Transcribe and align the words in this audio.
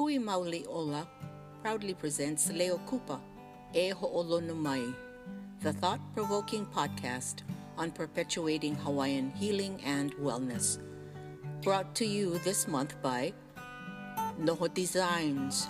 Hui 0.00 0.16
Mauli 0.16 0.64
Ola 0.64 1.06
proudly 1.60 1.92
presents 1.92 2.50
Leo 2.50 2.80
Kupa, 2.88 3.20
E 3.74 3.90
Ho'olonumai, 3.90 4.94
the 5.60 5.74
thought 5.74 6.00
provoking 6.14 6.64
podcast 6.64 7.42
on 7.76 7.90
perpetuating 7.90 8.74
Hawaiian 8.76 9.28
healing 9.32 9.78
and 9.84 10.14
wellness. 10.14 10.78
Brought 11.60 11.94
to 11.96 12.06
you 12.06 12.38
this 12.38 12.66
month 12.66 12.94
by 13.02 13.34
Noho 14.40 14.72
Designs, 14.72 15.68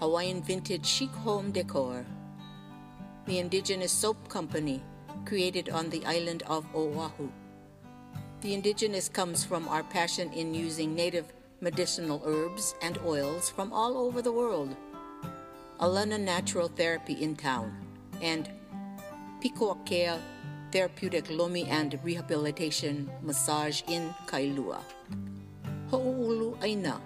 Hawaiian 0.00 0.42
vintage 0.42 0.86
chic 0.86 1.10
home 1.10 1.52
decor, 1.52 2.06
the 3.26 3.38
indigenous 3.38 3.92
soap 3.92 4.30
company 4.30 4.82
created 5.26 5.68
on 5.68 5.90
the 5.90 6.02
island 6.06 6.42
of 6.46 6.64
Oahu. 6.74 7.28
The 8.40 8.54
indigenous 8.54 9.10
comes 9.10 9.44
from 9.44 9.68
our 9.68 9.82
passion 9.82 10.32
in 10.32 10.54
using 10.54 10.94
native 10.94 11.30
medicinal 11.60 12.22
herbs 12.24 12.74
and 12.82 12.98
oils 13.04 13.50
from 13.50 13.72
all 13.72 13.96
over 13.98 14.22
the 14.22 14.32
world. 14.32 14.74
Alana 15.80 16.20
Natural 16.20 16.68
Therapy 16.68 17.14
in 17.14 17.36
town, 17.36 17.72
and 18.20 18.50
Pikoakea 19.42 20.18
Therapeutic 20.72 21.30
Lomi 21.30 21.64
and 21.64 21.98
Rehabilitation 22.02 23.10
Massage 23.22 23.82
in 23.88 24.14
Kailua. 24.26 24.80
Ho'oulu 25.90 26.62
Aina, 26.62 27.00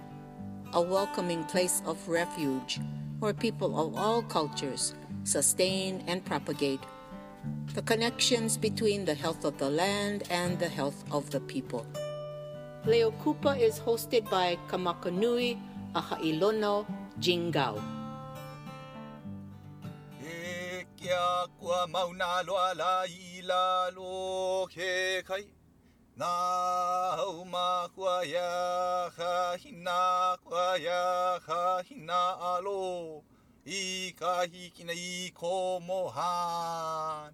a 0.73 0.81
welcoming 0.81 1.45
place 1.45 1.83
of 1.87 2.09
refuge 2.09 2.81
where 3.21 3.35
people 3.35 3.79
of 3.79 3.95
all 3.97 4.23
cultures 4.23 4.95
sustain 5.25 6.03
and 6.07 6.25
propagate 6.25 6.81
the 7.75 7.83
connections 7.83 8.57
between 8.57 9.05
the 9.05 9.15
health 9.15 9.45
of 9.45 9.59
the 9.59 9.69
land 9.71 10.25
and 10.31 10.59
the 10.59 10.69
health 10.69 11.05
of 11.11 11.31
the 11.31 11.41
people. 11.41 11.87
Leo 12.85 13.13
Kupa 13.23 13.55
is 13.55 13.79
hosted 13.79 14.29
by 14.29 14.59
Kamakanui 14.67 15.57
Ahailono 15.95 16.85
Jingao. 17.21 17.79
E 20.19 20.85
kia 20.97 21.47
kua 21.61 21.87
mauna 21.87 22.43
loa 22.43 22.75
la 22.75 23.05
i 23.07 23.41
la 23.47 23.91
kai. 25.29 25.47
Nā 26.19 26.29
hau 27.19 27.45
mā 27.47 27.89
kua 27.95 28.25
ia 28.27 28.51
ha 29.17 29.57
hina 29.63 30.37
kua 30.45 30.77
ia 30.77 31.39
ha 31.47 31.83
hina 31.87 32.37
alo. 32.51 33.23
I 33.65 34.13
ka 34.19 34.43
hikina 34.43 34.93
i 34.93 35.31
ko 35.31 35.79
mohan. 35.79 37.33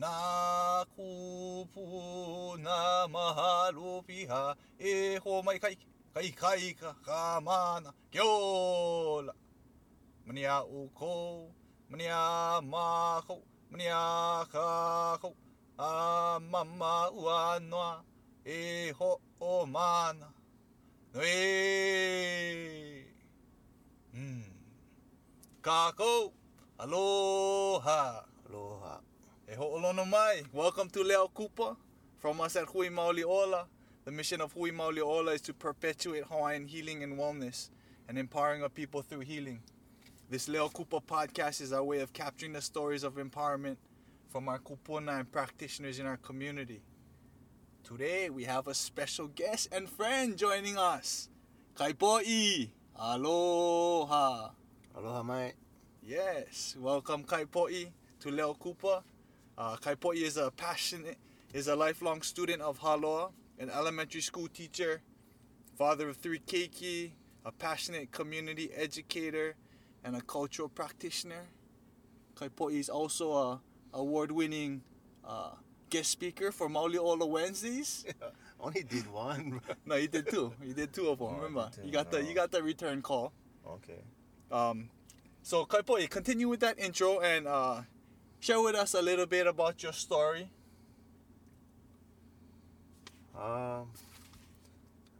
Nā 0.00 0.84
kupu 0.96 2.56
nā 2.56 3.06
mahalo 3.12 4.00
piha 4.06 4.56
e 4.78 5.18
ho 5.18 5.42
mai 5.42 5.58
kai. 5.58 5.76
Kai 6.14 6.30
kai 6.40 6.72
ka 6.80 6.94
ka 7.06 7.40
mana. 7.40 7.92
Kia 8.10 8.24
ora. 8.24 9.32
Mani 10.26 10.44
a 10.44 10.62
o 10.62 10.88
ko, 10.94 11.50
mani 11.90 12.06
a 12.08 12.60
ka 14.52 15.18
mama 16.52 17.10
ua 17.12 17.60
noa, 17.60 18.04
e 18.44 18.92
ho 18.98 19.20
o 19.40 19.66
mana. 19.66 20.28
No 21.12 21.20
e. 21.22 23.04
Mm. 24.14 24.44
Kako. 25.62 26.32
Aloha. 26.78 28.29
E 29.50 29.56
ho 29.56 29.64
olono 29.76 30.04
mai. 30.08 30.44
Welcome 30.52 30.88
to 30.90 31.02
Leo 31.02 31.26
Kupa 31.26 31.76
from 32.18 32.40
us 32.40 32.54
at 32.54 32.66
Hui 32.66 32.88
Mauli 32.88 33.24
Ola. 33.24 33.66
The 34.04 34.12
mission 34.12 34.40
of 34.40 34.52
Hui 34.52 34.70
Mauli 34.70 35.00
Ola 35.00 35.32
is 35.32 35.40
to 35.40 35.52
perpetuate 35.52 36.22
Hawaiian 36.22 36.68
healing 36.68 37.02
and 37.02 37.18
wellness 37.18 37.70
and 38.08 38.16
empowering 38.16 38.62
our 38.62 38.68
people 38.68 39.02
through 39.02 39.20
healing. 39.20 39.60
This 40.30 40.46
Leo 40.46 40.68
Kupa 40.68 41.02
podcast 41.02 41.60
is 41.60 41.72
our 41.72 41.82
way 41.82 41.98
of 41.98 42.12
capturing 42.12 42.52
the 42.52 42.62
stories 42.62 43.02
of 43.02 43.14
empowerment 43.14 43.78
from 44.28 44.48
our 44.48 44.60
kupuna 44.60 45.18
and 45.18 45.32
practitioners 45.32 45.98
in 45.98 46.06
our 46.06 46.18
community. 46.18 46.80
Today 47.82 48.30
we 48.30 48.44
have 48.44 48.68
a 48.68 48.74
special 48.74 49.26
guest 49.26 49.66
and 49.72 49.90
friend 49.90 50.36
joining 50.36 50.78
us. 50.78 51.28
Kaipoi. 51.74 52.70
Aloha. 52.96 54.50
Aloha 54.96 55.22
mai. 55.24 55.54
Yes, 56.04 56.76
welcome 56.78 57.24
Kaipoi 57.24 57.88
to 58.20 58.30
Leo 58.30 58.54
Kupa. 58.54 59.02
Uh, 59.60 59.76
Kaipoi 59.76 60.14
is 60.14 60.38
a 60.38 60.50
passionate, 60.50 61.18
is 61.52 61.68
a 61.68 61.76
lifelong 61.76 62.22
student 62.22 62.62
of 62.62 62.80
Haloa, 62.80 63.30
an 63.58 63.68
elementary 63.68 64.22
school 64.22 64.48
teacher, 64.48 65.02
father 65.76 66.08
of 66.08 66.16
three 66.16 66.38
keiki, 66.38 67.10
a 67.44 67.52
passionate 67.52 68.10
community 68.10 68.70
educator, 68.74 69.56
and 70.02 70.16
a 70.16 70.22
cultural 70.22 70.70
practitioner. 70.70 71.42
Kaipoi 72.36 72.78
is 72.80 72.88
also 72.88 73.32
a 73.34 73.60
award-winning 73.92 74.80
uh, 75.28 75.50
guest 75.90 76.10
speaker 76.10 76.50
for 76.52 76.70
Mauli 76.70 76.96
Ola 76.96 77.26
Wednesdays. 77.26 78.06
Only 78.60 78.82
did 78.82 79.12
one. 79.12 79.60
no, 79.84 79.96
you 79.96 80.08
did 80.08 80.30
two. 80.30 80.54
You 80.64 80.72
did 80.72 80.94
two 80.94 81.08
of 81.08 81.18
them. 81.18 81.28
Oh, 81.32 81.34
remember, 81.36 81.68
you 81.84 81.92
got 81.92 82.10
the 82.10 82.16
Oh. 82.16 82.20
you 82.22 82.34
got 82.34 82.50
the 82.50 82.62
return 82.62 83.02
call. 83.02 83.34
okay. 83.68 84.00
Um, 84.50 84.88
so 85.42 85.66
Kaipoi, 85.66 86.08
continue 86.08 86.48
with 86.48 86.60
that 86.60 86.78
intro 86.78 87.20
and 87.20 87.46
uh, 87.46 87.82
share 88.40 88.60
with 88.60 88.74
us 88.74 88.94
a 88.94 89.02
little 89.02 89.26
bit 89.26 89.46
about 89.46 89.82
your 89.82 89.92
story. 89.92 90.48
Um, 93.36 93.86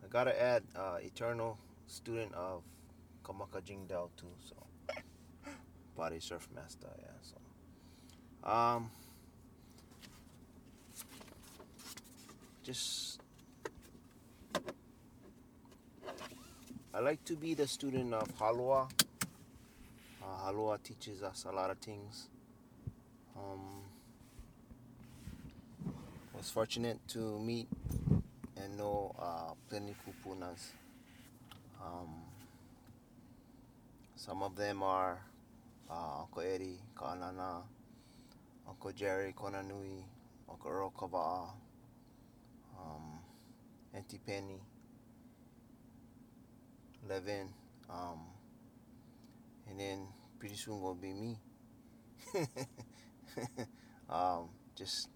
I 0.03 0.09
gotta 0.09 0.43
add 0.43 0.63
uh, 0.75 0.97
eternal 1.03 1.59
student 1.87 2.35
of 2.35 2.63
Kamaka 3.23 3.61
Jingao 3.63 4.09
too. 4.17 4.33
So 4.49 4.57
body 5.97 6.19
surf 6.19 6.49
master. 6.55 6.89
Yeah. 6.99 7.09
So 7.23 8.51
um, 8.51 8.91
just 12.63 13.21
I 16.93 17.01
like 17.01 17.25
to 17.27 17.37
be 17.37 17.55
the 17.55 17.69
student 17.69 18.15
of 18.15 18.29
Haloa. 18.39 18.91
Uh, 20.23 20.77
teaches 20.83 21.23
us 21.23 21.47
a 21.49 21.53
lot 21.53 21.71
of 21.71 21.79
things. 21.79 22.29
Um, 23.41 23.83
was 26.35 26.51
fortunate 26.51 26.99
to 27.09 27.39
meet 27.39 27.69
and 28.57 28.77
know 28.77 29.15
uh, 29.19 29.53
plenty 29.69 29.95
kupunas. 30.05 30.73
Um, 31.83 32.23
some 34.17 34.43
of 34.43 34.57
them 34.57 34.83
are 34.83 35.19
uh, 35.91 36.21
Uncle 36.21 36.43
Eddie, 36.43 36.79
Ka'anana, 36.95 37.63
Uncle 38.69 38.93
Jerry, 38.93 39.33
Konanui, 39.33 40.05
Uncle 40.49 40.71
Earl 40.71 40.93
Kawa'a, 40.97 41.49
um, 42.79 43.19
Auntie 43.95 44.21
Penny, 44.27 44.61
Levin, 47.09 47.49
um, 47.89 48.21
and 49.69 49.81
then 49.81 50.07
pretty 50.39 50.57
soon 50.57 50.81
gonna 50.81 50.95
be 50.95 51.13
me. 51.13 51.39
um, 54.11 54.49
just 54.75 55.09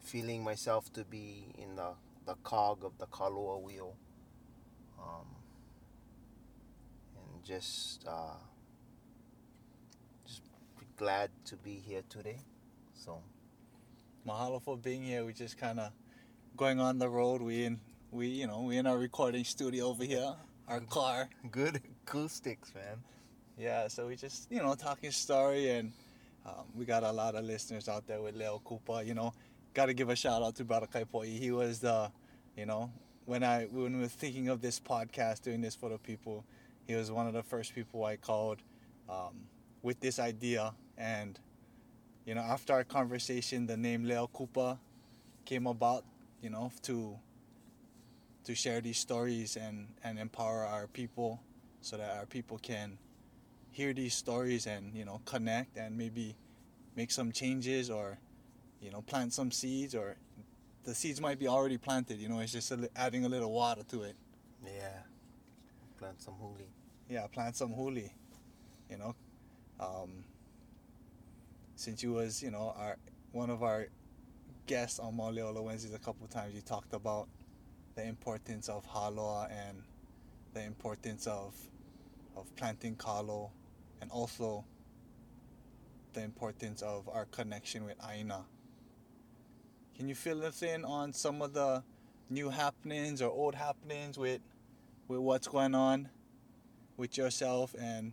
feeling 0.00 0.42
myself 0.42 0.92
to 0.92 1.04
be 1.04 1.54
in 1.56 1.76
the, 1.76 1.92
the 2.26 2.34
cog 2.42 2.84
of 2.84 2.98
the 2.98 3.06
Kalua 3.06 3.60
wheel. 3.60 3.96
Um, 5.00 5.26
and 7.16 7.44
just 7.44 8.04
uh, 8.06 8.36
just 10.26 10.42
glad 10.96 11.30
to 11.46 11.56
be 11.56 11.82
here 11.84 12.02
today. 12.08 12.38
So 12.94 13.20
Mahalo 14.26 14.62
for 14.62 14.76
being 14.76 15.02
here. 15.02 15.24
We 15.24 15.32
just 15.32 15.58
kind 15.58 15.80
of 15.80 15.92
going 16.56 16.80
on 16.80 16.98
the 16.98 17.08
road. 17.08 17.42
We 17.42 17.64
in 17.64 17.80
we 18.10 18.28
you 18.28 18.46
know 18.46 18.62
we 18.62 18.76
in 18.76 18.86
our 18.86 18.98
recording 18.98 19.44
studio 19.44 19.86
over 19.86 20.04
here, 20.04 20.34
our 20.68 20.80
car. 20.80 21.28
good 21.50 21.80
acoustics, 22.06 22.72
man. 22.74 23.02
Yeah, 23.58 23.88
so 23.88 24.06
we 24.06 24.16
just 24.16 24.50
you 24.50 24.62
know 24.62 24.74
talking 24.74 25.10
story 25.10 25.70
and 25.70 25.92
um, 26.44 26.64
we 26.74 26.84
got 26.84 27.02
a 27.02 27.12
lot 27.12 27.34
of 27.34 27.44
listeners 27.44 27.88
out 27.88 28.06
there 28.06 28.20
with 28.20 28.34
Leo 28.36 28.60
Kupa. 28.64 29.06
You 29.06 29.14
know, 29.14 29.32
got 29.74 29.86
to 29.86 29.94
give 29.94 30.08
a 30.08 30.16
shout 30.16 30.42
out 30.42 30.56
to 30.56 30.64
Brother 30.64 30.86
Kaipoi. 30.86 31.38
He 31.38 31.50
was 31.50 31.80
the, 31.80 32.10
you 32.56 32.66
know, 32.66 32.90
when 33.26 33.44
I 33.44 33.64
when 33.66 33.94
we 33.96 34.02
were 34.02 34.08
thinking 34.08 34.48
of 34.48 34.60
this 34.60 34.80
podcast, 34.80 35.42
doing 35.42 35.60
this 35.60 35.74
for 35.74 35.88
the 35.88 35.98
people, 35.98 36.44
he 36.86 36.94
was 36.94 37.10
one 37.10 37.26
of 37.26 37.32
the 37.32 37.42
first 37.42 37.74
people 37.74 38.04
I 38.04 38.16
called 38.16 38.58
um, 39.08 39.46
with 39.82 40.00
this 40.00 40.18
idea. 40.18 40.74
And 40.98 41.38
you 42.26 42.34
know, 42.34 42.42
after 42.42 42.72
our 42.72 42.84
conversation, 42.84 43.66
the 43.66 43.76
name 43.76 44.04
Leo 44.04 44.28
Kupa 44.32 44.78
came 45.44 45.66
about. 45.66 46.04
You 46.40 46.50
know, 46.50 46.72
to 46.82 47.16
to 48.44 48.54
share 48.56 48.80
these 48.80 48.98
stories 48.98 49.56
and 49.56 49.86
and 50.02 50.18
empower 50.18 50.66
our 50.66 50.88
people, 50.88 51.40
so 51.80 51.96
that 51.96 52.16
our 52.16 52.26
people 52.26 52.58
can 52.58 52.98
hear 53.72 53.92
these 53.92 54.14
stories 54.14 54.66
and 54.66 54.94
you 54.94 55.04
know 55.04 55.20
connect 55.24 55.76
and 55.76 55.96
maybe 55.96 56.36
make 56.96 57.10
some 57.10 57.32
changes 57.32 57.90
or 57.90 58.18
you 58.80 58.90
know 58.90 59.02
plant 59.02 59.32
some 59.32 59.50
seeds 59.50 59.94
or 59.94 60.16
the 60.84 60.94
seeds 60.94 61.20
might 61.20 61.38
be 61.38 61.48
already 61.48 61.78
planted 61.78 62.18
you 62.18 62.28
know 62.28 62.40
it's 62.40 62.52
just 62.52 62.70
a 62.70 62.88
adding 62.96 63.24
a 63.24 63.28
little 63.28 63.52
water 63.52 63.82
to 63.88 64.02
it 64.02 64.16
Yeah. 64.64 65.02
plant 65.98 66.20
some 66.20 66.34
huli. 66.34 66.66
yeah, 67.08 67.26
plant 67.28 67.56
some 67.56 67.72
huli. 67.72 68.10
You 68.90 68.98
know, 68.98 69.14
um, 69.80 70.24
since 71.76 72.02
you 72.02 72.12
was 72.12 72.42
you 72.42 72.50
know 72.50 72.74
our 72.76 72.96
one 73.32 73.48
of 73.50 73.62
our 73.62 73.86
guests 74.66 74.98
on 74.98 75.16
Mauli 75.16 75.40
Ola 75.42 75.62
Wednesdays 75.62 75.94
a 75.94 75.98
couple 75.98 76.24
of 76.24 76.30
times, 76.30 76.54
you 76.54 76.60
talked 76.60 76.92
about 76.92 77.28
the 77.94 78.04
importance 78.06 78.68
of 78.68 78.86
haloa 78.86 79.48
and 79.50 79.82
the 80.54 80.62
importance 80.64 81.26
of 81.26 81.54
of 82.36 82.54
planting 82.56 82.96
kalo, 82.96 83.50
and 84.02 84.10
also 84.10 84.64
the 86.12 86.22
importance 86.22 86.82
of 86.82 87.08
our 87.08 87.24
connection 87.26 87.84
with 87.84 87.96
Aina. 88.10 88.44
Can 89.96 90.08
you 90.08 90.14
fill 90.14 90.44
us 90.44 90.62
in 90.62 90.84
on 90.84 91.12
some 91.12 91.40
of 91.40 91.54
the 91.54 91.82
new 92.28 92.50
happenings 92.50 93.22
or 93.22 93.30
old 93.30 93.54
happenings 93.54 94.18
with 94.18 94.40
with 95.06 95.20
what's 95.20 95.46
going 95.46 95.74
on 95.74 96.08
with 96.96 97.16
yourself 97.16 97.74
and 97.78 98.12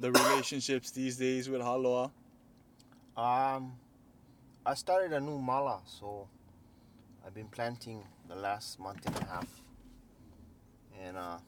the 0.00 0.10
relationships 0.10 0.90
these 0.90 1.16
days 1.16 1.48
with 1.48 1.60
Haloa? 1.60 2.10
Um, 3.16 3.72
I 4.66 4.74
started 4.74 5.12
a 5.12 5.20
new 5.20 5.38
mala, 5.38 5.80
so 5.86 6.26
I've 7.24 7.34
been 7.34 7.48
planting 7.48 8.02
the 8.28 8.34
last 8.34 8.80
month 8.80 9.06
and 9.06 9.16
a 9.16 9.24
half, 9.26 9.62
and 11.02 11.16
uh, 11.16 11.38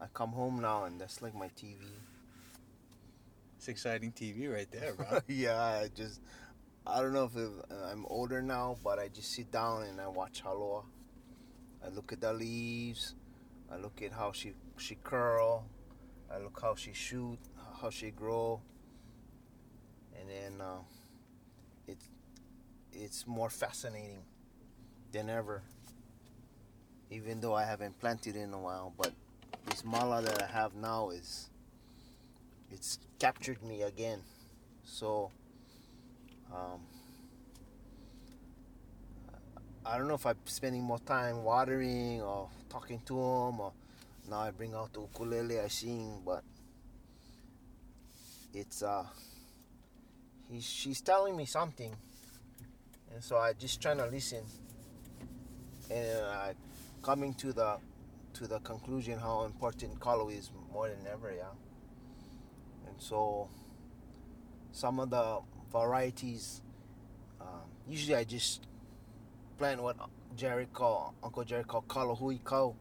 I 0.00 0.06
come 0.12 0.30
home 0.30 0.60
now, 0.60 0.84
and 0.84 1.00
that's 1.00 1.22
like 1.22 1.34
my 1.34 1.48
TV. 1.48 1.76
It's 3.64 3.70
exciting 3.70 4.12
TV 4.12 4.52
right 4.52 4.70
there, 4.70 4.92
bro. 4.92 5.20
yeah, 5.26 5.58
I 5.58 5.88
just 5.96 6.20
I 6.86 7.00
don't 7.00 7.14
know 7.14 7.24
if 7.24 7.34
it, 7.34 7.48
I'm 7.90 8.04
older 8.10 8.42
now, 8.42 8.76
but 8.84 8.98
I 8.98 9.08
just 9.08 9.32
sit 9.32 9.50
down 9.50 9.84
and 9.84 9.98
I 9.98 10.06
watch 10.06 10.42
Haloa. 10.44 10.82
I 11.82 11.88
look 11.88 12.12
at 12.12 12.20
the 12.20 12.34
leaves. 12.34 13.14
I 13.72 13.78
look 13.78 14.02
at 14.02 14.12
how 14.12 14.32
she 14.32 14.52
she 14.76 14.96
curl. 14.96 15.64
I 16.30 16.40
look 16.40 16.60
how 16.60 16.74
she 16.74 16.92
shoot, 16.92 17.38
how 17.80 17.88
she 17.88 18.10
grow, 18.10 18.60
and 20.20 20.28
then 20.28 20.60
uh, 20.60 20.82
it's 21.88 22.06
it's 22.92 23.26
more 23.26 23.48
fascinating 23.48 24.24
than 25.10 25.30
ever. 25.30 25.62
Even 27.10 27.40
though 27.40 27.54
I 27.54 27.64
haven't 27.64 27.98
planted 27.98 28.36
in 28.36 28.52
a 28.52 28.60
while, 28.60 28.92
but 28.98 29.14
this 29.64 29.86
mala 29.86 30.20
that 30.20 30.42
I 30.42 30.48
have 30.48 30.74
now 30.74 31.08
is 31.08 31.48
it's 32.74 32.98
captured 33.18 33.62
me 33.62 33.82
again. 33.82 34.20
So 34.84 35.30
um, 36.52 36.80
I 39.86 39.96
don't 39.96 40.08
know 40.08 40.14
if 40.14 40.26
I'm 40.26 40.36
spending 40.44 40.82
more 40.82 40.98
time 40.98 41.44
watering 41.44 42.20
or 42.20 42.48
talking 42.68 43.00
to 43.06 43.14
him, 43.14 43.60
or 43.60 43.72
now 44.28 44.40
I 44.40 44.50
bring 44.50 44.74
out 44.74 44.92
the 44.92 45.00
ukulele 45.00 45.60
I 45.60 45.68
sing, 45.68 46.20
but 46.26 46.42
it's 48.52 48.82
uh, 48.82 49.04
he's 50.50 50.64
she's 50.64 51.00
telling 51.00 51.36
me 51.36 51.46
something, 51.46 51.94
and 53.12 53.22
so 53.22 53.36
I 53.36 53.52
just 53.52 53.80
trying 53.80 53.98
to 53.98 54.06
listen, 54.06 54.42
and 55.90 56.24
I 56.26 56.54
coming 57.02 57.34
to 57.34 57.52
the 57.52 57.76
to 58.34 58.46
the 58.48 58.58
conclusion 58.60 59.18
how 59.18 59.44
important 59.44 60.00
kalo 60.00 60.28
is 60.28 60.50
more 60.72 60.88
than 60.88 61.06
ever, 61.12 61.32
yeah. 61.32 61.52
And 62.94 63.02
so 63.02 63.48
some 64.70 65.00
of 65.00 65.10
the 65.10 65.40
varieties. 65.72 66.62
Um, 67.40 67.66
usually 67.88 68.14
I 68.14 68.22
just 68.22 68.66
plant 69.58 69.82
what 69.82 69.96
Jerry 70.36 70.68
called, 70.72 71.14
Uncle 71.22 71.44
Jerry 71.44 71.64
called 71.64 71.88
kalahui 71.88 72.42
kau. 72.44 72.76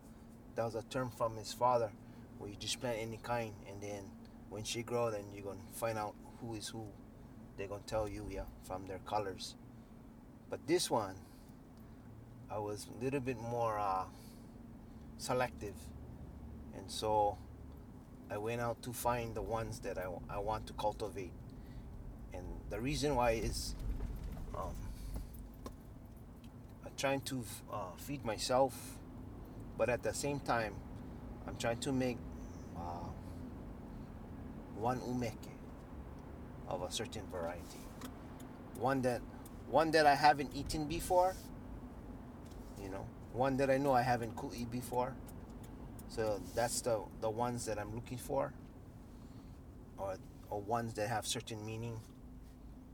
That 0.56 0.66
was 0.66 0.76
a 0.76 0.84
term 0.84 1.10
from 1.18 1.36
his 1.36 1.52
father, 1.52 1.92
where 2.38 2.50
you 2.50 2.56
just 2.60 2.80
plant 2.80 3.00
any 3.00 3.18
kind, 3.18 3.54
and 3.68 3.82
then 3.82 4.04
when 4.50 4.64
she 4.64 4.84
grow, 4.84 5.10
then 5.10 5.26
you're 5.34 5.44
gonna 5.46 5.60
find 5.74 5.98
out 5.98 6.14
who 6.40 6.54
is 6.54 6.68
who. 6.68 6.86
They're 7.58 7.68
gonna 7.68 7.82
tell 7.88 8.08
you, 8.08 8.28
yeah, 8.30 8.46
from 8.64 8.86
their 8.86 9.00
colors. 9.00 9.56
But 10.50 10.66
this 10.68 10.90
one, 10.92 11.16
I 12.52 12.60
was 12.60 12.88
a 12.88 13.04
little 13.04 13.20
bit 13.20 13.40
more 13.40 13.80
uh, 13.80 14.06
selective, 15.18 15.76
and 16.76 16.90
so 16.90 17.38
I 18.30 18.38
went 18.38 18.62
out 18.62 18.82
to 18.84 18.94
find 18.94 19.36
the 19.36 19.42
ones 19.42 19.80
that 19.80 19.98
I, 19.98 20.08
I 20.30 20.40
want 20.40 20.68
to 20.68 20.74
cultivate 20.74 21.32
and 22.34 22.46
the 22.70 22.80
reason 22.80 23.16
why 23.16 23.32
is 23.32 23.76
um, 24.56 24.74
I'm 26.84 26.92
trying 26.98 27.22
to 27.22 27.44
uh, 27.72 27.92
feed 27.98 28.26
myself, 28.26 28.98
but 29.78 29.90
at 29.90 30.04
the 30.04 30.14
same 30.14 30.40
time, 30.40 30.74
I'm 31.48 31.56
trying 31.58 31.78
to 31.80 31.92
make 31.92 32.18
uh, 32.76 33.10
one 34.76 35.00
umeke 35.02 35.52
of 36.68 36.82
a 36.82 36.92
certain 36.92 37.24
variety, 37.32 37.80
one 38.80 39.02
that 39.04 39.22
one 39.70 39.92
that 39.92 40.06
I 40.06 40.16
haven't 40.16 40.56
eaten 40.56 40.86
before. 40.86 41.36
You 42.82 42.90
know, 42.90 43.06
one 43.32 43.58
that 43.58 43.70
I 43.70 43.78
know 43.78 43.94
I 43.94 44.02
haven't 44.02 44.36
cooked 44.36 44.72
before. 44.72 45.14
So 46.14 46.40
that's 46.54 46.82
the 46.82 47.02
the 47.22 47.30
ones 47.30 47.66
that 47.66 47.80
I'm 47.80 47.96
looking 47.96 48.20
for, 48.20 48.54
or 49.98 50.14
or 50.52 50.62
ones 50.62 50.94
that 50.94 51.10
have 51.10 51.26
certain 51.26 51.66
meaning 51.66 52.00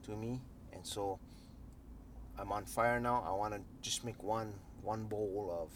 to 0.03 0.11
me. 0.15 0.39
And 0.71 0.85
so 0.85 1.19
I'm 2.37 2.53
on 2.53 2.63
fire 2.63 2.97
now. 2.97 3.25
I 3.27 3.33
want 3.33 3.53
to 3.55 3.59
just 3.81 4.05
make 4.05 4.23
one 4.23 4.53
one 4.83 5.03
bowl 5.03 5.51
of 5.51 5.69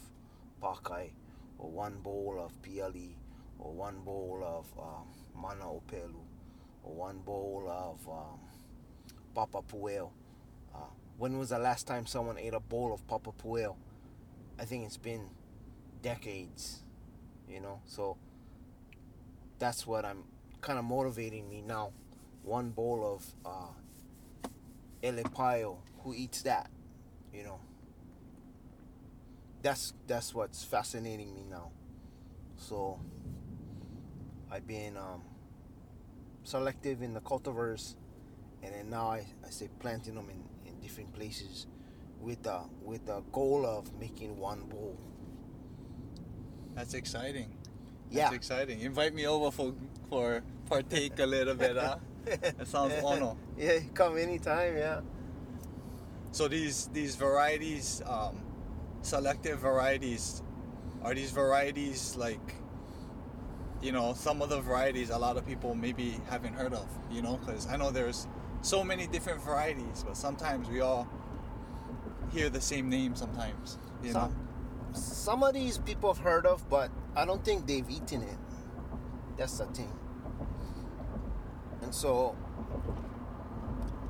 pakai 0.63 1.09
or 1.59 1.69
one 1.69 1.99
bowl 1.99 2.39
of 2.39 2.53
piali 2.61 3.15
or 3.59 3.73
one 3.73 3.99
bowl 4.05 4.41
of 4.41 4.65
um, 4.81 5.07
mana 5.35 5.65
opelu 5.65 6.23
or 6.81 6.93
one 6.95 7.17
bowl 7.25 7.65
of 7.67 8.07
um, 8.07 8.39
papa 9.35 9.61
pueo. 9.69 10.11
Uh, 10.73 10.77
when 11.17 11.37
was 11.37 11.49
the 11.49 11.59
last 11.59 11.87
time 11.87 12.05
someone 12.05 12.37
ate 12.37 12.53
a 12.53 12.61
bowl 12.61 12.93
of 12.93 13.05
papa 13.05 13.31
pueo? 13.33 13.75
I 14.57 14.63
think 14.63 14.85
it's 14.85 14.95
been 14.95 15.27
decades 16.01 16.83
you 17.53 17.61
know 17.61 17.79
so 17.85 18.17
that's 19.59 19.85
what 19.85 20.03
I'm 20.03 20.23
kind 20.61 20.79
of 20.79 20.85
motivating 20.85 21.49
me 21.49 21.61
now 21.61 21.91
one 22.43 22.71
bowl 22.71 23.15
of 23.15 23.25
uh, 23.45 24.49
Elepaio 25.01 25.77
who 25.99 26.13
eats 26.13 26.41
that, 26.43 26.69
you 27.33 27.43
know. 27.43 27.59
That's 29.61 29.93
that's 30.07 30.33
what's 30.35 30.63
fascinating 30.63 31.33
me 31.33 31.45
now. 31.49 31.71
So 32.57 32.99
I've 34.51 34.67
been 34.67 34.97
um, 34.97 35.21
selective 36.43 37.01
in 37.01 37.13
the 37.13 37.21
cultivars, 37.21 37.95
and 38.61 38.73
then 38.73 38.89
now 38.89 39.07
I, 39.07 39.25
I 39.45 39.49
say 39.49 39.69
planting 39.79 40.15
them 40.15 40.29
in, 40.29 40.69
in 40.69 40.79
different 40.81 41.13
places 41.13 41.67
with 42.19 42.43
the 42.43 42.59
with 42.83 43.05
the 43.05 43.21
goal 43.31 43.65
of 43.65 43.97
making 43.99 44.37
one 44.37 44.63
bowl. 44.63 44.97
That's 46.75 46.93
exciting. 46.93 47.51
Yeah. 48.09 48.23
That's 48.23 48.35
exciting. 48.35 48.81
Invite 48.81 49.13
me 49.13 49.27
over 49.27 49.51
for 49.51 49.73
for 50.09 50.43
partake 50.69 51.19
a 51.19 51.25
little 51.25 51.55
bit, 51.55 51.77
huh? 51.77 51.97
That 52.25 52.67
sounds 52.67 52.93
honor. 53.03 53.35
Yeah, 53.57 53.79
come 53.93 54.17
anytime, 54.17 54.77
yeah. 54.77 55.01
So 56.31 56.47
these 56.47 56.87
these 56.93 57.15
varieties, 57.15 58.01
um, 58.05 58.41
selective 59.01 59.59
varieties, 59.59 60.41
are 61.03 61.13
these 61.13 61.31
varieties 61.31 62.15
like, 62.15 62.55
you 63.81 63.91
know, 63.91 64.13
some 64.13 64.41
of 64.41 64.49
the 64.49 64.61
varieties 64.61 65.09
a 65.09 65.17
lot 65.17 65.37
of 65.37 65.45
people 65.45 65.75
maybe 65.75 66.19
haven't 66.29 66.53
heard 66.53 66.73
of, 66.73 66.87
you 67.11 67.21
know, 67.21 67.37
because 67.37 67.67
I 67.67 67.75
know 67.75 67.91
there's 67.91 68.27
so 68.61 68.83
many 68.83 69.05
different 69.07 69.41
varieties, 69.41 70.03
but 70.07 70.15
sometimes 70.15 70.69
we 70.69 70.79
all 70.79 71.07
hear 72.31 72.49
the 72.49 72.61
same 72.61 72.89
name 72.89 73.15
sometimes, 73.15 73.77
you 74.01 74.13
know. 74.13 74.33
Some, 74.93 75.43
of 75.43 75.53
these 75.53 75.77
people 75.77 76.13
have 76.13 76.23
heard 76.23 76.45
of, 76.45 76.67
but 76.69 76.91
I 77.15 77.25
don't 77.25 77.43
think 77.43 77.65
they've 77.67 77.89
eaten 77.89 78.21
it. 78.21 78.37
That's 79.37 79.57
the 79.57 79.65
thing. 79.65 79.91
And 81.81 81.93
so 81.93 82.35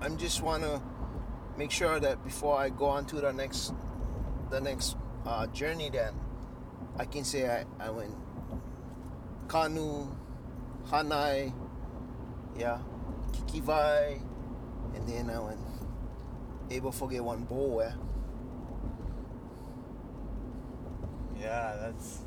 I'm 0.02 0.18
just 0.18 0.42
wanna 0.42 0.82
make 1.58 1.72
sure 1.72 2.00
that 2.00 2.24
before 2.24 2.58
I 2.58 2.70
go 2.70 2.86
on 2.86 3.06
to 3.08 3.16
the 3.18 3.32
next 3.32 3.74
the 4.50 4.60
next 4.62 4.98
uh, 5.26 5.48
journey 5.48 5.90
that 5.92 6.14
I 6.98 7.06
can 7.06 7.24
say 7.24 7.50
I, 7.50 7.66
I 7.80 7.90
went 7.90 8.14
Kanu, 9.48 10.08
Hanai, 10.90 11.54
yeah, 12.58 12.80
Kikivai, 13.32 14.22
and 14.96 15.08
then 15.08 15.30
I 15.30 15.40
went 15.40 15.60
able 16.70 16.92
to 16.92 16.98
forget 16.98 17.24
one 17.24 17.44
bowl, 17.44 17.82
eh? 17.82 17.92
Yeah, 21.44 21.78
that's 21.82 22.22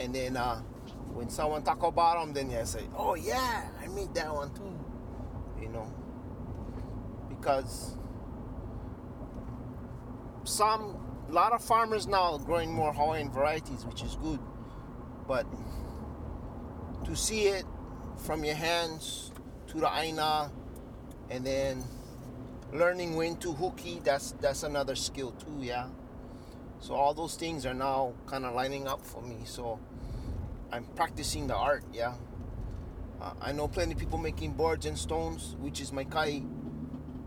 And 0.00 0.14
then 0.14 0.36
uh, 0.38 0.60
when 1.12 1.28
someone 1.30 1.62
talk 1.62 1.82
about 1.82 2.18
them, 2.20 2.32
then 2.32 2.58
I 2.58 2.64
say, 2.64 2.84
oh 2.96 3.14
yeah, 3.14 3.68
I 3.82 3.88
made 3.88 4.14
that 4.14 4.34
one 4.34 4.52
too, 4.54 4.74
you 5.62 5.68
know, 5.68 5.92
because 7.28 7.96
some 10.44 10.96
a 11.28 11.32
lot 11.32 11.52
of 11.52 11.62
farmers 11.64 12.06
now 12.06 12.38
growing 12.38 12.72
more 12.72 12.92
Hawaiian 12.94 13.30
varieties, 13.30 13.86
which 13.86 14.02
is 14.02 14.16
good. 14.16 14.40
but 15.26 15.46
to 17.04 17.16
see 17.16 17.42
it 17.46 17.64
from 18.18 18.44
your 18.44 18.54
hands 18.54 19.32
to 19.68 19.78
the 19.78 19.90
aina 19.98 20.50
and 21.30 21.44
then 21.46 21.84
learning 22.72 23.16
when 23.16 23.36
to 23.36 23.52
hooky 23.52 24.00
that's 24.04 24.32
that's 24.40 24.62
another 24.62 24.94
skill 24.94 25.32
too 25.32 25.58
yeah 25.60 25.88
so 26.82 26.94
all 26.94 27.14
those 27.14 27.36
things 27.36 27.64
are 27.64 27.74
now 27.74 28.12
kind 28.26 28.44
of 28.44 28.54
lining 28.54 28.86
up 28.86 29.06
for 29.06 29.22
me 29.22 29.38
so 29.46 29.80
i'm 30.70 30.84
practicing 30.96 31.46
the 31.46 31.56
art 31.56 31.84
yeah 31.94 32.14
uh, 33.22 33.32
i 33.40 33.52
know 33.52 33.68
plenty 33.68 33.92
of 33.94 33.98
people 33.98 34.18
making 34.18 34.52
boards 34.52 34.84
and 34.86 34.98
stones 34.98 35.56
which 35.60 35.80
is 35.80 35.92
my 35.92 36.04
kai 36.04 36.42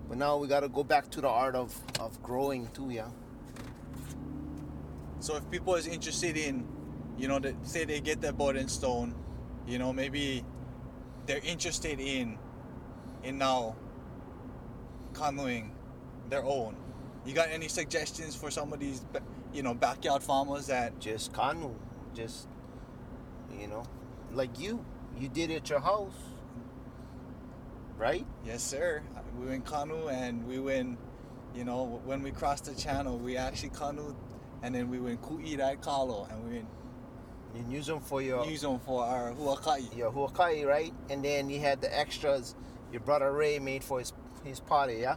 but 0.08 0.20
now 0.20 0.38
we 0.38 0.48
got 0.48 0.60
to 0.60 0.70
go 0.70 0.84
back 0.84 1.10
to 1.10 1.22
the 1.22 1.30
art 1.30 1.56
of 1.56 1.76
of 2.00 2.22
growing 2.22 2.68
too 2.74 2.92
yeah 2.92 3.10
So 5.26 5.36
if 5.38 5.50
people 5.50 5.74
is 5.74 5.88
interested 5.88 6.38
in, 6.38 6.68
you 7.18 7.28
know, 7.28 7.40
that 7.40 7.56
say 7.66 7.84
they 7.86 8.00
get 8.00 8.22
that 8.22 8.38
board 8.38 8.58
and 8.58 8.70
stone, 8.70 9.16
you 9.66 9.80
know, 9.80 9.92
maybe 9.92 10.46
they're 11.26 11.42
interested 11.44 12.00
in, 12.00 12.38
in 13.24 13.40
now 13.40 13.76
canoeing 15.14 15.74
their 16.30 16.44
own. 16.46 16.76
You 17.26 17.34
got 17.34 17.50
any 17.50 17.70
suggestions 17.70 18.36
for 18.36 18.52
some 18.52 18.72
of 18.72 18.80
these, 18.80 19.04
you 19.56 19.64
know, 19.64 19.74
backyard 19.74 20.22
farmers 20.22 20.68
that? 20.68 21.00
just 21.00 21.32
kanu 21.34 21.74
just 22.14 22.48
you 23.60 23.68
know 23.68 23.84
like 24.34 24.60
you 24.60 24.84
you 25.18 25.28
did 25.30 25.50
it 25.50 25.56
at 25.64 25.70
your 25.70 25.80
house 25.80 26.14
right 27.98 28.26
Yes, 28.46 28.62
sir. 28.64 29.02
We 29.40 29.48
went 29.48 29.66
kanu 29.66 30.12
and 30.12 30.46
we 30.48 30.60
went, 30.60 30.98
you 31.56 31.64
know, 31.64 32.02
when 32.06 32.22
we 32.22 32.32
crossed 32.32 32.66
the 32.66 32.76
channel, 32.76 33.18
we 33.18 33.38
actually 33.38 33.70
canoed, 33.70 34.16
and 34.64 34.74
then 34.76 34.90
we 34.90 35.00
went 35.00 35.22
kui 35.22 35.44
ku'irai 35.44 35.76
kalo, 35.82 36.28
and 36.30 36.44
we 36.48 36.56
went 36.58 36.68
you 37.56 37.78
use 37.78 37.88
them 37.88 38.02
for 38.02 38.22
your 38.22 38.46
use 38.46 38.62
them 38.62 38.80
for 38.80 39.04
our 39.06 39.32
huakai. 39.32 39.96
your 39.96 40.12
huakai 40.12 40.66
right 40.66 40.94
and 41.10 41.24
then 41.24 41.50
you 41.50 41.60
had 41.62 41.80
the 41.80 41.88
extras 41.98 42.54
your 42.92 43.00
brother 43.02 43.32
ray 43.32 43.60
made 43.60 43.82
for 43.82 44.00
his 44.00 44.12
his 44.44 44.60
party 44.60 44.98
yeah 45.02 45.16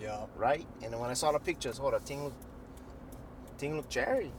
Yeah. 0.00 0.26
right 0.36 0.66
and 0.82 0.92
then 0.92 0.98
when 0.98 1.10
i 1.10 1.14
saw 1.14 1.30
the 1.30 1.38
pictures 1.38 1.78
hold 1.78 1.94
on 1.94 2.00
thing 2.00 2.32
look 3.72 3.72
thing 3.72 3.76
look 3.76 3.88
cherry. 3.88 4.32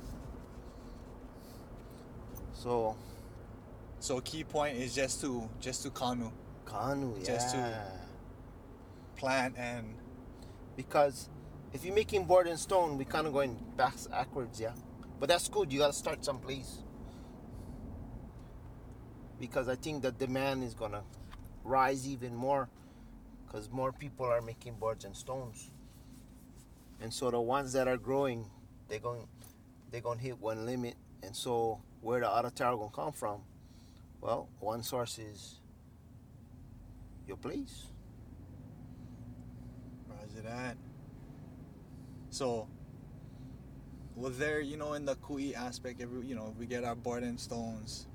So 2.53 2.95
So 3.99 4.21
key 4.21 4.43
point 4.43 4.77
is 4.77 4.93
just 4.93 5.21
to 5.21 5.49
just 5.59 5.83
to 5.83 5.89
kanu, 5.89 6.31
kanu 6.65 7.17
yeah 7.19 7.25
Just 7.25 7.55
to- 7.55 7.91
plant, 9.17 9.55
and 9.57 9.95
because 10.75 11.29
if 11.73 11.85
you're 11.85 11.95
making 11.95 12.25
board 12.25 12.47
and 12.47 12.59
stone 12.59 12.97
we 12.97 13.05
kind 13.05 13.27
of 13.27 13.33
going 13.33 13.57
backwards 13.77 14.59
yeah. 14.59 14.73
But 15.19 15.29
that's 15.29 15.47
good 15.47 15.71
you 15.71 15.79
got 15.79 15.87
to 15.87 15.93
start 15.93 16.23
someplace. 16.25 16.83
Because 19.39 19.67
i 19.69 19.75
think 19.75 20.01
the 20.01 20.11
demand 20.11 20.63
is 20.63 20.73
gonna 20.73 21.03
rise 21.63 22.07
even 22.07 22.35
more 22.35 22.69
because 23.45 23.69
more 23.71 23.91
people 23.91 24.25
are 24.25 24.41
making 24.41 24.75
boards 24.75 25.05
and 25.05 25.15
stones. 25.15 25.71
And 27.01 27.13
so 27.13 27.31
the 27.31 27.41
ones 27.41 27.73
that 27.73 27.87
are 27.87 27.97
growing 27.97 28.45
they're 28.87 28.99
going 28.99 29.27
they're 29.91 30.01
going 30.01 30.17
to 30.17 30.23
hit 30.23 30.39
one 30.39 30.65
limit 30.65 30.95
and 31.23 31.35
so 31.35 31.81
where 32.01 32.19
the 32.19 32.29
other 32.29 32.49
tower 32.49 32.77
going 32.77 32.89
to 32.89 32.95
come 32.95 33.11
from 33.11 33.41
well 34.21 34.49
one 34.59 34.83
source 34.83 35.19
is 35.19 35.59
your 37.27 37.37
place 37.37 37.87
Roger 40.35 40.47
that. 40.47 40.77
So, 42.29 42.67
was 44.15 44.37
there, 44.37 44.59
you 44.61 44.77
know, 44.77 44.93
in 44.93 45.05
the 45.05 45.15
kui 45.15 45.55
aspect, 45.55 46.01
every, 46.01 46.25
you 46.25 46.35
know, 46.35 46.53
we 46.57 46.65
get 46.65 46.83
our 46.83 46.95
board 46.95 47.23
and 47.23 47.39
stones. 47.39 48.07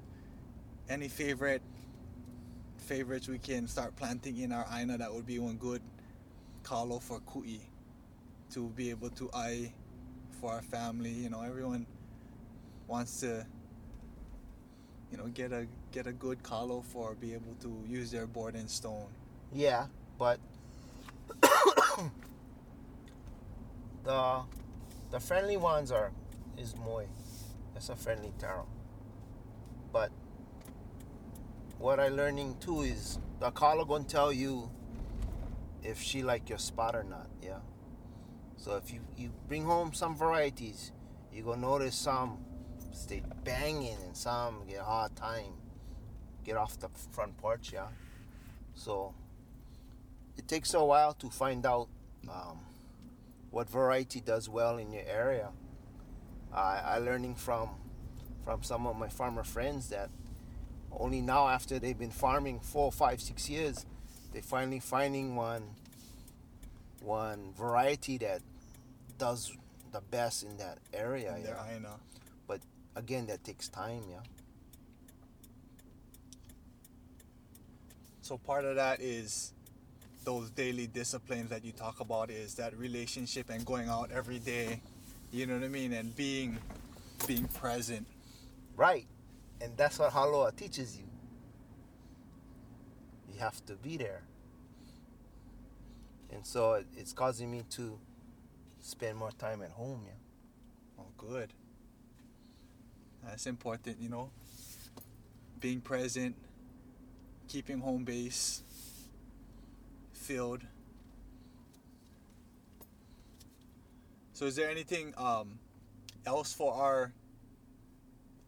Any 0.88 1.08
favorite 1.08 1.62
favorites 2.78 3.28
we 3.28 3.38
can 3.38 3.68
start 3.68 3.94
planting 3.96 4.38
in 4.38 4.52
our 4.52 4.66
aina 4.74 4.98
that 4.98 5.12
would 5.12 5.26
be 5.26 5.38
one 5.38 5.56
good 5.56 5.82
kalo 6.64 6.98
for 6.98 7.20
kui 7.20 7.60
to 8.52 8.68
be 8.70 8.90
able 8.90 9.10
to 9.10 9.30
eye 9.32 9.72
for 10.40 10.52
our 10.52 10.62
family. 10.62 11.10
You 11.10 11.28
know, 11.28 11.42
everyone 11.42 11.86
wants 12.86 13.20
to, 13.20 13.46
you 15.12 15.18
know, 15.18 15.26
get 15.26 15.52
a 15.52 15.66
get 15.92 16.06
a 16.06 16.12
good 16.12 16.42
kalo 16.42 16.82
for 16.82 17.14
be 17.14 17.34
able 17.34 17.54
to 17.60 17.84
use 17.86 18.10
their 18.10 18.26
board 18.26 18.54
and 18.54 18.68
stone. 18.68 19.08
Yeah, 19.52 19.86
but 20.18 20.40
the 24.04 24.42
the 25.10 25.20
friendly 25.20 25.56
ones 25.56 25.92
are 25.92 26.12
is 26.56 26.74
moi. 26.76 27.04
That's 27.74 27.88
a 27.88 27.96
friendly 27.96 28.32
taro. 28.38 28.66
But 29.92 30.10
what 31.78 31.98
I 32.00 32.08
learning 32.08 32.56
too 32.60 32.82
is 32.82 33.18
the 33.40 33.50
caller 33.50 33.84
gonna 33.84 34.04
tell 34.04 34.32
you 34.32 34.70
if 35.82 36.00
she 36.00 36.22
like 36.22 36.48
your 36.48 36.58
spot 36.58 36.94
or 36.94 37.04
not. 37.04 37.26
Yeah. 37.42 37.58
So 38.60 38.76
if 38.76 38.92
you 38.92 39.00
you 39.16 39.30
bring 39.48 39.64
home 39.64 39.94
some 39.94 40.14
varieties, 40.14 40.92
you're 41.32 41.46
gonna 41.46 41.62
notice 41.62 41.96
some 41.96 42.44
stay 42.92 43.22
banging 43.42 43.96
and 44.04 44.14
some 44.14 44.66
get 44.68 44.80
a 44.80 44.84
hard 44.84 45.16
time. 45.16 45.54
Get 46.44 46.58
off 46.58 46.78
the 46.78 46.90
front 47.10 47.38
porch. 47.38 47.72
Yeah. 47.72 47.88
So 48.74 49.14
it 50.36 50.46
takes 50.46 50.74
a 50.74 50.84
while 50.84 51.14
to 51.14 51.30
find 51.30 51.64
out 51.64 51.88
um, 52.28 52.60
what 53.50 53.70
variety 53.70 54.20
does 54.20 54.46
well 54.46 54.76
in 54.76 54.92
your 54.92 55.04
area. 55.06 55.48
I, 56.52 56.82
I 56.84 56.98
learning 56.98 57.36
from 57.36 57.70
from 58.44 58.62
some 58.62 58.86
of 58.86 58.94
my 58.94 59.08
farmer 59.08 59.42
friends 59.42 59.88
that 59.88 60.10
only 60.92 61.22
now 61.22 61.48
after 61.48 61.78
they've 61.78 61.98
been 61.98 62.10
farming 62.10 62.60
four, 62.60 62.92
five, 62.92 63.22
six 63.22 63.48
years, 63.48 63.86
they 64.34 64.42
finally 64.42 64.80
finding 64.80 65.34
one 65.34 65.62
one 67.00 67.52
variety 67.56 68.18
that 68.18 68.42
does 69.18 69.56
the 69.92 70.00
best 70.00 70.44
in 70.44 70.56
that 70.58 70.78
area. 70.92 71.34
in 71.36 71.42
their 71.42 71.58
yeah. 71.70 71.88
But 72.46 72.60
Again, 72.96 73.26
that 73.26 73.44
takes 73.44 73.68
time. 73.68 74.02
Yeah. 74.10 74.18
So 78.20 78.36
part 78.38 78.64
of 78.64 78.76
that 78.76 79.00
is 79.00 79.52
those 80.24 80.50
daily 80.50 80.86
disciplines 80.86 81.50
that 81.50 81.64
you 81.64 81.72
talk 81.72 82.00
about 82.00 82.30
is 82.30 82.54
that 82.56 82.76
relationship 82.76 83.48
and 83.50 83.64
going 83.64 83.88
out 83.88 84.10
every 84.12 84.38
day, 84.38 84.82
you 85.32 85.46
know 85.46 85.54
what 85.54 85.64
I 85.64 85.68
mean, 85.68 85.92
and 85.92 86.14
being 86.14 86.58
being 87.26 87.46
present. 87.48 88.06
Right. 88.76 89.06
And 89.60 89.76
that's 89.76 89.98
what 89.98 90.12
Haloa 90.12 90.54
teaches 90.56 90.96
you. 90.96 91.04
You 93.32 93.40
have 93.40 93.64
to 93.66 93.74
be 93.74 93.96
there. 93.96 94.22
And 96.32 96.46
so 96.46 96.74
it, 96.74 96.86
it's 96.96 97.12
causing 97.12 97.50
me 97.50 97.64
to 97.70 97.98
spend 98.80 99.16
more 99.16 99.32
time 99.32 99.62
at 99.62 99.70
home, 99.70 100.02
yeah. 100.06 100.12
Oh, 100.98 101.06
good. 101.16 101.52
That's 103.24 103.46
important, 103.46 103.98
you 104.00 104.08
know. 104.08 104.30
Being 105.60 105.80
present, 105.80 106.36
keeping 107.48 107.80
home 107.80 108.04
base 108.04 108.62
filled. 110.12 110.62
So, 114.32 114.46
is 114.46 114.56
there 114.56 114.70
anything 114.70 115.12
um, 115.18 115.58
else 116.24 116.54
for 116.54 116.72
our 116.72 117.12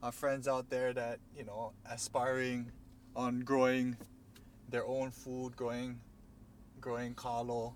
our 0.03 0.13
friends 0.13 0.49
out 0.49 0.69
there 0.71 0.93
that 0.93 1.19
you 1.37 1.45
know 1.45 1.73
aspiring 1.89 2.73
on 3.15 3.41
growing 3.41 3.97
their 4.71 4.87
own 4.87 5.11
food, 5.11 5.55
growing 5.55 6.01
growing 6.83 7.15
kalo 7.15 7.75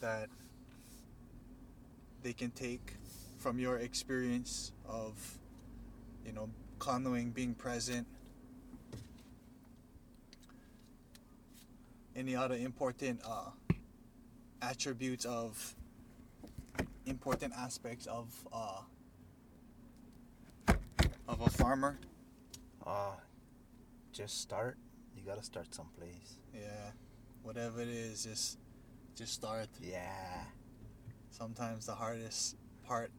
that 0.00 0.28
they 2.22 2.32
can 2.32 2.50
take 2.50 2.94
from 3.38 3.58
your 3.58 3.76
experience 3.78 4.72
of 4.88 5.12
you 6.26 6.32
know 6.32 6.48
canoeing 6.80 7.30
being 7.30 7.54
present 7.54 8.06
any 12.16 12.34
other 12.34 12.56
important 12.56 13.20
uh, 13.28 13.50
attributes 14.62 15.26
of 15.26 15.74
important 17.06 17.52
aspects 17.58 18.06
of 18.06 18.26
uh, 18.52 18.80
of 21.28 21.40
a 21.40 21.50
farmer 21.50 21.98
Uh, 22.86 23.16
just 24.12 24.40
start. 24.42 24.76
You 25.16 25.22
gotta 25.24 25.42
start 25.42 25.74
someplace. 25.74 26.36
yeah 26.52 26.92
whatever 27.44 27.82
it 27.82 27.88
is 27.88 28.24
just 28.24 28.58
just 29.16 29.34
start 29.34 29.68
Yeah. 29.80 30.44
sometimes 31.30 31.86
the 31.86 31.94
hardest 31.96 32.56
part 32.84 33.12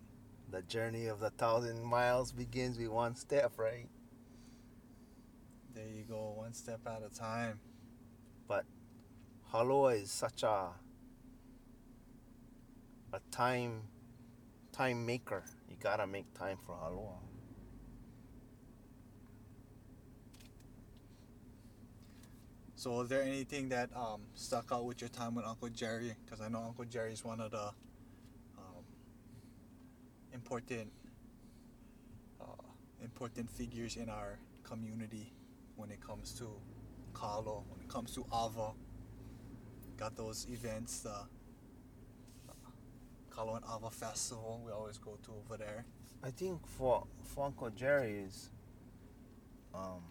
The 0.52 0.64
journey 0.64 1.08
of 1.08 1.20
the 1.22 1.32
thousand 1.32 1.84
miles 1.84 2.32
begins 2.32 2.78
with 2.80 2.90
one 2.90 3.16
step, 3.16 3.54
right? 3.58 3.90
there 5.74 5.88
you 5.90 6.04
go 6.04 6.34
one 6.38 6.54
step 6.54 6.82
at 6.88 7.02
a 7.04 7.10
time 7.14 7.60
But 8.48 8.66
Haloa 9.54 10.02
is 10.02 10.12
such 10.12 10.44
a 10.44 10.72
a 13.14 13.20
time 13.32 13.84
time 14.72 15.06
maker. 15.06 15.44
You 15.70 15.78
gotta 15.80 16.06
make 16.08 16.34
time 16.34 16.58
for 16.66 16.76
Haloa. 16.76 17.20
So, 22.86 23.02
is 23.02 23.10
there 23.10 23.24
anything 23.24 23.70
that 23.70 23.90
um, 23.96 24.22
stuck 24.36 24.72
out 24.72 24.86
with 24.86 25.02
your 25.02 25.10
time 25.10 25.34
with 25.34 25.44
Uncle 25.44 25.70
Jerry? 25.70 26.16
Because 26.24 26.40
I 26.40 26.50
know 26.50 26.60
Uncle 26.60 26.86
Jerry 26.86 27.14
is 27.14 27.26
one 27.26 27.42
of 27.42 27.50
the 27.50 27.70
um, 28.60 28.86
important 30.32 30.92
uh, 32.40 32.46
important 33.02 33.50
figures 33.50 33.96
in 33.96 34.08
our 34.08 34.38
community 34.62 35.34
when 35.78 35.90
it 35.90 36.00
comes 36.00 36.32
to 36.34 36.48
Kalo, 37.16 37.64
when 37.70 37.82
it 37.82 37.90
comes 37.90 38.14
to 38.14 38.24
Ava. 38.32 38.74
Got 39.98 40.16
those 40.16 40.46
events, 40.48 41.00
the 41.00 41.10
uh, 41.10 41.24
and 43.56 43.66
Ava 43.66 43.90
Festival. 43.90 44.62
We 44.64 44.72
always 44.72 45.00
go 45.00 45.18
to 45.24 45.32
over 45.32 45.58
there. 45.58 45.86
I 46.24 46.30
think 46.30 46.68
for 46.68 47.08
for 47.24 47.48
Uncle 47.48 47.72
Jerry 47.72 48.26
is 48.28 48.52
um 49.74 50.04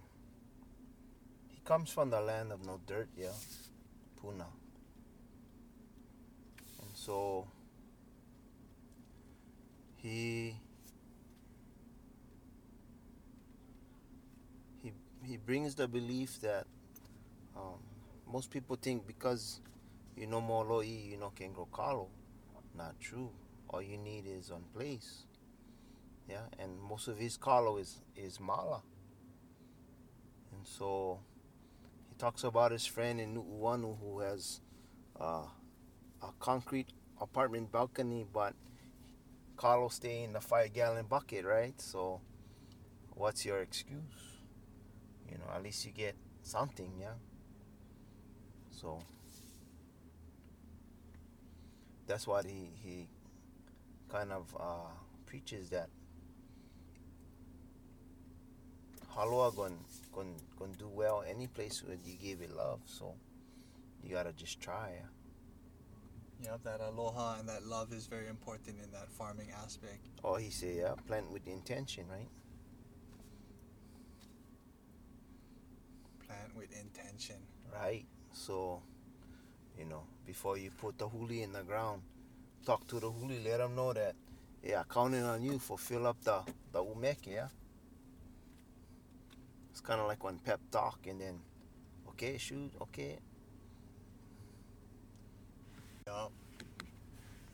comes 1.65 1.91
from 1.91 2.11
the 2.11 2.21
land 2.21 2.53
of 2.53 2.65
no 2.67 2.81
dirt, 2.87 3.09
yeah. 3.17 3.33
Puna. 4.21 4.47
And 6.81 6.91
so 6.95 7.47
he 9.97 10.55
he 14.83 14.93
he 15.25 15.37
brings 15.37 15.75
the 15.75 15.89
belief 15.89 16.41
that 16.41 16.67
um, 17.57 17.79
most 18.31 18.51
people 18.51 18.77
think 18.77 19.07
because 19.07 19.61
you 20.17 20.27
know 20.27 20.41
Moloi, 20.41 21.11
you 21.11 21.17
know 21.17 21.33
can 21.35 21.53
grow 21.53 21.69
kalo. 21.73 22.09
Not 22.77 22.99
true. 23.01 23.31
All 23.69 23.83
you 23.83 23.97
need 23.97 24.25
is 24.27 24.51
one 24.51 24.65
place. 24.75 25.25
Yeah, 26.29 26.47
and 26.59 26.81
most 26.81 27.09
of 27.09 27.19
his 27.19 27.37
kalo 27.37 27.77
is 27.79 28.01
is 28.17 28.41
mala. 28.41 28.83
And 30.53 30.67
so 30.67 31.19
he 32.15 32.21
talks 32.21 32.45
about 32.45 32.73
his 32.73 32.87
friend 32.87 33.21
in 33.21 33.35
Nu'uanu 33.35 33.99
who 34.01 34.21
has 34.21 34.61
uh, 35.21 35.45
a 36.23 36.29
concrete 36.39 36.89
apartment 37.21 37.73
balcony, 37.73 38.27
but 38.33 38.55
kalo 39.57 39.89
stay 39.89 40.23
in 40.23 40.33
the 40.33 40.41
five 40.41 40.73
gallon 40.73 41.07
bucket, 41.07 41.45
right? 41.45 41.81
So 41.81 42.21
what's 43.15 43.45
your 43.45 43.59
excuse? 43.59 43.99
You 45.31 45.39
know, 45.39 45.45
at 45.55 45.63
least 45.63 45.85
you 45.87 45.93
get 45.93 46.15
something, 46.43 46.93
yeah. 47.01 47.15
So 48.71 49.01
that's 52.07 52.27
what 52.27 52.45
he 52.45 52.71
he 52.83 53.09
kind 54.09 54.31
of 54.31 54.57
uh, 54.59 54.91
preaches 55.27 55.71
that 55.71 55.89
Haloa 59.17 59.55
gon 60.15 60.35
gon 60.59 60.71
gon 60.71 60.73
do 60.79 60.89
well 60.89 61.25
any 61.29 61.47
place 61.49 61.83
where 61.85 61.97
you 62.05 62.15
give 62.23 62.41
it 62.43 62.55
love. 62.57 62.81
So 62.87 63.15
you 64.03 64.11
gotta 64.15 64.33
just 64.33 64.61
try. 64.61 64.93
yeah. 66.43 66.57
That 66.65 66.81
aloha 66.81 67.39
and 67.41 67.49
that 67.49 67.65
love 67.67 67.93
is 67.93 68.07
very 68.07 68.29
important 68.29 68.77
in 68.85 68.91
that 68.93 69.11
farming 69.11 69.49
aspect. 69.65 70.01
Oh, 70.25 70.37
he 70.37 70.51
say, 70.51 70.77
yeah, 70.79 70.95
plant 71.07 71.31
with 71.33 71.47
intention, 71.49 72.05
right? 72.11 72.29
Plant 76.27 76.57
with 76.57 76.71
intention. 76.79 77.37
Right. 77.73 78.05
So, 78.33 78.83
you 79.79 79.85
know, 79.87 80.05
before 80.27 80.59
you 80.59 80.71
put 80.71 80.99
the 80.99 81.09
huli 81.09 81.43
in 81.43 81.53
the 81.53 81.63
ground, 81.63 82.03
talk 82.67 82.87
to 82.89 83.01
the 83.01 83.11
huli, 83.11 83.45
let 83.45 83.59
them 83.59 83.75
know 83.77 83.93
that, 83.93 84.15
yeah, 84.63 84.83
counting 84.91 85.23
on 85.25 85.43
you 85.43 85.59
for 85.59 85.79
fill 85.79 86.07
up 86.07 86.17
the 86.25 86.41
the 86.73 86.83
umeke, 86.85 87.27
yeah. 87.29 87.49
It's 89.75 89.81
kind 89.81 90.01
of 90.01 90.07
like 90.07 90.23
one 90.23 90.39
pep 90.39 90.61
talk, 90.71 91.01
and 91.09 91.21
then, 91.21 91.41
okay, 92.11 92.39
shoot, 92.39 92.71
okay, 92.81 93.19
Yeah. 96.07 96.27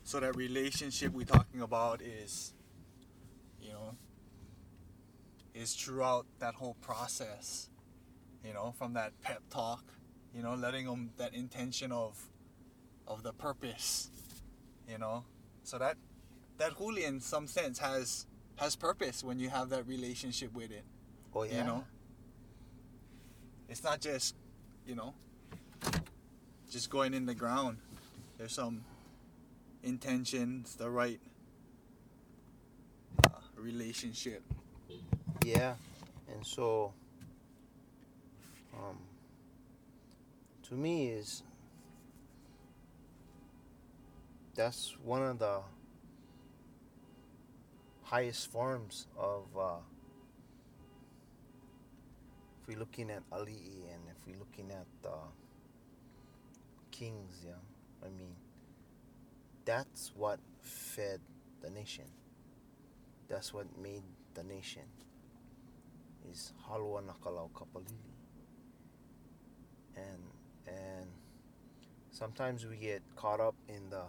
So 0.03 0.19
that 0.19 0.35
relationship 0.35 1.13
we're 1.13 1.25
talking 1.25 1.61
about 1.61 1.99
is, 2.03 2.53
you 3.59 3.69
know, 3.69 3.95
is 5.55 5.73
throughout 5.73 6.27
that 6.37 6.53
whole 6.53 6.75
process. 6.81 7.69
You 8.45 8.53
know, 8.53 8.71
from 8.77 8.93
that 8.93 9.19
pep 9.21 9.41
talk, 9.49 9.83
you 10.31 10.43
know, 10.43 10.53
letting 10.53 10.85
them 10.85 11.09
that 11.17 11.33
intention 11.33 11.91
of, 11.91 12.21
of 13.07 13.23
the 13.23 13.33
purpose. 13.33 14.09
You 14.87 14.99
know, 14.99 15.23
so 15.63 15.79
that 15.79 15.97
that 16.59 16.77
huli 16.77 17.03
in 17.07 17.19
some 17.19 17.47
sense 17.47 17.79
has 17.79 18.27
has 18.57 18.75
purpose 18.75 19.23
when 19.23 19.39
you 19.39 19.49
have 19.49 19.69
that 19.69 19.87
relationship 19.87 20.53
with 20.53 20.69
it. 20.69 20.83
oh 21.33 21.45
yeah, 21.45 21.57
You 21.59 21.63
know, 21.63 21.83
it's 23.71 23.85
not 23.85 24.01
just, 24.01 24.35
you 24.85 24.95
know, 24.95 25.13
just 26.69 26.89
going 26.89 27.13
in 27.13 27.25
the 27.25 27.33
ground. 27.33 27.77
There's 28.37 28.51
some 28.51 28.83
intentions, 29.81 30.75
the 30.75 30.89
right 30.89 31.21
uh, 33.23 33.29
relationship. 33.55 34.43
Yeah, 35.45 35.75
and 36.33 36.45
so, 36.45 36.91
um, 38.75 38.97
to 40.67 40.73
me 40.73 41.07
is 41.07 41.41
that's 44.53 44.97
one 45.01 45.23
of 45.23 45.39
the 45.39 45.61
highest 48.03 48.51
forms 48.51 49.07
of. 49.17 49.45
Uh, 49.57 49.75
we're 52.71 52.79
looking 52.79 53.09
at 53.09 53.21
ali'i 53.31 53.91
and 53.93 54.01
if 54.07 54.25
we're 54.25 54.39
looking 54.39 54.71
at 54.71 54.87
uh, 55.05 55.27
kings, 56.89 57.41
yeah, 57.45 57.51
I 58.01 58.09
mean, 58.17 58.33
that's 59.65 60.13
what 60.15 60.39
fed 60.61 61.19
the 61.61 61.69
nation. 61.69 62.05
That's 63.27 63.53
what 63.53 63.65
made 63.81 64.03
the 64.35 64.43
nation 64.43 64.83
is 66.31 66.53
haloa 66.69 67.03
nakalau 67.03 67.49
kapalili. 67.51 68.15
And 69.97 70.23
and 70.67 71.07
sometimes 72.11 72.65
we 72.65 72.77
get 72.77 73.01
caught 73.17 73.41
up 73.41 73.55
in 73.67 73.89
the 73.89 74.05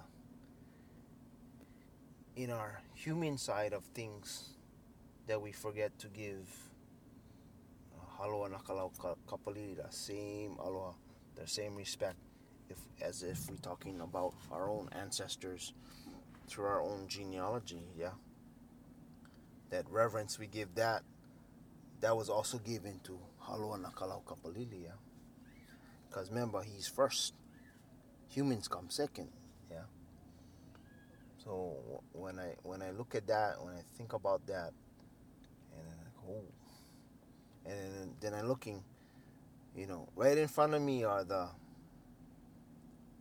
in 2.37 2.51
our 2.51 2.81
human 2.95 3.39
side 3.39 3.73
of 3.73 3.83
things 3.87 4.51
that 5.27 5.43
we 5.43 5.51
forget 5.51 5.99
to 5.99 6.07
give 6.07 6.72
haloa 8.23 8.49
nakalau 8.49 8.97
ka- 8.99 9.19
kapalili 9.27 9.75
the 9.75 9.91
same 9.91 10.55
aloha, 10.63 10.95
the 11.35 11.47
same 11.47 11.75
respect 11.75 12.17
if 12.71 12.79
as 13.03 13.23
if 13.23 13.51
we're 13.51 13.57
talking 13.57 14.01
about 14.01 14.33
our 14.53 14.71
own 14.71 14.89
ancestors 14.93 15.75
through 16.47 16.67
our 16.67 16.81
own 16.81 17.09
genealogy, 17.09 17.83
yeah. 17.99 18.15
That 19.71 19.87
reverence 19.91 20.39
we 20.39 20.47
give 20.47 20.75
that, 20.77 21.03
that 22.01 22.17
was 22.17 22.29
also 22.29 22.59
given 22.59 23.01
to 23.05 23.19
Haloa 23.43 23.83
Nakalau 23.83 24.23
Kapalili, 24.25 24.85
yeah. 24.85 25.01
Because 26.09 26.29
remember, 26.31 26.63
he's 26.63 26.87
first. 26.87 27.35
Humans 28.29 28.69
come 28.69 28.89
second, 28.89 29.29
yeah. 29.71 29.85
So 31.45 32.03
when 32.13 32.39
I 32.39 32.55
when 32.63 32.83
I 32.83 32.93
look 32.93 33.15
at 33.15 33.27
that, 33.27 33.63
when 33.63 33.75
I 33.75 33.83
think 33.97 34.13
about 34.13 34.47
that, 34.47 34.73
and 35.77 35.89
like, 35.89 36.17
oh, 36.29 36.45
and 37.65 38.15
then, 38.21 38.35
I'm 38.35 38.49
looking, 38.49 38.83
you 39.77 39.87
know, 39.87 40.09
right 40.17 40.37
in 40.37 40.49
front 40.49 40.75
of 40.75 40.83
me 40.83 41.05
are 41.05 41.25
the 41.25 41.49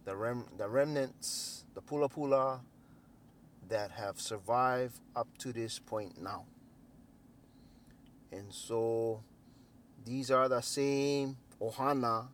the 0.05 0.15
rem 0.15 0.45
the 0.57 0.67
remnants, 0.67 1.65
the 1.75 1.81
pula 1.81 2.09
pula 2.09 2.61
that 3.69 3.91
have 3.91 4.19
survived 4.19 4.99
up 5.15 5.27
to 5.39 5.53
this 5.53 5.79
point 5.79 6.21
now. 6.21 6.45
And 8.31 8.51
so 8.51 9.23
these 10.05 10.31
are 10.31 10.49
the 10.49 10.61
same 10.61 11.37
ohana 11.61 12.27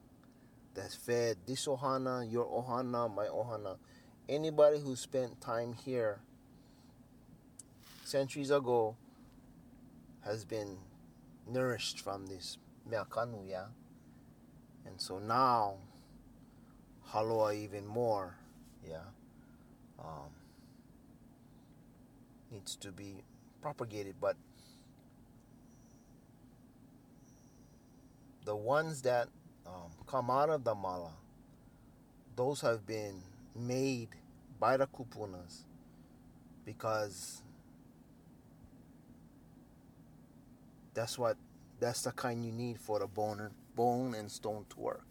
that's 0.74 0.96
fed 0.96 1.38
this 1.46 1.68
ohana, 1.68 2.32
your 2.32 2.46
ohana, 2.46 3.14
my 3.14 3.26
ohana. 3.26 3.78
Anybody 4.30 4.80
who 4.80 4.96
spent 4.96 5.42
time 5.42 5.74
here 5.74 6.20
centuries 8.04 8.52
ago 8.52 8.96
has 10.24 10.46
been 10.46 10.78
nourished 11.50 12.02
from 12.02 12.28
this 12.28 12.58
meakanu, 12.90 13.50
yeah? 13.50 13.66
And 14.86 15.00
so 15.00 15.20
now 15.20 15.76
haloa 17.12 17.56
even 17.56 17.86
more, 17.86 18.36
yeah, 18.88 19.10
um, 20.00 20.30
needs 22.52 22.76
to 22.78 22.92
be 22.92 23.24
propagated. 23.62 24.16
But 24.20 24.36
the 28.46 28.56
ones 28.56 29.02
that 29.04 29.28
um, 29.66 29.92
come 30.06 30.30
out 30.30 30.50
of 30.50 30.64
the 30.64 30.76
mala, 30.76 31.12
those 32.36 32.62
have 32.62 32.86
been 32.86 33.22
made 33.56 34.10
by 34.60 34.78
the 34.78 34.88
kupunas 34.88 35.64
because 36.66 37.42
that's 40.98 41.18
what 41.18 41.38
that's 41.80 42.02
the 42.02 42.12
kind 42.12 42.44
you 42.44 42.52
need 42.52 42.80
for 42.80 43.00
the 43.00 43.08
bone 43.08 43.52
bone 43.76 44.16
and 44.16 44.32
stone 44.32 44.66
to 44.70 44.80
work 44.80 45.06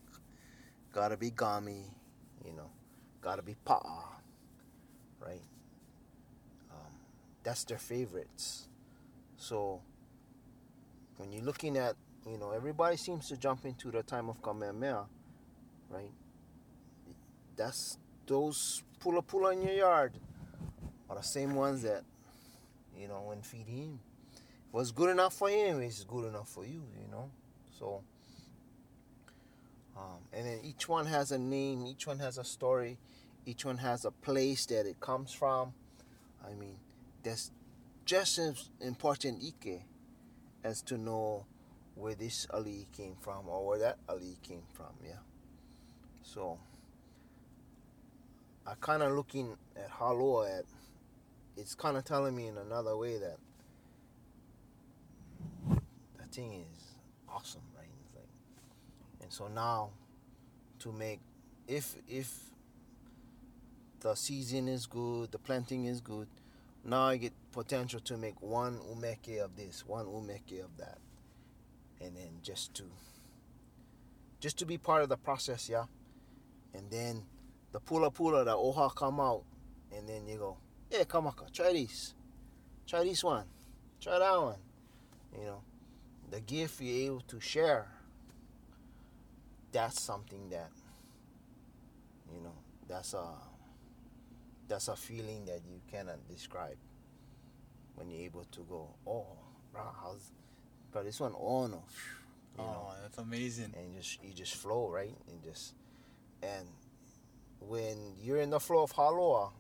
gotta 0.96 1.16
be 1.18 1.29
gummy, 1.29 1.85
you 2.42 2.55
know, 2.55 2.70
gotta 3.20 3.42
be 3.42 3.55
Pa'a, 3.66 4.03
right? 5.20 5.42
Um, 6.72 6.92
that's 7.42 7.64
their 7.64 7.77
favorites. 7.77 8.68
So 9.37 9.83
when 11.18 11.33
you're 11.33 11.44
looking 11.44 11.77
at, 11.77 11.96
you 12.27 12.38
know, 12.38 12.53
everybody 12.53 12.96
seems 12.96 13.29
to 13.29 13.37
jump 13.37 13.66
into 13.66 13.90
the 13.90 14.03
time 14.03 14.31
of 14.31 14.40
Kamehameha, 14.40 15.05
right? 15.90 16.12
That's 17.57 17.99
those 18.27 18.83
pula 18.99 19.20
pula 19.20 19.53
in 19.53 19.62
your 19.62 19.75
yard 19.75 20.14
are 21.11 21.16
the 21.16 21.22
same 21.22 21.55
ones 21.55 21.83
that, 21.83 22.05
you 22.99 23.07
know, 23.07 23.20
when 23.27 23.42
feeding. 23.42 24.01
What's 24.70 24.90
good 24.90 25.11
enough 25.11 25.35
for 25.35 25.48
him 25.48 25.81
is 25.81 26.05
good 26.05 26.26
enough 26.26 26.48
for 26.48 26.64
you, 26.64 26.83
you 27.00 27.11
know. 27.11 27.31
So, 27.79 28.02
um, 29.96 30.18
and 30.33 30.46
then 30.46 30.61
each 30.62 30.88
one 30.88 31.07
has 31.07 31.33
a 31.33 31.38
name, 31.38 31.87
each 31.87 32.07
one 32.07 32.18
has 32.18 32.38
a 32.38 32.44
story, 32.44 32.98
each 33.46 33.64
one 33.64 33.79
has 33.79 34.05
a 34.05 34.11
place 34.11 34.66
that 34.66 34.87
it 34.87 35.00
comes 35.00 35.33
from. 35.33 35.72
I 36.44 36.55
mean, 36.55 36.76
that's 37.22 37.50
just 38.05 38.38
as 38.38 38.70
important 38.81 39.42
Ike 39.42 39.83
as 40.62 40.83
to 40.83 40.98
know 40.98 41.46
where 41.94 42.14
this 42.14 42.46
Ali 42.52 42.87
came 42.96 43.16
from 43.20 43.48
or 43.48 43.66
where 43.66 43.79
that 43.79 43.98
Ali 44.09 44.37
came 44.42 44.62
from, 44.74 44.92
yeah. 45.05 45.18
So 46.22 46.59
I 48.66 48.74
kind 48.81 49.02
of 49.02 49.12
looking 49.12 49.57
at 49.76 49.90
Haloa 49.90 50.59
at 50.59 50.64
it's 51.57 51.74
kind 51.74 51.96
of 51.96 52.05
telling 52.05 52.37
me 52.37 52.48
in 52.48 52.59
another 52.59 52.96
way 52.96 53.16
that 53.18 53.38
thing 56.37 56.53
is 56.53 56.85
awesome, 57.29 57.62
right? 57.75 57.88
Like, 58.14 58.29
and 59.22 59.33
so 59.33 59.49
now 59.49 59.90
to 60.81 60.92
make 60.92 61.20
if 61.66 61.96
if 62.07 62.31
the 64.01 64.14
season 64.14 64.68
is 64.68 64.87
good, 64.87 65.33
the 65.33 65.38
planting 65.38 65.87
is 65.87 66.01
good, 66.01 66.29
now 66.85 67.05
I 67.09 67.16
get 67.16 67.33
potential 67.53 68.01
to 68.01 68.16
make 68.18 68.40
one 68.42 68.79
umeke 68.92 69.42
of 69.42 69.57
this, 69.57 69.85
one 69.87 70.05
umeke 70.05 70.62
of 70.62 70.77
that, 70.77 70.99
and 72.01 72.14
then 72.14 72.29
just 72.42 72.75
to 72.75 72.85
just 74.38 74.59
to 74.59 74.66
be 74.66 74.77
part 74.77 75.03
of 75.03 75.09
the 75.09 75.16
process, 75.16 75.68
yeah. 75.68 75.85
And 76.75 76.90
then 76.90 77.22
the 77.72 77.81
pula 77.81 78.11
pula, 78.11 78.44
the 78.44 78.55
oha 78.55 78.94
come 78.94 79.18
out, 79.18 79.44
and 79.96 80.07
then 80.07 80.29
you 80.29 80.37
go, 80.37 80.59
yeah, 80.90 81.05
kamaka, 81.05 81.51
try 81.51 81.72
this, 81.72 82.14
try 82.87 83.03
this 83.03 83.25
one, 83.25 83.46
try 83.99 84.18
that 84.18 84.37
one, 84.37 84.59
you 85.33 85.46
know. 85.46 85.62
The 86.31 86.41
gift 86.41 86.81
you're 86.81 87.12
able 87.12 87.21
to 87.29 87.41
share, 87.41 87.87
that's 89.73 90.01
something 90.01 90.49
that, 90.51 90.71
you 92.35 92.41
know, 92.43 92.55
that's 92.89 93.15
a 93.15 93.25
that's 94.69 94.89
a 94.89 94.97
feeling 94.97 95.45
that 95.47 95.61
you 95.71 95.81
cannot 95.91 96.17
describe 96.29 96.77
when 97.95 98.11
you're 98.11 98.25
able 98.25 98.45
to 98.51 98.61
go, 98.69 98.89
oh, 99.07 99.27
bro, 99.73 99.83
how's, 100.03 100.33
but 100.93 101.05
this 101.05 101.21
one, 101.21 101.33
oh 101.39 101.67
no, 101.69 101.83
you 102.59 102.65
know, 102.65 102.89
Oh, 102.91 102.95
that's 103.03 103.19
amazing. 103.19 103.73
and 103.77 103.95
you 103.95 104.01
just 104.01 104.25
you 104.25 104.33
just 104.33 104.57
flow 104.57 104.89
right, 104.91 105.15
and 105.29 105.43
just, 105.45 105.75
and 106.43 106.67
when 107.61 107.97
you're 108.21 108.41
in 108.41 108.51
the 108.51 108.61
flow 108.61 108.83
of 108.83 108.93
haloa, 108.93 109.51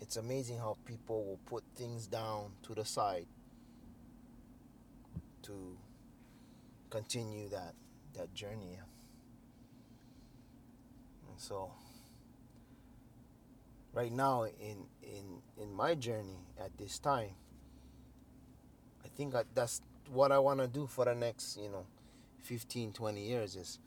it's 0.00 0.16
amazing 0.16 0.58
how 0.58 0.76
people 0.86 1.24
will 1.24 1.40
put 1.46 1.62
things 1.76 2.06
down 2.06 2.52
to 2.62 2.74
the 2.74 2.84
side 2.84 3.26
to 5.46 5.76
continue 6.90 7.48
that 7.48 7.74
that 8.14 8.32
journey. 8.34 8.78
And 11.28 11.38
so 11.38 11.72
right 13.96 14.12
now 14.12 14.44
in 14.44 14.76
in 15.02 15.40
in 15.56 15.72
my 15.72 15.94
journey 15.94 16.38
at 16.62 16.70
this 16.76 16.98
time 16.98 17.30
i 19.02 19.08
think 19.16 19.32
that 19.32 19.46
that's 19.54 19.80
what 20.12 20.30
i 20.30 20.38
want 20.38 20.60
to 20.60 20.68
do 20.68 20.86
for 20.86 21.06
the 21.06 21.14
next 21.14 21.56
you 21.56 21.70
know 21.70 21.86
15 22.42 22.92
20 22.92 23.20
years 23.22 23.56
is 23.56 23.78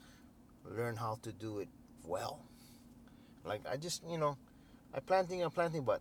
learn 0.64 0.96
how 0.96 1.16
to 1.22 1.30
do 1.30 1.60
it 1.60 1.68
well 2.04 2.40
like 3.44 3.60
i 3.70 3.76
just 3.76 4.02
you 4.10 4.18
know 4.18 4.36
i 4.92 4.98
planting 4.98 5.42
and 5.42 5.54
planting 5.54 5.84
but 5.84 6.00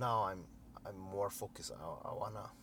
now 0.00 0.24
i'm 0.24 0.40
i'm 0.84 0.98
more 0.98 1.30
focused 1.30 1.70
i, 1.80 2.08
I 2.08 2.12
want 2.12 2.34
to 2.34 2.61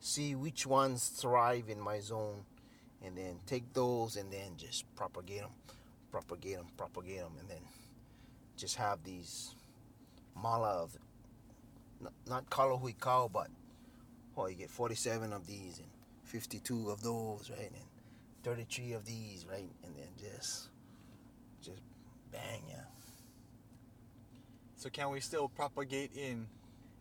see 0.00 0.34
which 0.34 0.66
ones 0.66 1.08
thrive 1.08 1.68
in 1.68 1.80
my 1.80 2.00
zone 2.00 2.44
and 3.04 3.16
then 3.16 3.38
take 3.46 3.72
those 3.72 4.16
and 4.16 4.32
then 4.32 4.56
just 4.56 4.84
propagate 4.96 5.40
them 5.40 5.50
propagate 6.10 6.56
them 6.56 6.66
propagate 6.76 7.18
them 7.18 7.32
and 7.38 7.48
then 7.48 7.62
just 8.56 8.76
have 8.76 9.02
these 9.04 9.54
mala 10.34 10.82
of 10.82 10.96
not, 12.26 12.48
kalahui 12.50 12.98
cow, 12.98 13.30
but 13.32 13.48
oh, 14.36 14.46
you 14.46 14.54
get 14.54 14.70
47 14.70 15.32
of 15.32 15.46
these 15.46 15.78
and 15.78 15.88
52 16.24 16.90
of 16.90 17.02
those, 17.02 17.50
right? 17.50 17.70
And 17.70 17.84
33 18.42 18.92
of 18.92 19.04
these, 19.04 19.46
right? 19.50 19.70
And 19.84 19.94
then 19.96 20.08
just, 20.18 20.68
just 21.62 21.82
bang, 22.32 22.62
yeah. 22.68 22.76
So 24.76 24.88
can 24.88 25.10
we 25.10 25.20
still 25.20 25.48
propagate 25.48 26.12
in 26.16 26.46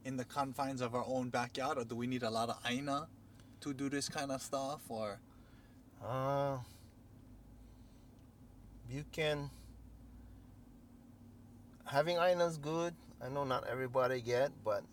in 0.05 0.17
the 0.17 0.25
confines 0.25 0.81
of 0.81 0.95
our 0.95 1.05
own 1.07 1.29
backyard, 1.29 1.77
or 1.77 1.83
do 1.83 1.95
we 1.95 2.07
need 2.07 2.23
a 2.23 2.29
lot 2.29 2.49
of 2.49 2.57
aina 2.65 3.07
to 3.62 3.73
do 3.73 3.89
this 3.89 4.09
kind 4.09 4.31
of 4.31 4.41
stuff? 4.41 4.81
Or 4.89 5.19
Uh, 6.01 6.57
you 8.89 9.03
can. 9.12 9.49
Having 11.85 12.17
Aina's 12.17 12.57
good. 12.57 12.93
I 13.21 13.27
know 13.29 13.43
not 13.43 13.67
everybody 13.67 14.21
get, 14.21 14.51
but 14.63 14.83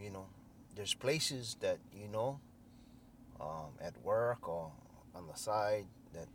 you 0.00 0.10
know, 0.10 0.26
there's 0.74 0.94
places 0.94 1.56
that 1.60 1.78
you 1.92 2.08
know, 2.08 2.40
um, 3.40 3.76
at 3.80 4.00
work 4.02 4.48
or 4.48 4.72
on 5.14 5.26
the 5.26 5.34
side 5.34 5.86
that 6.14 6.28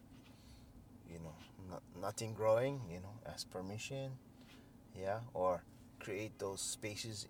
you 1.10 1.20
know, 1.20 1.34
not, 1.70 1.82
nothing 2.00 2.34
growing. 2.34 2.82
You 2.92 3.00
know, 3.00 3.16
ask 3.26 3.50
permission, 3.50 4.12
yeah, 4.96 5.20
or 5.34 5.64
create 6.00 6.38
those 6.38 6.62
spaces 6.62 7.28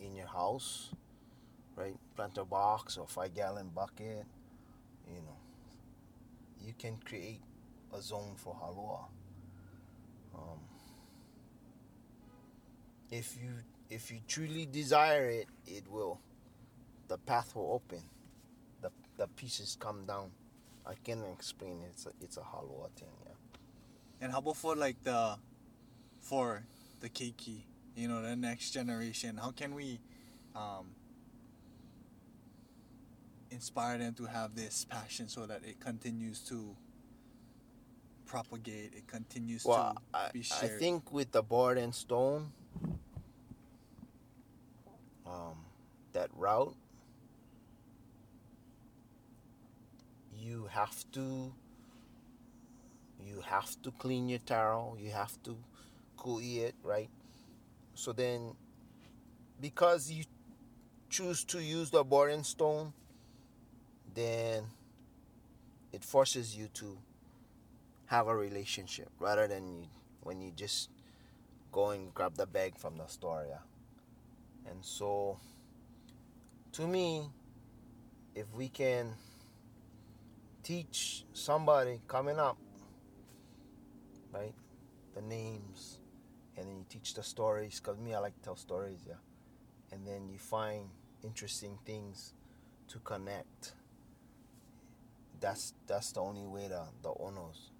in 0.00 0.14
your 0.14 0.26
house, 0.28 0.90
right? 1.76 1.96
Plant 2.16 2.38
a 2.38 2.44
box 2.44 2.96
or 2.96 3.06
five 3.06 3.34
gallon 3.34 3.70
bucket, 3.74 4.24
you 5.08 5.22
know 5.22 5.36
you 6.64 6.74
can 6.78 6.96
create 7.04 7.40
a 7.96 8.00
zone 8.00 8.34
for 8.36 8.54
haloa. 8.54 9.04
Um, 10.34 10.60
if 13.10 13.36
you 13.40 13.50
if 13.88 14.10
you 14.10 14.20
truly 14.28 14.66
desire 14.66 15.28
it, 15.28 15.48
it 15.66 15.84
will. 15.90 16.20
The 17.08 17.18
path 17.18 17.56
will 17.56 17.72
open. 17.72 18.02
The 18.82 18.90
the 19.16 19.26
pieces 19.28 19.76
come 19.80 20.04
down. 20.06 20.30
I 20.86 20.94
can't 20.94 21.24
explain 21.32 21.82
it. 21.82 21.90
It's 21.92 22.06
a, 22.06 22.10
it's 22.20 22.36
a 22.36 22.40
haloa 22.40 22.90
thing. 22.96 23.08
Yeah. 23.24 23.32
and 24.20 24.32
how 24.32 24.38
about 24.38 24.56
for 24.56 24.76
like 24.76 25.02
the 25.02 25.36
for 26.20 26.62
the 27.00 27.08
keiki, 27.08 27.62
you 28.00 28.08
know, 28.08 28.22
the 28.22 28.34
next 28.34 28.70
generation? 28.70 29.36
How 29.36 29.50
can 29.50 29.74
we 29.74 30.00
um, 30.56 30.86
inspire 33.50 33.98
them 33.98 34.14
to 34.14 34.24
have 34.24 34.54
this 34.54 34.86
passion 34.86 35.28
so 35.28 35.44
that 35.44 35.60
it 35.64 35.78
continues 35.80 36.40
to 36.48 36.74
propagate? 38.24 38.94
It 38.96 39.06
continues 39.06 39.66
Well, 39.66 39.94
to 39.94 40.18
I, 40.18 40.30
be 40.32 40.40
shared 40.42 40.72
I 40.72 40.78
think 40.78 41.12
with 41.12 41.30
the 41.30 41.42
board 41.42 41.76
and 41.76 41.94
stone, 41.94 42.52
um, 45.26 45.58
that 46.14 46.30
route, 46.34 46.74
you 50.38 50.68
have 50.70 51.04
to, 51.12 51.52
you 53.22 53.42
have 53.44 53.76
to 53.82 53.90
clean 53.90 54.30
your 54.30 54.38
taro. 54.38 54.96
You 54.98 55.10
have 55.10 55.36
to 55.42 55.58
kui 56.16 56.60
it, 56.60 56.74
right? 56.82 57.10
So 58.00 58.14
then, 58.14 58.54
because 59.60 60.10
you 60.10 60.24
choose 61.10 61.44
to 61.44 61.62
use 61.62 61.90
the 61.90 62.02
board 62.02 62.32
and 62.32 62.46
stone, 62.46 62.94
then 64.14 64.62
it 65.92 66.02
forces 66.02 66.56
you 66.56 66.68
to 66.68 66.96
have 68.06 68.26
a 68.26 68.34
relationship 68.34 69.10
rather 69.18 69.46
than 69.46 69.82
you, 69.82 69.86
when 70.22 70.40
you 70.40 70.50
just 70.50 70.88
go 71.72 71.90
and 71.90 72.14
grab 72.14 72.36
the 72.36 72.46
bag 72.46 72.78
from 72.78 72.96
the 72.96 73.06
store 73.06 73.44
yeah. 73.46 74.70
And 74.70 74.82
so 74.82 75.38
to 76.72 76.86
me 76.86 77.28
if 78.34 78.46
we 78.54 78.68
can 78.68 79.12
teach 80.62 81.26
somebody 81.34 82.00
coming 82.08 82.38
up 82.38 82.56
right 84.32 84.54
the 85.14 85.20
names 85.20 85.99
and 86.60 86.68
then 86.68 86.76
you 86.76 86.84
teach 86.88 87.14
the 87.14 87.22
stories 87.22 87.80
because 87.80 87.98
me 87.98 88.14
i 88.14 88.18
like 88.18 88.36
to 88.36 88.42
tell 88.42 88.56
stories 88.56 89.00
yeah 89.08 89.14
and 89.92 90.06
then 90.06 90.28
you 90.28 90.38
find 90.38 90.84
interesting 91.24 91.78
things 91.84 92.34
to 92.86 92.98
connect 93.00 93.72
that's 95.40 95.72
that's 95.86 96.12
the 96.12 96.20
only 96.20 96.46
way 96.46 96.68
the, 96.68 96.84
the 97.02 97.12
owners 97.18 97.70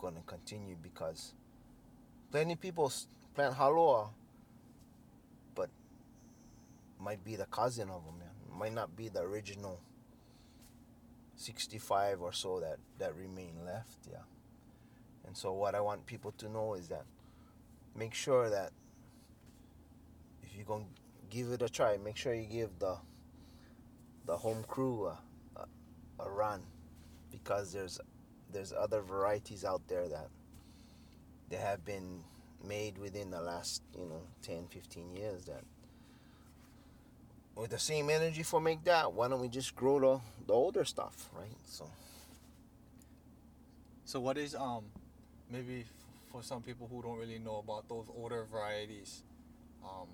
to 0.00 0.22
continue 0.26 0.76
because 0.80 1.34
plenty 2.30 2.54
people 2.54 2.92
plant 3.34 3.56
haloa, 3.56 4.08
but 5.54 5.68
might 7.00 7.24
be 7.24 7.36
the 7.36 7.46
cousin 7.46 7.88
of 7.90 8.04
them, 8.04 8.18
man. 8.18 8.58
Might 8.58 8.74
not 8.74 8.96
be 8.96 9.08
the 9.08 9.20
original 9.20 9.80
65 11.36 12.20
or 12.20 12.32
so 12.32 12.60
that, 12.60 12.78
that 12.98 13.14
remain 13.14 13.52
left, 13.64 14.08
yeah. 14.10 14.18
And 15.26 15.36
so 15.36 15.52
what 15.52 15.74
I 15.74 15.80
want 15.80 16.06
people 16.06 16.32
to 16.38 16.48
know 16.48 16.74
is 16.74 16.88
that 16.88 17.04
make 17.98 18.14
sure 18.14 18.48
that 18.48 18.70
if 20.42 20.54
you're 20.56 20.64
going 20.64 20.84
to 20.84 21.36
give 21.36 21.50
it 21.50 21.62
a 21.62 21.68
try, 21.68 21.96
make 21.96 22.16
sure 22.16 22.32
you 22.34 22.46
give 22.46 22.78
the 22.78 22.96
the 24.26 24.36
home 24.36 24.62
crew 24.68 25.06
a, 25.06 25.18
a, 25.56 26.24
a 26.24 26.30
run 26.30 26.62
because 27.30 27.72
there's 27.72 27.98
there's 28.52 28.72
other 28.72 29.00
varieties 29.00 29.64
out 29.64 29.82
there 29.88 30.06
that 30.08 30.28
they 31.48 31.56
have 31.56 31.84
been 31.84 32.22
made 32.66 32.98
within 32.98 33.30
the 33.30 33.40
last 33.40 33.82
you 33.96 34.04
know 34.04 34.20
10 34.42 34.66
15 34.68 35.16
years 35.16 35.46
that 35.46 35.62
with 37.54 37.70
the 37.70 37.78
same 37.78 38.10
energy 38.10 38.42
for 38.42 38.60
make 38.60 38.84
that 38.84 39.12
why 39.12 39.28
don't 39.28 39.40
we 39.40 39.48
just 39.48 39.74
grow 39.74 39.98
the, 39.98 40.20
the 40.46 40.52
older 40.52 40.84
stuff 40.84 41.30
right? 41.34 41.56
So 41.64 41.88
So 44.04 44.20
what 44.20 44.38
is 44.38 44.54
um 44.54 44.84
maybe 45.50 45.84
for 46.38 46.44
some 46.44 46.62
people 46.62 46.86
who 46.88 47.02
don't 47.02 47.18
really 47.18 47.40
know 47.40 47.58
about 47.58 47.88
those 47.88 48.06
older 48.16 48.46
varieties, 48.50 49.24
um, 49.84 50.06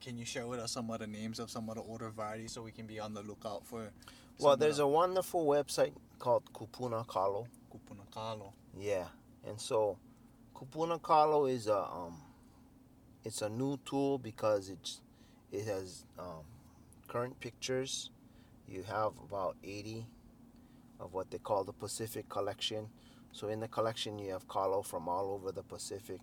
can 0.00 0.16
you 0.16 0.24
share 0.24 0.46
with 0.46 0.58
us 0.58 0.72
some 0.72 0.90
of 0.90 1.00
the 1.00 1.06
names 1.06 1.38
of 1.38 1.50
some 1.50 1.68
of 1.68 1.76
the 1.76 1.82
older 1.82 2.08
varieties 2.08 2.52
so 2.52 2.62
we 2.62 2.70
can 2.70 2.86
be 2.86 2.98
on 2.98 3.12
the 3.12 3.22
lookout 3.22 3.66
for? 3.66 3.90
well 4.38 4.56
there's 4.56 4.78
a 4.78 4.86
wonderful 4.86 5.46
website 5.46 5.92
called 6.18 6.42
kupuna 6.54 7.06
kalo 7.06 7.46
Kupunakalo. 7.70 8.52
Yeah, 8.78 9.04
and 9.46 9.60
so 9.60 9.98
Kupuna 10.54 11.00
Kalo 11.02 11.46
is 11.46 11.66
a 11.66 11.78
um, 11.78 12.16
it's 13.24 13.42
a 13.42 13.48
new 13.48 13.78
tool 13.84 14.18
because 14.18 14.70
it's 14.70 15.00
it 15.50 15.66
has 15.66 16.06
um, 16.18 16.44
current 17.08 17.38
pictures. 17.40 18.10
You 18.66 18.82
have 18.84 19.12
about 19.28 19.56
eighty 19.62 20.06
of 21.00 21.12
what 21.12 21.30
they 21.30 21.38
call 21.38 21.64
the 21.64 21.72
Pacific 21.72 22.28
collection. 22.28 22.88
So 23.32 23.48
in 23.48 23.60
the 23.60 23.68
collection, 23.68 24.18
you 24.18 24.32
have 24.32 24.46
Kalo 24.46 24.82
from 24.82 25.08
all 25.08 25.32
over 25.32 25.52
the 25.52 25.62
Pacific, 25.62 26.20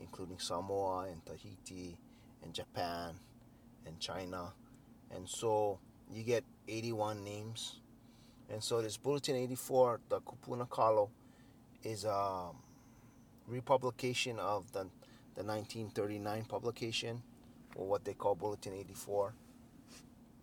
including 0.00 0.38
Samoa 0.38 1.08
and 1.10 1.24
Tahiti 1.26 1.98
and 2.42 2.54
Japan 2.54 3.14
and 3.86 3.98
China, 3.98 4.52
and 5.14 5.28
so 5.28 5.78
you 6.10 6.22
get 6.22 6.44
eighty-one 6.68 7.24
names. 7.24 7.80
And 8.50 8.62
so 8.62 8.82
this 8.82 8.96
Bulletin 8.98 9.34
84, 9.36 10.00
the 10.10 10.20
Kupuna 10.20 10.68
Kalo, 10.68 11.10
is 11.82 12.04
a 12.04 12.50
republication 13.48 14.38
of 14.38 14.70
the, 14.72 14.80
the 15.34 15.42
1939 15.42 16.44
publication, 16.44 17.22
or 17.76 17.86
what 17.86 18.04
they 18.04 18.12
call 18.12 18.34
Bulletin 18.34 18.74
84. 18.74 19.32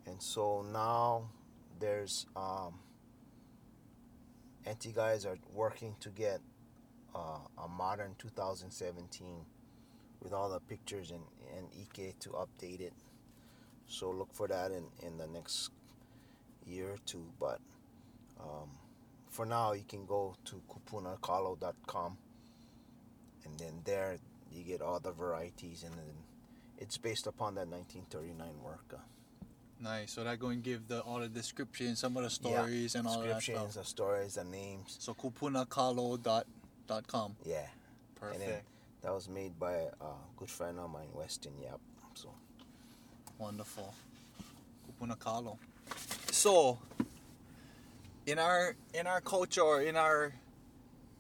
And 0.07 0.19
so 0.19 0.65
now 0.73 1.29
there's 1.79 2.25
um, 2.35 2.73
anti 4.69 4.91
guys 4.91 5.25
are 5.25 5.37
working 5.53 5.95
to 5.99 6.09
get 6.09 6.39
uh, 7.15 7.39
a 7.63 7.67
modern 7.67 8.13
2017 8.19 9.45
with 10.21 10.31
all 10.31 10.49
the 10.49 10.59
pictures 10.59 11.11
and, 11.11 11.23
and 11.57 11.67
Ike 11.73 12.13
to 12.19 12.29
update 12.29 12.81
it. 12.81 12.93
So 13.87 14.11
look 14.11 14.31
for 14.33 14.47
that 14.47 14.71
in, 14.71 14.85
in 15.05 15.17
the 15.17 15.27
next 15.27 15.71
year 16.67 16.89
or 16.91 16.97
two. 17.05 17.25
But 17.39 17.59
um, 18.39 18.69
for 19.29 19.45
now, 19.45 19.73
you 19.73 19.85
can 19.87 20.05
go 20.05 20.35
to 20.45 20.61
kupunakalo.com 20.69 22.17
and 23.45 23.59
then 23.59 23.81
there 23.85 24.17
you 24.51 24.63
get 24.63 24.81
all 24.81 24.99
the 24.99 25.11
varieties 25.11 25.83
and 25.83 25.93
then 25.93 26.13
it's 26.77 26.97
based 26.97 27.25
upon 27.25 27.55
that 27.55 27.67
1939 27.67 28.47
work. 28.63 28.99
Nice. 29.81 30.11
So 30.11 30.23
that 30.23 30.39
going 30.39 30.59
to 30.61 30.63
give 30.63 30.87
the 30.87 31.01
all 31.01 31.19
the 31.19 31.29
descriptions, 31.29 31.99
some 31.99 32.17
of 32.17 32.23
the 32.23 32.29
Yeah, 32.49 32.57
stories, 32.63 32.95
and 32.95 33.07
all 33.07 33.21
that 33.21 33.35
descriptions, 33.35 33.71
stuff. 33.73 33.83
the 33.83 33.89
stories, 33.89 34.33
the 34.35 34.43
names. 34.43 34.97
So 34.99 35.13
kupunakalo 35.13 36.21
dot 36.21 36.45
dot 36.87 37.07
com. 37.07 37.35
Yeah, 37.45 37.67
Perfect. 38.15 38.39
then- 38.45 38.61
that 39.01 39.13
was 39.13 39.29
made 39.29 39.57
by 39.57 39.75
a 39.75 40.13
good 40.35 40.49
friend 40.49 40.77
of 40.77 40.89
mine, 40.89 41.07
Weston 41.13 41.53
Yap. 41.61 41.79
So 42.15 42.33
Wonderful. 43.37 43.93
Kupunakalo. 44.99 45.57
So, 46.31 46.79
in 48.25 48.37
our 48.37 48.75
in 48.93 49.07
our 49.07 49.21
culture 49.21 49.61
or 49.61 49.81
in 49.81 49.95
our 49.95 50.33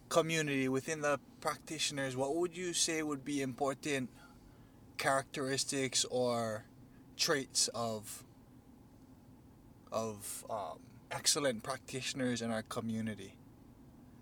community 0.09 0.67
within 0.67 0.99
the 1.01 1.19
practitioners, 1.39 2.17
what 2.17 2.35
would 2.35 2.57
you 2.57 2.73
say 2.73 3.01
would 3.03 3.23
be 3.23 3.41
important 3.41 4.09
characteristics 4.97 6.03
or 6.05 6.65
traits 7.15 7.69
of 7.69 8.23
of 9.91 10.45
um, 10.49 10.79
excellent 11.11 11.63
practitioners 11.63 12.41
in 12.41 12.51
our 12.51 12.63
community? 12.63 13.33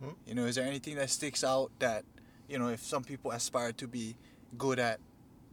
Hmm? 0.02 0.12
You 0.26 0.36
know, 0.36 0.46
is 0.46 0.56
there 0.56 0.66
anything 0.68 0.96
that 0.96 1.10
sticks 1.10 1.44
out 1.44 1.72
that 1.80 2.04
you 2.48 2.58
know 2.60 2.70
if 2.70 2.84
some 2.84 3.04
people 3.04 3.32
aspire 3.32 3.72
to 3.74 3.88
be 3.88 4.16
good 4.58 4.80
at 4.80 5.00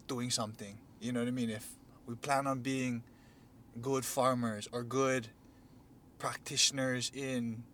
doing 0.07 0.31
something? 0.31 0.79
You 1.01 1.13
know 1.13 1.21
what 1.21 1.29
I 1.29 1.33
mean? 1.33 1.51
If 1.51 1.67
we 2.07 2.15
plan 2.15 2.47
on 2.47 2.61
being 2.61 3.03
good 3.81 4.05
farmers 4.05 4.69
or 4.73 4.83
good 4.85 5.29
practitioners 6.19 7.11
in 7.15 7.65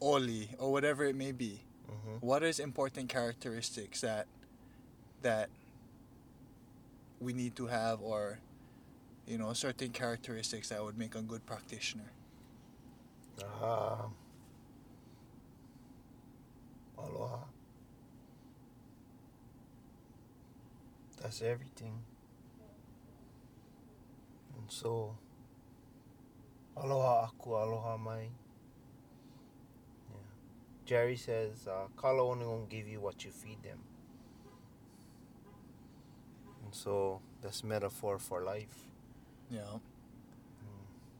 Oli 0.00 0.50
or 0.58 0.72
whatever 0.72 1.04
it 1.04 1.14
may 1.16 1.32
be, 1.32 1.60
Mhm. 1.88 2.22
what 2.22 2.42
is 2.42 2.58
important 2.58 3.08
characteristics 3.08 4.00
that 4.00 4.26
that 5.22 5.48
we 7.20 7.32
need 7.32 7.56
to 7.56 7.66
have 7.66 8.00
or 8.02 8.38
you 9.26 9.38
know 9.38 9.52
certain 9.52 9.90
characteristics 9.90 10.68
that 10.68 10.82
would 10.82 10.96
make 10.96 11.14
a 11.14 11.22
good 11.22 11.44
practitioner? 11.46 12.10
Um, 13.62 14.14
aloha. 16.98 17.44
That's 21.20 21.42
everything. 21.42 21.98
And 24.56 24.70
so, 24.70 25.16
aloha 26.76 27.24
aku, 27.24 27.50
aloha 27.50 27.96
mai. 27.96 28.28
Yeah. 30.10 30.18
Jerry 30.84 31.16
says, 31.16 31.66
uh, 31.66 31.88
kalo 31.96 32.30
only 32.30 32.46
won't 32.46 32.68
give 32.68 32.86
you 32.86 33.00
what 33.00 33.24
you 33.24 33.30
feed 33.30 33.62
them. 33.62 33.78
And 36.64 36.74
so, 36.74 37.20
that's 37.42 37.64
metaphor 37.64 38.18
for 38.18 38.42
life. 38.42 38.86
You 39.50 39.58
know, 39.58 39.80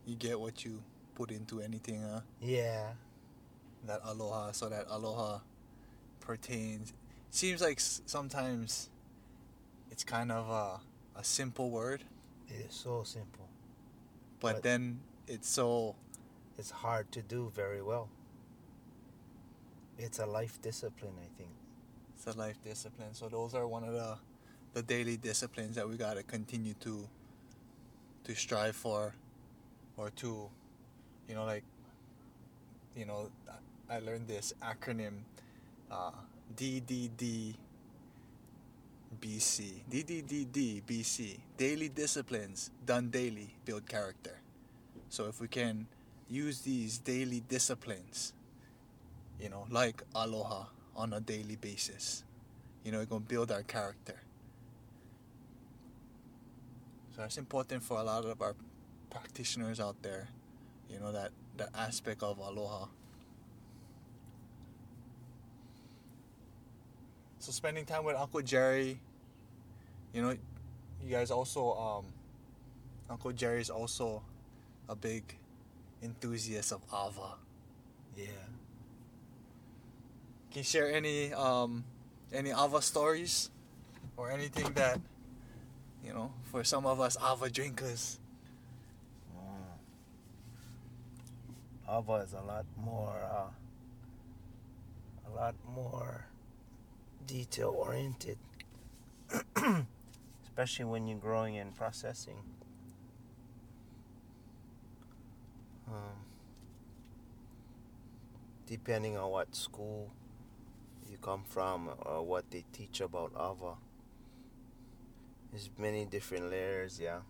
you 0.06 0.16
get 0.16 0.38
what 0.38 0.64
you 0.64 0.82
put 1.14 1.30
into 1.30 1.60
anything, 1.60 2.02
huh? 2.02 2.20
Yeah. 2.40 2.92
that 3.86 4.00
aloha 4.04 4.50
so 4.52 4.68
that 4.68 4.86
aloha 4.90 5.38
pertains 6.20 6.92
seems 7.30 7.60
like 7.60 7.78
sometimes 7.78 8.90
it's 9.92 10.02
kind 10.02 10.32
of 10.32 10.50
a, 10.50 10.80
a 11.20 11.22
simple 11.24 11.70
word 11.70 12.02
It 12.48 12.66
is 12.66 12.74
so 12.74 13.02
simple. 13.04 13.48
but 14.40 14.54
But- 14.54 14.62
then 14.64 15.00
it's 15.28 15.48
so 15.48 15.94
it's 16.58 16.70
hard 16.70 17.12
to 17.12 17.22
do 17.22 17.52
very 17.54 17.82
well. 17.82 18.08
It's 19.98 20.18
a 20.18 20.26
life 20.26 20.60
discipline, 20.62 21.14
I 21.18 21.28
think. 21.38 21.50
it's 22.14 22.26
a 22.26 22.36
life 22.38 22.56
discipline 22.64 23.14
so 23.14 23.28
those 23.28 23.54
are 23.54 23.66
one 23.68 23.84
of 23.84 23.92
the 23.92 24.18
the 24.74 24.82
daily 24.82 25.16
disciplines 25.16 25.76
that 25.76 25.88
we 25.88 25.96
got 25.96 26.14
to 26.14 26.22
continue 26.22 26.74
to 26.80 27.08
to 28.26 28.34
strive 28.34 28.74
for 28.74 29.14
or 29.96 30.10
to 30.10 30.50
you 31.28 31.34
know 31.34 31.44
like 31.44 31.64
you 32.96 33.06
know 33.06 33.30
I- 33.88 34.00
learned 34.00 34.26
this 34.26 34.52
acronym 34.60 35.22
uh, 35.90 36.10
ddd 36.56 37.54
BC. 39.20 39.82
DDDD 39.90 40.82
BC. 40.84 41.38
Daily 41.56 41.88
disciplines 41.88 42.70
done 42.84 43.08
daily 43.08 43.54
build 43.64 43.88
character. 43.88 44.38
So 45.08 45.26
if 45.26 45.40
we 45.40 45.48
can 45.48 45.86
use 46.28 46.60
these 46.60 46.98
daily 46.98 47.40
disciplines, 47.48 48.32
you 49.40 49.48
know, 49.48 49.66
like 49.70 50.02
aloha 50.14 50.66
on 50.94 51.12
a 51.12 51.20
daily 51.20 51.56
basis, 51.56 52.24
you 52.84 52.92
know, 52.92 53.00
it's 53.00 53.08
gonna 53.08 53.20
build 53.20 53.50
our 53.50 53.62
character. 53.62 54.20
So 57.16 57.22
that's 57.22 57.38
important 57.38 57.82
for 57.82 57.96
a 57.96 58.02
lot 58.02 58.26
of 58.26 58.42
our 58.42 58.54
practitioners 59.08 59.80
out 59.80 59.96
there, 60.02 60.28
you 60.90 61.00
know, 61.00 61.12
that, 61.12 61.30
that 61.56 61.70
aspect 61.74 62.22
of 62.22 62.38
aloha. 62.38 62.88
So 67.38 67.52
spending 67.52 67.86
time 67.86 68.04
with 68.04 68.16
Uncle 68.16 68.42
Jerry, 68.42 69.00
you 70.12 70.20
know, 70.20 70.36
you 71.02 71.10
guys 71.10 71.30
also 71.30 71.72
um 71.72 72.04
Uncle 73.08 73.32
Jerry's 73.32 73.70
also 73.70 74.22
a 74.86 74.94
big 74.94 75.22
enthusiast 76.02 76.72
of 76.72 76.82
Ava. 76.92 77.36
Yeah. 78.14 78.26
Can 80.50 80.58
you 80.58 80.64
share 80.64 80.92
any 80.92 81.32
um, 81.32 81.84
any 82.32 82.50
Ava 82.50 82.82
stories 82.82 83.48
or 84.18 84.30
anything 84.30 84.72
that 84.74 85.00
you 86.06 86.14
know 86.14 86.30
for 86.44 86.62
some 86.62 86.86
of 86.86 87.00
us 87.00 87.16
Ava 87.18 87.50
drinkers? 87.50 88.20
Mm. 89.36 89.74
Ava 91.98 92.14
is 92.24 92.32
a 92.32 92.40
lot 92.40 92.64
more, 92.76 93.20
uh, 93.24 93.50
a 95.26 95.30
lot 95.34 95.56
more 95.74 96.26
detail 97.26 97.74
oriented, 97.76 98.38
especially 100.44 100.84
when 100.84 101.08
you're 101.08 101.18
growing 101.18 101.58
and 101.58 101.74
processing. 101.74 102.38
Um, 105.88 106.24
depending 108.66 109.16
on 109.16 109.30
what 109.30 109.54
school 109.54 110.10
you 111.10 111.16
come 111.18 111.44
from 111.48 111.90
or 112.00 112.24
what 112.24 112.50
they 112.50 112.64
teach 112.72 113.00
about 113.00 113.32
Ava, 113.36 113.76
there's 115.50 115.70
many 115.78 116.04
different 116.04 116.50
layers. 116.50 117.00
Yeah. 117.00 117.20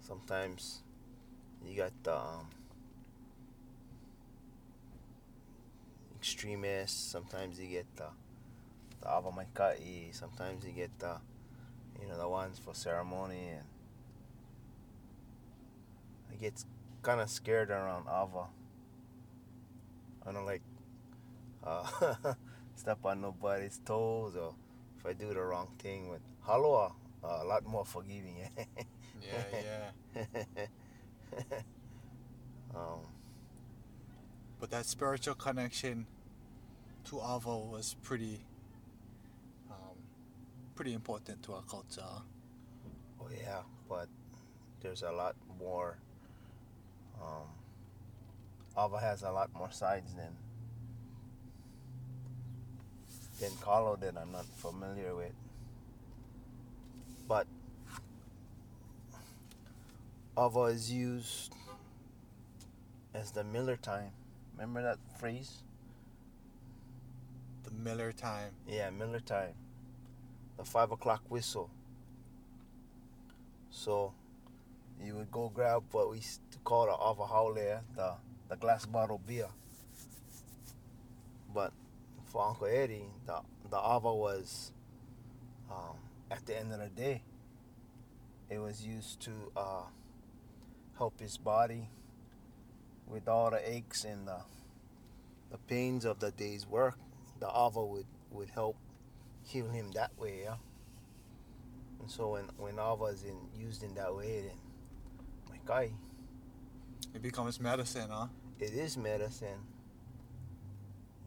Sometimes 0.00 0.80
you 1.66 1.76
got 1.76 1.92
the 2.02 2.16
um, 2.16 2.48
extremists. 6.16 6.98
Sometimes 6.98 7.60
you 7.60 7.68
get 7.68 7.86
the 7.96 8.06
the 9.00 9.08
Ava 9.08 9.30
Maikai. 9.30 10.14
Sometimes 10.14 10.64
you 10.64 10.72
get 10.72 10.98
the 10.98 11.16
you 12.00 12.08
know 12.08 12.18
the 12.18 12.28
ones 12.28 12.58
for 12.58 12.74
ceremony 12.74 13.48
and 13.48 13.64
I 16.30 16.36
get 16.36 16.64
kind 17.02 17.20
of 17.20 17.30
scared 17.30 17.70
around 17.70 18.06
Ava. 18.06 18.46
I 20.26 20.32
don't 20.32 20.44
like 20.46 20.62
uh, 21.64 22.34
step 22.76 22.98
on 23.04 23.20
nobody's 23.20 23.80
toes 23.84 24.36
or 24.36 24.54
if 24.98 25.06
I 25.06 25.12
do 25.12 25.32
the 25.32 25.40
wrong 25.40 25.68
thing 25.78 26.08
with 26.08 26.20
Haloa, 26.48 26.92
uh, 27.22 27.40
a 27.42 27.44
lot 27.44 27.64
more 27.66 27.84
forgiving. 27.84 28.36
Yeah, 29.20 29.92
yeah. 30.16 30.26
um, 32.74 33.00
But 34.58 34.70
that 34.70 34.86
spiritual 34.86 35.34
connection 35.34 36.06
to 37.04 37.16
Ava 37.20 37.56
was 37.58 37.96
pretty, 38.02 38.40
um, 39.70 39.98
pretty 40.74 40.94
important 40.94 41.42
to 41.44 41.52
our 41.54 41.62
culture. 41.62 42.02
Oh 43.20 43.28
yeah, 43.30 43.60
but 43.88 44.08
there's 44.80 45.02
a 45.02 45.12
lot 45.12 45.36
more. 45.58 45.98
Um, 47.20 47.48
Ava 48.76 48.98
has 49.00 49.22
a 49.22 49.30
lot 49.30 49.50
more 49.54 49.70
sides 49.70 50.14
than 50.14 50.34
than 53.40 53.50
Kalo 53.62 53.96
that 53.96 54.16
I'm 54.16 54.32
not 54.32 54.46
familiar 54.56 55.14
with. 55.14 55.32
Ava 60.38 60.64
is 60.66 60.92
used 60.92 61.52
as 63.12 63.32
the 63.32 63.42
Miller 63.42 63.76
time. 63.76 64.12
Remember 64.52 64.82
that 64.82 64.98
phrase? 65.18 65.64
The 67.64 67.72
Miller 67.72 68.12
time. 68.12 68.52
Yeah, 68.68 68.90
Miller 68.90 69.18
time. 69.18 69.54
The 70.56 70.64
five 70.64 70.92
o'clock 70.92 71.22
whistle. 71.28 71.70
So 73.70 74.14
you 75.02 75.16
would 75.16 75.32
go 75.32 75.50
grab 75.52 75.82
what 75.90 76.10
we 76.10 76.16
used 76.18 76.40
to 76.52 76.58
call 76.58 76.86
the 76.86 76.92
Ava 76.92 77.26
Haole, 77.26 77.54
the, 77.96 78.14
the 78.48 78.56
glass 78.56 78.86
bottle 78.86 79.20
beer. 79.26 79.48
But 81.52 81.72
for 82.26 82.46
Uncle 82.46 82.68
Eddie, 82.68 83.10
the, 83.26 83.40
the 83.70 83.78
Ava 83.78 84.14
was, 84.14 84.72
um, 85.68 85.96
at 86.30 86.46
the 86.46 86.56
end 86.56 86.72
of 86.72 86.78
the 86.78 86.88
day, 86.88 87.22
it 88.50 88.58
was 88.58 88.84
used 88.84 89.20
to 89.22 89.30
uh, 89.56 89.82
help 90.98 91.18
his 91.20 91.38
body 91.38 91.88
with 93.06 93.28
all 93.28 93.50
the 93.50 93.70
aches 93.70 94.04
and 94.04 94.28
the, 94.28 94.38
the 95.50 95.58
pains 95.58 96.04
of 96.04 96.18
the 96.18 96.30
day's 96.32 96.66
work. 96.66 96.98
The 97.40 97.46
Ava 97.48 97.84
would, 97.84 98.06
would 98.30 98.50
help 98.50 98.76
heal 99.42 99.70
him 99.70 99.92
that 99.92 100.10
way, 100.18 100.40
yeah. 100.42 100.56
And 102.00 102.10
so 102.10 102.32
when 102.32 102.44
when 102.56 102.74
Ava 102.74 103.04
is 103.06 103.22
in, 103.22 103.36
used 103.56 103.82
in 103.82 103.94
that 103.94 104.14
way, 104.14 104.42
then 104.42 104.58
my 105.48 105.58
guy, 105.64 105.92
It 107.14 107.22
becomes 107.22 107.60
medicine, 107.60 108.08
huh? 108.10 108.26
it 108.58 108.72
is 108.72 108.96
medicine. 108.96 109.60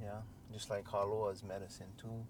Yeah, 0.01 0.21
just 0.51 0.69
like 0.69 0.85
Haloa 0.85 1.33
is 1.33 1.43
medicine 1.43 1.87
too. 1.97 2.25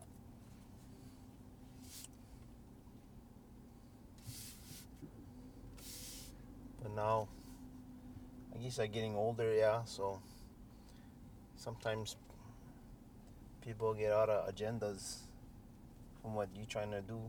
But 6.82 6.96
now, 6.96 7.28
I 8.54 8.58
guess 8.58 8.80
I'm 8.80 8.92
getting 8.92 9.16
older, 9.16 9.54
yeah. 9.54 9.84
So 9.86 10.20
sometimes 11.56 12.16
people 13.64 13.94
get 13.94 14.12
out 14.12 14.30
of 14.30 14.54
agendas 14.54 15.18
from 16.22 16.36
what 16.36 16.50
you're 16.56 16.66
trying 16.66 16.92
to 16.92 17.02
do. 17.02 17.20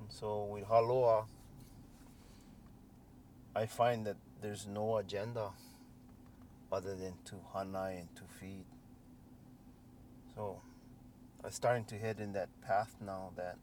And 0.00 0.10
so 0.10 0.44
with 0.44 0.64
Haloa, 0.64 1.26
I 3.54 3.66
find 3.66 4.06
that 4.06 4.16
there's 4.40 4.66
no 4.66 4.96
agenda 4.96 5.50
other 6.72 6.96
than 6.96 7.12
to 7.26 7.34
hanai 7.54 8.00
and 8.00 8.16
to 8.16 8.22
feed. 8.40 8.64
So 10.34 10.60
I'm 11.44 11.50
starting 11.50 11.84
to 11.84 11.98
head 11.98 12.18
in 12.18 12.32
that 12.32 12.48
path 12.66 12.96
now 13.04 13.30
that 13.36 13.58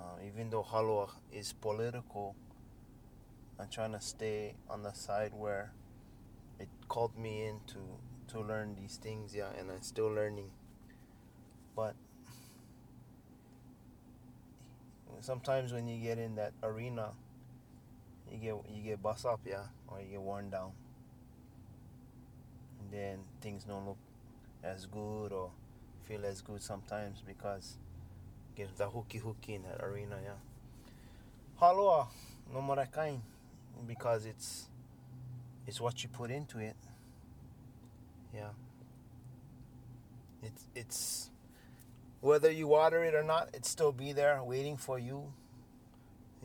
uh, 0.00 0.16
even 0.26 0.48
though 0.50 0.62
Haloa 0.62 1.10
is 1.32 1.52
political, 1.52 2.34
I'm 3.58 3.68
trying 3.68 3.92
to 3.92 4.00
stay 4.00 4.54
on 4.68 4.82
the 4.82 4.92
side 4.92 5.32
where 5.36 5.72
it 6.58 6.68
called 6.88 7.16
me 7.18 7.44
in 7.44 7.60
to, 7.68 8.32
to 8.34 8.40
learn 8.40 8.74
these 8.80 8.96
things, 8.96 9.34
yeah, 9.34 9.50
and 9.58 9.70
I'm 9.70 9.82
still 9.82 10.08
learning. 10.08 10.50
But 11.76 11.94
sometimes 15.20 15.72
when 15.72 15.86
you 15.86 16.02
get 16.02 16.18
in 16.18 16.36
that 16.36 16.52
arena, 16.62 17.10
you 18.30 18.38
get 18.38 18.54
you 18.74 18.82
get 18.82 19.02
bust 19.02 19.26
up, 19.26 19.40
yeah, 19.44 19.64
or 19.88 20.00
you 20.00 20.06
get 20.06 20.20
worn 20.22 20.48
down, 20.50 20.72
and 22.80 22.90
then 22.90 23.18
things 23.40 23.64
don't 23.64 23.86
look 23.86 23.98
as 24.62 24.86
good 24.86 25.32
or 25.32 25.50
feel 26.04 26.24
as 26.24 26.40
good 26.40 26.62
sometimes 26.62 27.22
because 27.26 27.76
the 28.76 28.88
hooky 28.88 29.18
hooky 29.18 29.54
in 29.54 29.62
that 29.62 29.82
arena, 29.82 30.16
yeah. 30.22 30.30
Haloa, 31.60 32.06
no 32.52 32.60
more 32.60 32.86
kind, 32.90 33.20
because 33.86 34.26
it's 34.26 34.68
it's 35.66 35.80
what 35.80 36.02
you 36.02 36.08
put 36.08 36.30
into 36.30 36.58
it. 36.58 36.76
Yeah. 38.34 38.50
It's 40.42 40.66
it's 40.74 41.30
whether 42.20 42.50
you 42.50 42.68
water 42.68 43.04
it 43.04 43.14
or 43.14 43.22
not, 43.22 43.50
it 43.54 43.64
still 43.64 43.92
be 43.92 44.12
there 44.12 44.42
waiting 44.42 44.76
for 44.76 44.98
you. 44.98 45.32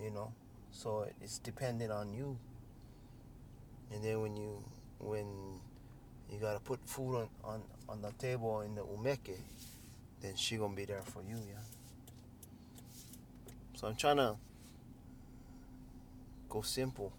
You 0.02 0.12
know, 0.12 0.34
so 0.72 1.08
it's 1.22 1.40
dependent 1.40 1.92
on 1.92 2.14
you. 2.14 2.38
And 3.94 4.04
then 4.04 4.22
when 4.22 4.36
you 4.36 4.64
when 5.00 5.26
you 6.32 6.40
gotta 6.40 6.60
put 6.60 6.80
food 6.86 7.16
on, 7.16 7.30
on, 7.44 7.62
on 7.88 8.02
the 8.02 8.12
table 8.18 8.62
in 8.62 8.76
the 8.76 8.82
umeke, 8.82 9.38
then 10.22 10.36
she 10.36 10.58
gonna 10.58 10.76
be 10.76 10.86
there 10.86 11.02
for 11.02 11.22
you, 11.22 11.38
yeah. 11.48 11.62
So 13.76 13.88
I'm 13.88 13.96
trying 13.96 14.18
to 14.18 14.36
go 16.50 16.62
simple. 16.62 17.12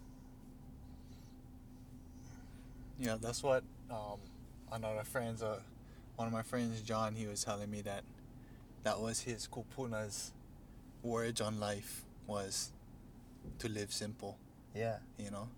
Yeah, 2.99 3.17
that's 3.21 3.43
what 3.43 3.63
um, 3.91 4.19
another 4.71 5.03
friends, 5.03 5.43
uh, 5.43 5.59
one 6.15 6.27
of 6.27 6.33
my 6.33 6.41
friends, 6.41 6.81
John, 6.81 7.15
he 7.15 7.27
was 7.27 7.43
telling 7.43 7.69
me 7.69 7.81
that 7.81 8.03
that 8.83 8.99
was 8.99 9.21
his 9.21 9.47
kupuna's 9.47 10.31
words 11.03 11.41
on 11.41 11.59
life 11.59 12.03
was 12.27 12.71
to 13.59 13.69
live 13.69 13.93
simple, 13.93 14.37
Yeah. 14.75 14.97
you 15.17 15.31
know. 15.31 15.49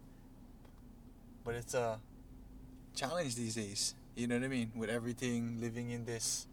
But 1.44 1.56
it's 1.56 1.74
a 1.74 2.00
challenge 2.96 3.36
these 3.36 3.56
days, 3.56 3.96
you 4.16 4.28
know 4.28 4.36
what 4.36 4.46
I 4.46 4.48
mean? 4.50 4.72
With 4.76 4.90
everything 4.90 5.60
living 5.62 5.92
in 5.92 6.06
this 6.06 6.48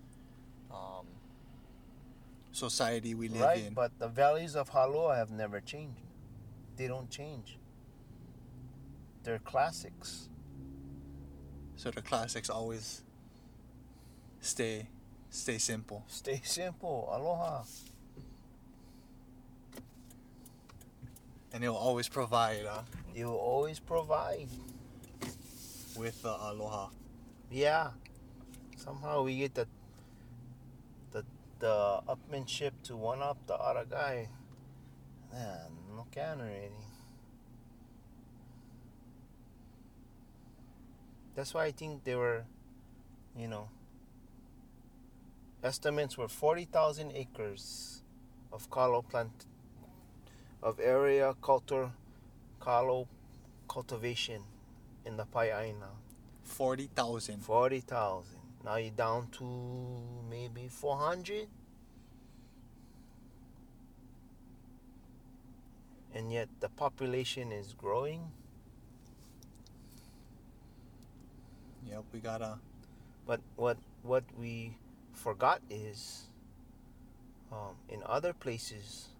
um, 0.71 1.07
society 2.57 3.15
we 3.15 3.29
live 3.29 3.41
right, 3.43 3.65
in. 3.67 3.75
but 3.75 3.99
the 3.99 4.09
values 4.09 4.57
of 4.57 4.71
Haloa 4.71 5.17
have 5.17 5.31
never 5.31 5.61
changed. 5.61 6.01
They 6.77 6.89
don't 6.89 7.11
change. 7.11 7.59
They're 9.23 9.39
classics. 9.41 10.29
so 11.77 11.91
the 11.91 12.01
classics 12.03 12.49
always 12.49 13.03
stay 14.41 14.89
stay 15.31 15.59
simple. 15.59 16.05
Stay 16.09 16.41
simple. 16.45 17.09
Aloha. 17.13 17.63
And 21.53 21.63
they'll 21.63 21.75
always 21.75 22.09
provide 22.09 22.65
uh, 22.67 22.83
You 23.15 23.27
will 23.27 23.35
always 23.37 23.79
provide. 23.79 24.49
with 25.97 26.21
the 26.23 26.29
aloha. 26.29 26.89
Yeah. 27.51 27.91
Somehow 28.77 29.23
we 29.23 29.39
get 29.39 29.55
the 29.55 29.67
the 31.13 31.25
the 31.59 32.01
upmanship 32.09 32.73
to 32.85 32.97
one 32.97 33.23
up 33.23 33.39
the 33.47 33.55
other 33.55 33.85
guy. 33.89 34.29
Man, 35.33 35.71
no 35.95 36.07
can 36.11 36.41
already. 36.41 36.71
That's 41.35 41.53
why 41.53 41.67
I 41.67 41.73
think 41.73 42.05
they 42.05 42.15
were, 42.15 42.45
you 43.37 43.49
know, 43.49 43.69
estimates 45.63 46.17
were 46.17 46.29
40,000 46.29 47.13
acres 47.13 48.03
of 48.53 48.71
kalo 48.71 49.03
plant, 49.03 49.45
of 50.63 50.81
area 50.81 51.35
culture, 51.43 51.91
kalo 52.61 53.07
cultivation 53.69 54.43
in 55.05 55.17
the 55.17 55.25
Pai'aina. 55.25 55.91
40,000. 56.45 57.41
40,000. 57.41 58.46
Now 58.67 58.77
you're 58.77 58.91
down 58.91 59.29
to 59.39 59.45
maybe 60.29 60.67
400. 60.69 61.47
And 66.13 66.33
yet 66.33 66.49
the 66.59 66.69
population 66.71 67.53
is 67.53 67.75
growing. 67.75 68.23
Yep, 71.89 72.05
we 72.13 72.19
gotta. 72.19 72.59
But 73.25 73.41
what 73.55 73.77
what 74.03 74.25
we 74.37 74.77
forgot 75.13 75.61
is 75.71 76.25
um, 77.53 77.77
in 77.89 78.03
other 78.05 78.33
places, 78.33 79.11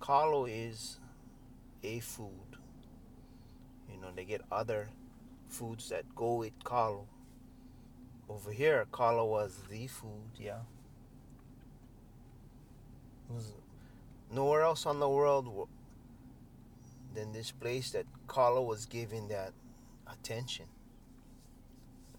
kalo 0.00 0.46
is 0.46 0.98
a 1.82 2.00
food. 2.00 2.56
You 3.92 4.00
know, 4.00 4.08
they 4.16 4.24
get 4.24 4.40
other 4.50 4.88
foods 5.48 5.90
that 5.90 6.14
go 6.14 6.36
with 6.36 6.52
kalo. 6.64 7.06
Over 8.28 8.52
here, 8.52 8.86
kalo 8.92 9.24
was 9.24 9.62
the 9.70 9.86
food, 9.86 10.30
yeah. 10.38 10.60
It 13.28 13.34
was 13.34 13.52
nowhere 14.30 14.62
else 14.62 14.86
on 14.86 15.00
the 15.00 15.08
world 15.08 15.68
than 17.14 17.32
this 17.32 17.50
place 17.50 17.90
that 17.90 18.06
kalo 18.28 18.62
was 18.62 18.86
giving 18.86 19.28
that 19.28 19.52
attention. 20.10 20.66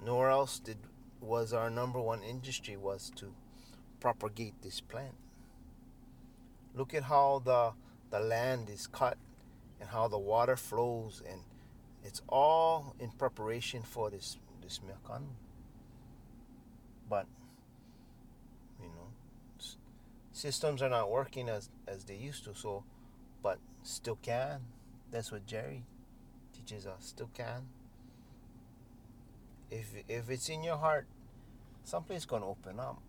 Nowhere 0.03 0.29
else 0.29 0.59
did 0.59 0.77
was 1.21 1.53
our 1.53 1.69
number 1.69 2.01
one 2.01 2.21
industry 2.21 2.75
was 2.75 3.11
to 3.15 3.33
propagate 3.99 4.61
this 4.61 4.81
plant. 4.81 5.15
Look 6.75 6.93
at 6.93 7.03
how 7.03 7.41
the 7.43 7.71
the 8.09 8.19
land 8.19 8.69
is 8.69 8.85
cut 8.87 9.17
and 9.79 9.89
how 9.89 10.07
the 10.07 10.19
water 10.19 10.55
flows 10.55 11.23
and 11.27 11.41
it's 12.03 12.21
all 12.27 12.95
in 12.99 13.09
preparation 13.11 13.81
for 13.81 14.09
this 14.09 14.37
this 14.61 14.79
miakan. 14.79 15.23
But 17.13 17.27
you 18.81 18.87
know, 18.87 19.09
s- 19.59 19.77
systems 20.31 20.81
are 20.81 20.89
not 20.89 21.11
working 21.11 21.47
as 21.47 21.69
as 21.87 22.05
they 22.05 22.15
used 22.15 22.43
to. 22.45 22.55
So, 22.55 22.83
but 23.43 23.59
still 23.83 24.17
can. 24.19 24.61
That's 25.11 25.31
what 25.31 25.45
Jerry 25.45 25.83
teaches 26.55 26.87
us. 26.87 27.05
Still 27.13 27.29
can. 27.35 27.67
If 29.69 29.93
if 30.09 30.29
it's 30.31 30.49
in 30.49 30.63
your 30.63 30.77
heart, 30.77 31.05
someplace 31.83 32.25
gonna 32.25 32.47
open 32.49 32.79
up. 32.79 32.99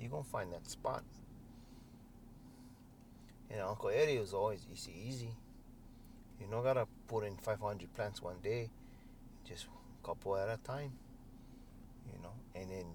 You're 0.00 0.10
gonna 0.10 0.24
find 0.24 0.50
that 0.54 0.66
spot. 0.66 1.04
you 3.50 3.56
know 3.56 3.68
Uncle 3.68 3.90
Eddie 3.90 4.18
was 4.18 4.32
always 4.32 4.66
easy, 4.72 4.92
easy. 5.08 5.32
You 6.40 6.46
don't 6.50 6.62
gotta 6.62 6.86
put 7.06 7.24
in 7.24 7.36
500 7.36 7.92
plants 7.94 8.22
one 8.22 8.36
day, 8.42 8.70
just 9.44 9.66
a 9.66 10.06
couple 10.06 10.36
at 10.36 10.48
a 10.48 10.56
time. 10.64 10.92
You 12.12 12.22
know, 12.22 12.32
and 12.54 12.70
then 12.70 12.86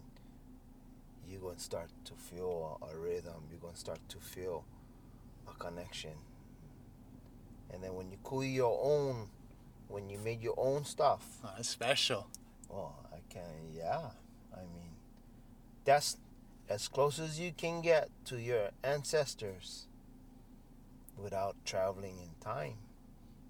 you're 1.28 1.42
gonna 1.42 1.60
start 1.60 1.90
to 2.06 2.14
feel 2.14 2.80
a, 2.82 2.98
rhythm. 2.98 3.44
You're 3.50 3.60
gonna 3.60 3.76
start 3.76 4.00
to 4.10 4.18
feel 4.18 4.66
a 5.48 5.54
connection. 5.54 6.14
And 7.72 7.84
then 7.84 7.96
when 7.96 8.12
you 8.12 8.18
cool 8.24 8.44
your 8.44 8.80
own, 8.84 9.30
when 9.88 10.10
you 10.10 10.20
made 10.20 10.42
your 10.42 10.56
own 10.58 10.86
stuff, 10.86 11.40
Uh, 11.44 11.56
it's 11.58 11.70
special. 11.70 12.28
Well, 12.70 12.96
I 13.12 13.20
can. 13.30 13.74
Yeah, 13.74 14.12
I 14.54 14.62
mean, 14.62 14.96
that's 15.86 16.18
as 16.70 16.88
close 16.88 17.20
as 17.20 17.40
you 17.40 17.52
can 17.52 17.82
get 17.82 18.10
to 18.26 18.40
your 18.40 18.72
ancestors 18.84 19.88
without 21.18 21.56
traveling 21.66 22.20
in 22.20 22.30
time, 22.40 22.78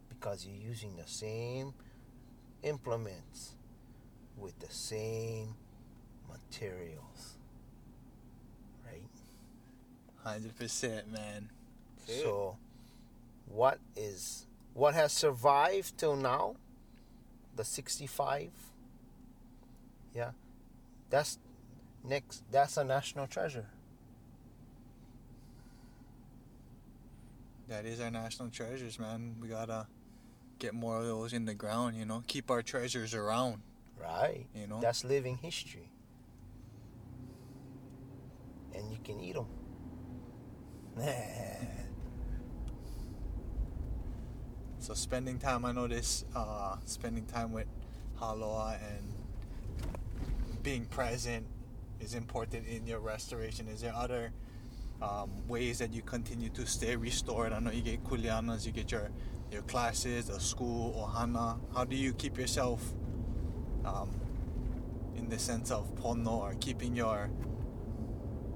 because 0.09 0.45
you're 0.45 0.69
using 0.69 0.95
the 0.95 1.07
same 1.07 1.73
implements 2.61 3.55
with 4.37 4.59
the 4.59 4.71
same 4.73 5.55
materials, 6.29 7.37
right? 8.85 9.01
100%, 10.25 11.11
man. 11.11 11.49
So, 12.07 12.57
what 13.45 13.79
is 13.95 14.47
what 14.73 14.93
has 14.93 15.11
survived 15.11 15.97
till 15.97 16.15
now? 16.15 16.55
The 17.55 17.63
65. 17.63 18.49
Yeah, 20.13 20.31
that's 21.09 21.37
next. 22.03 22.43
That's 22.51 22.77
a 22.77 22.83
national 22.83 23.27
treasure. 23.27 23.67
That 27.67 27.85
is 27.85 28.01
our 28.01 28.11
national 28.11 28.49
treasures, 28.49 28.99
man. 28.99 29.35
We 29.39 29.47
gotta 29.47 29.87
get 30.59 30.73
more 30.73 30.97
of 30.97 31.05
those 31.05 31.33
in 31.33 31.45
the 31.45 31.53
ground, 31.53 31.97
you 31.97 32.05
know? 32.05 32.23
Keep 32.27 32.51
our 32.51 32.61
treasures 32.61 33.13
around, 33.13 33.61
Right. 34.01 34.45
you 34.55 34.67
know? 34.67 34.79
That's 34.81 35.03
living 35.03 35.37
history. 35.37 35.89
And 38.75 38.91
you 38.91 38.97
can 39.03 39.19
eat 39.19 39.35
them. 39.35 39.47
So 44.83 44.93
spending 44.93 45.39
time, 45.39 45.63
I 45.63 45.71
notice, 45.71 46.25
uh, 46.35 46.75
spending 46.83 47.25
time 47.25 47.53
with 47.53 47.67
Haloa 48.19 48.77
and 48.97 49.13
being 50.61 50.83
present 50.87 51.45
is 52.01 52.15
important 52.15 52.67
in 52.67 52.85
your 52.85 52.99
restoration. 52.99 53.69
Is 53.69 53.79
there 53.79 53.93
other 53.95 54.33
um, 55.01 55.29
ways 55.47 55.79
that 55.79 55.93
you 55.93 56.01
continue 56.01 56.49
to 56.49 56.65
stay 56.65 56.97
restored? 56.97 57.53
I 57.53 57.59
know 57.59 57.71
you 57.71 57.81
get 57.81 58.03
kuleanas, 58.03 58.65
you 58.65 58.73
get 58.73 58.91
your 58.91 59.09
your 59.53 59.61
classes, 59.61 60.25
the 60.25 60.37
school, 60.41 61.07
ohana. 61.07 61.57
How 61.73 61.85
do 61.85 61.95
you 61.95 62.11
keep 62.11 62.37
yourself 62.37 62.83
um, 63.85 64.09
in 65.15 65.29
the 65.29 65.39
sense 65.39 65.71
of 65.71 65.93
pono 65.95 66.39
or 66.39 66.55
keeping 66.59 66.95
your 66.95 67.29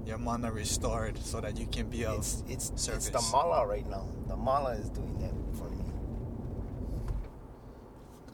your 0.04 0.18
mana 0.18 0.50
restored 0.50 1.18
so 1.18 1.40
that 1.40 1.58
you 1.58 1.66
can 1.66 1.88
be 1.88 2.04
of 2.04 2.18
it's 2.18 2.42
it's 2.48 2.88
it's 2.88 3.10
the 3.10 3.22
mala 3.30 3.66
right 3.66 3.88
now. 3.88 4.06
The 4.26 4.36
mala 4.36 4.72
is 4.72 4.88
doing 4.88 5.18
that 5.18 5.34
for 5.58 5.68
me. 5.68 5.84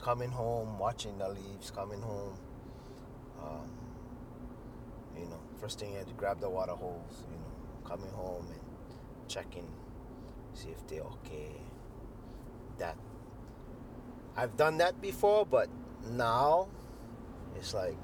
Coming 0.00 0.30
home, 0.30 0.78
watching 0.78 1.18
the 1.18 1.28
leaves, 1.28 1.70
coming 1.70 2.00
home. 2.00 2.38
Um, 3.42 3.70
you 5.18 5.24
know, 5.26 5.40
first 5.58 5.80
thing 5.80 5.94
I 5.94 5.98
had 5.98 6.08
to 6.08 6.14
grab 6.14 6.40
the 6.40 6.48
water 6.48 6.72
hose. 6.72 7.24
You 7.30 7.36
know, 7.36 7.88
coming 7.88 8.10
home 8.10 8.46
and 8.50 8.60
checking, 9.28 9.66
see 10.52 10.68
if 10.68 10.86
they're 10.86 11.02
okay. 11.02 11.50
That 12.78 12.96
I've 14.36 14.56
done 14.56 14.78
that 14.78 15.00
before, 15.00 15.44
but 15.44 15.68
now 16.10 16.68
it's 17.56 17.74
like, 17.74 17.96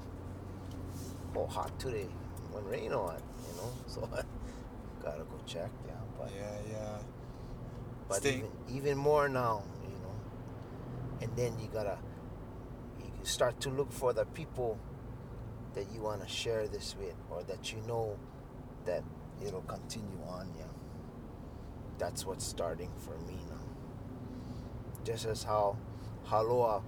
oh, 1.35 1.45
hot 1.45 1.77
today. 1.79 2.07
When 2.51 2.65
rain 2.65 2.91
on, 2.91 3.21
you 3.47 3.55
know, 3.55 3.71
so 3.87 4.09
I 4.13 4.23
gotta 5.03 5.23
go 5.23 5.39
check. 5.45 5.69
Yeah, 5.87 5.93
but 6.17 6.31
yeah, 6.35 6.71
yeah. 6.71 6.97
but 8.09 8.25
even 8.25 8.49
even 8.69 8.97
more 8.97 9.29
now, 9.29 9.63
you 9.83 9.97
know. 9.99 10.15
And 11.21 11.35
then 11.37 11.57
you 11.59 11.69
gotta 11.71 11.97
you 12.99 13.09
start 13.23 13.59
to 13.61 13.69
look 13.69 13.91
for 13.91 14.11
the 14.13 14.25
people 14.25 14.77
that 15.73 15.85
you 15.93 16.01
want 16.01 16.21
to 16.21 16.27
share 16.27 16.67
this 16.67 16.95
with, 16.99 17.15
or 17.29 17.43
that 17.43 17.71
you 17.71 17.81
know 17.87 18.17
that 18.85 19.03
it'll 19.45 19.61
continue 19.61 20.21
on. 20.27 20.51
Yeah, 20.57 20.65
that's 21.97 22.25
what's 22.25 22.45
starting 22.45 22.91
for 22.97 23.17
me 23.19 23.37
now. 23.49 23.55
Just 25.05 25.25
as 25.25 25.43
how 25.43 25.77
Haloa 26.27 26.83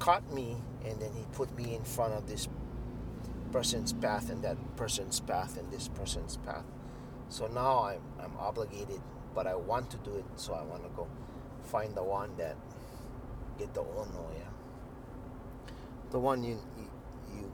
caught 0.00 0.32
me, 0.32 0.56
and 0.84 1.00
then 1.00 1.12
he 1.14 1.24
put 1.32 1.56
me 1.56 1.76
in 1.76 1.84
front 1.84 2.14
of 2.14 2.26
this 2.26 2.48
person's 3.52 3.92
path, 3.92 4.30
and 4.30 4.42
that 4.42 4.56
person's 4.76 5.20
path, 5.20 5.56
and 5.56 5.70
this 5.70 5.86
person's 5.86 6.38
path. 6.38 6.64
So 7.28 7.46
now 7.46 7.84
I'm, 7.84 8.02
I'm 8.18 8.36
obligated, 8.36 9.00
but 9.36 9.46
I 9.46 9.54
want 9.54 9.90
to 9.90 9.96
do 9.98 10.16
it, 10.16 10.24
so 10.34 10.54
I 10.54 10.62
want 10.62 10.82
to 10.82 10.88
go 10.96 11.06
find 11.62 11.94
the 11.94 12.02
one 12.02 12.36
that 12.38 12.56
get 13.58 13.72
the 13.74 13.82
ono, 13.82 14.08
oh, 14.16 14.30
yeah. 14.34 14.50
The 16.10 16.18
one 16.18 16.42
you, 16.42 16.58
you, 16.76 16.90
you 17.36 17.52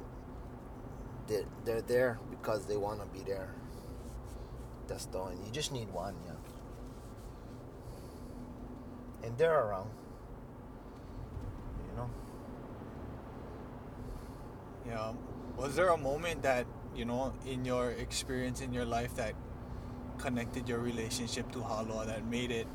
they're, 1.27 1.45
they're 1.65 1.83
there 1.83 2.19
because 2.31 2.67
they 2.67 2.77
want 2.77 3.01
to 3.01 3.07
be 3.07 3.23
there. 3.25 3.51
That's 4.87 5.07
the 5.07 5.19
one. 5.19 5.37
You 5.45 5.51
just 5.53 5.73
need 5.73 5.93
one, 5.93 6.15
yeah. 6.25 6.33
And 9.27 9.37
they're 9.37 9.61
around, 9.61 9.91
you 11.91 11.97
know. 11.97 12.09
Yeah. 14.87 15.13
Was 15.57 15.77
there 15.77 15.89
a 15.89 15.97
moment 15.97 16.43
that 16.43 16.67
you 16.95 17.05
know 17.05 17.33
in 17.47 17.65
your 17.65 17.91
experience 17.91 18.61
in 18.61 18.73
your 18.73 18.85
life 18.85 19.15
that 19.17 19.35
connected 20.19 20.69
your 20.69 20.79
relationship 20.79 21.51
to 21.53 21.59
Haloa 21.59 22.07
that 22.07 22.27
made 22.27 22.51
it 22.51 22.67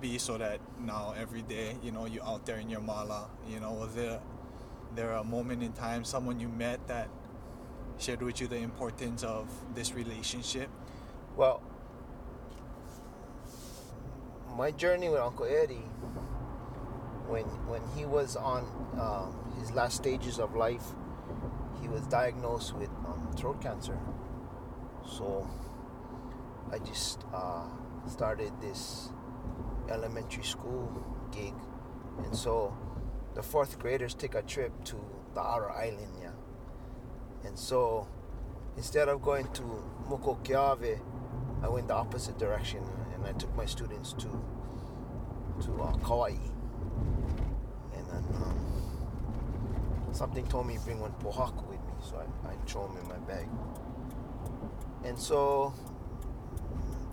be 0.00 0.18
so 0.18 0.38
that 0.38 0.60
now 0.80 1.14
every 1.18 1.42
day 1.42 1.76
you 1.82 1.90
know 1.90 2.06
you 2.06 2.22
out 2.22 2.46
there 2.46 2.58
in 2.58 2.70
your 2.70 2.80
mala 2.80 3.28
you 3.48 3.58
know 3.58 3.72
was 3.72 3.94
there 3.94 4.20
there 4.94 5.10
a 5.12 5.24
moment 5.24 5.62
in 5.62 5.72
time 5.72 6.04
someone 6.04 6.38
you 6.38 6.48
met 6.48 6.86
that 6.86 7.08
shared 7.98 8.22
with 8.22 8.40
you 8.40 8.46
the 8.46 8.56
importance 8.58 9.24
of 9.24 9.48
this 9.74 9.92
relationship 9.94 10.68
Well, 11.36 11.62
my 14.56 14.72
journey 14.72 15.08
with 15.08 15.20
Uncle 15.20 15.46
Eddie, 15.46 15.84
when 17.28 17.44
when 17.68 17.82
he 17.96 18.04
was 18.04 18.36
on 18.36 18.64
um, 18.98 19.34
his 19.60 19.72
last 19.72 19.96
stages 19.96 20.38
of 20.38 20.54
life, 20.54 20.94
he 21.80 21.88
was 21.88 22.02
diagnosed 22.06 22.74
with 22.74 22.90
um, 23.06 23.30
throat 23.36 23.60
cancer. 23.60 23.98
So 25.06 25.48
I 26.72 26.78
just 26.78 27.24
uh, 27.32 27.68
started 28.06 28.52
this 28.60 29.10
elementary 29.90 30.44
school 30.44 31.04
gig, 31.32 31.54
and 32.24 32.34
so 32.34 32.76
the 33.34 33.42
fourth 33.42 33.78
graders 33.78 34.14
take 34.14 34.34
a 34.34 34.42
trip 34.42 34.72
to 34.84 34.96
the 35.34 35.40
outer 35.40 35.70
island, 35.70 36.12
yeah. 36.20 36.32
And 37.44 37.58
so 37.58 38.08
instead 38.76 39.08
of 39.08 39.22
going 39.22 39.46
to 39.52 39.62
Moku 40.08 40.28
o 40.28 40.38
Keawe, 40.42 41.00
I 41.62 41.68
went 41.68 41.88
the 41.88 41.94
opposite 41.94 42.38
direction 42.38 42.82
and 43.14 43.26
I 43.26 43.32
took 43.32 43.54
my 43.56 43.66
students 43.66 44.12
to 44.14 44.28
to 45.64 45.82
uh, 45.82 45.92
Kauai. 45.98 46.36
And 47.94 48.06
then 48.10 48.24
um, 48.34 50.07
something 50.18 50.44
told 50.48 50.66
me 50.66 50.76
bring 50.84 50.98
one 50.98 51.12
pohaku 51.22 51.64
with 51.68 51.78
me, 51.78 51.92
so 52.02 52.16
I, 52.16 52.50
I 52.50 52.54
throw 52.66 52.88
them 52.88 52.96
in 53.02 53.08
my 53.08 53.18
bag. 53.18 53.48
And 55.04 55.16
so 55.16 55.72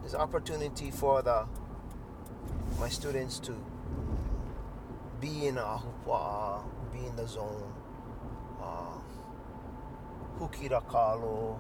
there's 0.02 0.16
opportunity 0.16 0.90
for 0.90 1.22
the 1.22 1.46
my 2.80 2.90
students 2.90 3.38
to 3.40 3.54
be 5.22 5.46
in 5.46 5.60
a 5.60 5.62
ahupua'a, 5.62 6.64
be 6.92 7.06
in 7.06 7.16
the 7.16 7.28
zone, 7.28 7.72
uh, 8.60 8.98
hukira 10.40 10.82
kalo, 10.90 11.60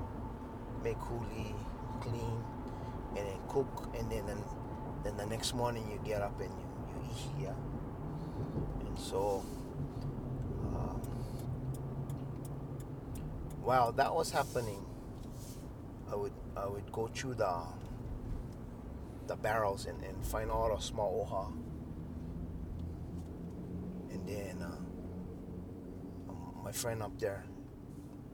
make 0.83 0.97
huli, 0.97 1.53
clean, 2.01 2.43
and 3.15 3.27
then 3.27 3.37
cook, 3.49 3.87
and 3.97 4.11
then 4.11 4.25
then, 4.25 4.43
then 5.03 5.15
the 5.15 5.25
next 5.27 5.53
morning 5.53 5.87
you 5.91 5.99
get 6.03 6.23
up 6.23 6.39
and 6.41 6.49
you, 6.49 6.67
you 6.89 7.09
eat 7.11 7.39
here. 7.39 7.55
And 8.79 8.97
so, 8.97 9.43
um, 10.73 11.01
while 13.65 13.91
that 13.93 14.13
was 14.13 14.29
happening, 14.29 14.85
I 16.11 16.15
would 16.15 16.33
I 16.55 16.67
would 16.67 16.91
go 16.91 17.07
through 17.07 17.35
the 17.35 17.63
the 19.25 19.35
barrels 19.35 19.87
and, 19.87 20.03
and 20.03 20.23
find 20.23 20.51
all 20.51 20.73
the 20.73 20.79
small 20.79 21.25
oha. 21.25 21.51
And 24.13 24.27
then 24.27 24.61
uh, 24.61 26.31
my 26.63 26.71
friend 26.71 27.01
up 27.01 27.19
there 27.19 27.43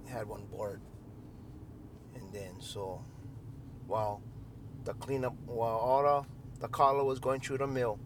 had 0.10 0.28
one 0.28 0.46
board. 0.48 0.82
And 2.14 2.34
then 2.34 2.60
so 2.60 3.06
while 3.88 4.22
the 4.84 4.94
cleanup 4.96 5.34
while 5.46 5.78
all 5.78 6.04
the, 6.04 6.60
the 6.60 6.68
kalo 6.68 7.06
was 7.06 7.20
going 7.20 7.40
through 7.40 7.60
the 7.60 7.68
mill, 7.68 8.00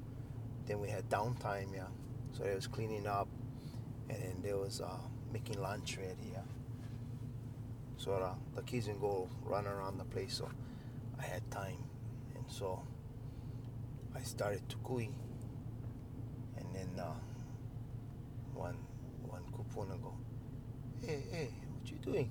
then 0.67 0.79
we 0.79 0.89
had 0.89 1.09
downtime, 1.09 1.73
yeah. 1.73 1.87
So 2.33 2.43
it 2.43 2.53
was 2.53 2.67
cleaning 2.67 3.07
up 3.07 3.27
and 4.09 4.21
then 4.21 4.41
there 4.43 4.57
was 4.57 4.79
uh, 4.79 4.97
making 5.33 5.59
lunch 5.59 5.97
ready, 5.97 6.34
the, 8.05 8.61
kids 8.61 8.85
didn't 8.85 9.01
go 9.01 9.27
run 9.43 9.65
around 9.65 9.97
the 9.97 10.05
place, 10.05 10.37
so 10.37 10.49
I 11.19 11.23
had 11.23 11.49
time. 11.51 11.83
And 12.35 12.45
so 12.47 12.81
I 14.15 14.21
started 14.21 14.67
to 14.69 14.75
kui. 14.77 15.09
And 16.57 16.65
then 16.73 16.89
uh, 16.99 17.13
one 18.53 18.77
one 19.23 19.43
kupuna 19.51 20.01
go, 20.01 20.13
hey, 21.05 21.23
hey, 21.31 21.49
what 21.73 21.91
you 21.91 21.97
doing? 21.97 22.29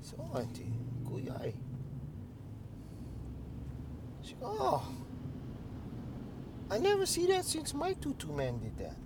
So 0.00 0.16
oh, 0.18 0.38
auntie, 0.38 0.72
kui 1.04 1.28
ai. 1.30 1.54
She 4.22 4.34
oh, 4.42 4.82
I 6.70 6.78
never 6.78 7.06
see 7.06 7.26
that 7.26 7.44
since 7.44 7.72
my 7.74 7.94
tutu 7.94 8.32
man 8.32 8.58
did 8.58 8.78
that. 8.78 8.96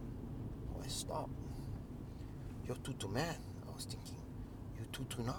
Oh, 0.75 0.83
I 0.85 0.89
stopped. 0.89 1.31
Your 2.67 2.77
tutu 2.77 3.09
man, 3.09 3.37
229. 4.93 5.35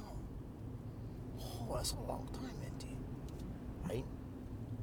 Oh, 1.39 1.75
that's 1.75 1.91
a 1.93 1.99
long 2.01 2.27
time, 2.33 2.55
Andy. 2.65 2.97
Right? 3.87 4.05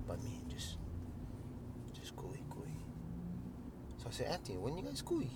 But 0.07 0.23
me, 0.23 0.43
just, 0.49 0.77
just 1.93 2.15
kui, 2.17 2.39
kui. 2.49 2.71
So 3.99 4.09
I 4.09 4.13
said, 4.13 4.27
Auntie, 4.29 4.55
when 4.55 4.77
you 4.77 4.85
guys 4.85 5.03
kui? 5.03 5.29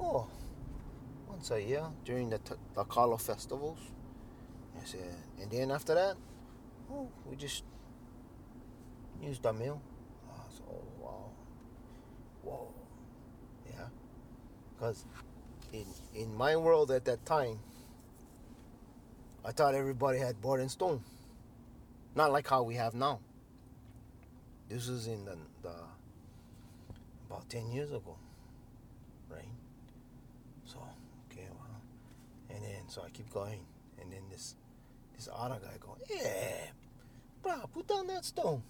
Oh, 0.00 0.26
once 1.28 1.50
a 1.50 1.62
year 1.62 1.84
during 2.04 2.30
the, 2.30 2.40
the 2.74 2.84
kalo 2.84 3.16
festivals. 3.16 3.78
I 4.80 4.84
said, 4.84 5.14
and 5.40 5.50
then 5.50 5.70
after 5.70 5.94
that, 5.94 6.16
oh, 6.90 7.08
we 7.28 7.36
just 7.36 7.64
used 9.22 9.42
the 9.42 9.52
meal. 9.52 9.80
Oh, 10.28 10.44
said, 10.50 10.64
oh, 10.70 10.82
wow. 10.98 11.30
Whoa. 12.42 12.74
Yeah. 13.66 13.86
Because 14.74 15.04
in, 15.72 15.86
in 16.14 16.34
my 16.34 16.56
world 16.56 16.90
at 16.90 17.04
that 17.04 17.24
time, 17.26 17.58
I 19.44 19.52
thought 19.52 19.74
everybody 19.74 20.18
had 20.18 20.40
board 20.40 20.60
and 20.60 20.70
stone. 20.70 21.02
Not 22.14 22.32
like 22.32 22.46
how 22.48 22.62
we 22.62 22.74
have 22.74 22.94
now. 22.94 23.20
This 24.68 24.88
was 24.88 25.06
in 25.06 25.24
the, 25.24 25.36
the 25.62 25.72
about 27.28 27.48
10 27.48 27.70
years 27.70 27.90
ago, 27.90 28.16
right? 29.30 29.44
So, 30.64 30.78
okay, 31.30 31.46
well, 31.50 31.80
and 32.50 32.62
then 32.62 32.88
so 32.88 33.02
I 33.02 33.10
keep 33.10 33.32
going, 33.32 33.60
and 34.00 34.12
then 34.12 34.22
this 34.30 34.56
this 35.16 35.28
other 35.32 35.58
guy 35.62 35.76
going, 35.80 36.00
yeah, 36.08 36.70
bro, 37.42 37.68
put 37.72 37.86
down 37.88 38.06
that 38.08 38.24
stone. 38.24 38.62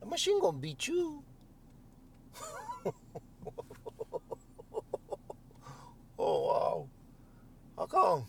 The 0.00 0.06
machine 0.06 0.40
gonna 0.40 0.58
beat 0.58 0.86
you. 0.88 1.22
oh 6.18 6.46
wow, 6.46 6.86
how 7.78 7.86
come? 7.86 8.24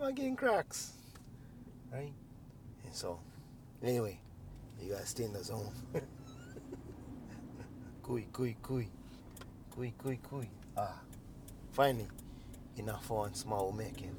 Come 0.00 0.08
I 0.08 0.12
getting 0.12 0.34
cracks? 0.34 0.92
Right? 1.92 2.14
And 2.84 2.94
so, 2.94 3.20
anyway, 3.82 4.18
you 4.80 4.92
gotta 4.92 5.04
stay 5.04 5.24
in 5.24 5.34
the 5.34 5.44
zone. 5.44 5.70
Kui, 8.02 8.26
kui, 8.32 8.56
kui. 8.62 8.88
Kui, 9.70 9.92
kui, 9.98 10.18
kui. 10.22 10.48
Ah. 10.74 10.94
Finally, 11.72 12.08
enough 12.78 13.04
for 13.04 13.18
one 13.18 13.34
small 13.34 13.72
make 13.72 14.00
it. 14.00 14.14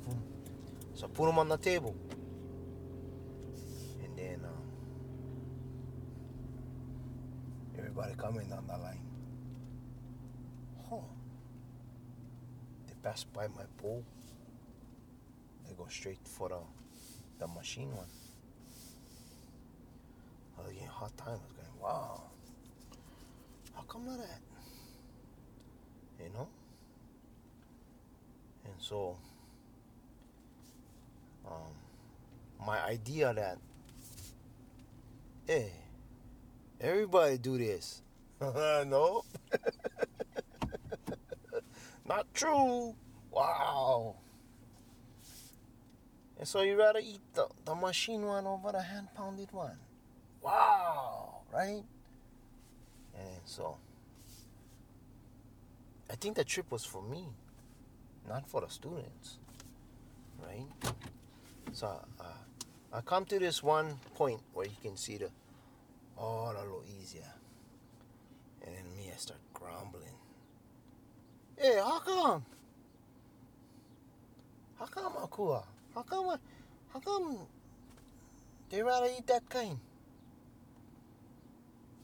So 0.93 1.07
I 1.07 1.09
put 1.09 1.25
them 1.25 1.39
on 1.39 1.49
the 1.49 1.57
table. 1.57 1.95
And 4.03 4.15
then 4.15 4.41
um, 4.45 4.63
everybody 7.75 8.13
coming 8.19 8.47
down 8.47 8.67
the 8.67 8.77
line. 8.77 9.01
Huh. 10.88 10.97
They 12.86 12.93
pass 13.01 13.23
by 13.23 13.47
my 13.47 13.63
bowl. 13.82 14.03
Go 15.78 15.88
straight 15.89 16.19
for 16.24 16.49
the 16.49 16.57
the 17.39 17.47
machine 17.47 17.91
one. 17.95 18.05
I 20.57 20.61
was 20.61 20.72
getting 20.74 20.88
hard 20.88 21.15
time. 21.17 21.30
I 21.30 21.32
was 21.32 21.53
going, 21.53 21.82
wow. 21.82 22.22
How 23.74 23.82
come 23.84 24.05
not 24.05 24.19
that? 24.19 24.41
You 26.19 26.30
know? 26.34 26.47
And 28.65 28.74
so, 28.78 29.17
um, 31.47 31.74
my 32.63 32.80
idea 32.84 33.34
that, 33.34 33.57
hey, 35.47 35.72
everybody 36.80 37.39
do 37.39 37.57
this. 37.57 38.03
no. 38.41 39.24
not 42.07 42.32
true. 42.36 42.93
Wow. 43.32 44.17
And 46.41 46.47
so 46.47 46.61
you 46.61 46.75
rather 46.75 46.97
eat 46.97 47.21
the, 47.35 47.45
the 47.65 47.75
machine 47.75 48.25
one 48.25 48.47
over 48.47 48.71
the 48.71 48.81
hand 48.81 49.09
pounded 49.15 49.51
one. 49.51 49.77
Wow, 50.41 51.41
right? 51.53 51.83
And 53.13 53.41
so 53.45 53.77
I 56.09 56.15
think 56.15 56.37
the 56.37 56.43
trip 56.43 56.71
was 56.71 56.83
for 56.83 57.03
me, 57.03 57.27
not 58.27 58.49
for 58.49 58.61
the 58.61 58.69
students, 58.69 59.37
right? 60.43 60.65
So 61.73 62.03
uh, 62.19 62.23
I 62.91 63.01
come 63.01 63.25
to 63.25 63.37
this 63.37 63.61
one 63.61 63.99
point 64.15 64.41
where 64.55 64.65
you 64.65 64.77
can 64.81 64.97
see 64.97 65.17
the 65.17 65.29
all 66.17 66.53
a 66.53 66.57
little 66.57 66.83
easier, 66.99 67.31
and 68.65 68.75
then 68.75 68.85
me 68.97 69.11
I 69.13 69.17
start 69.17 69.39
grumbling. 69.53 70.17
Hey, 71.55 71.75
how 71.77 71.99
come? 71.99 72.45
How 74.79 74.85
come? 74.87 75.13
uh, 75.17 75.27
How 75.95 76.03
come 76.03 76.39
How 76.93 76.99
come 76.99 77.37
they 78.69 78.81
rather 78.81 79.07
eat 79.07 79.27
that 79.27 79.49
kind? 79.49 79.77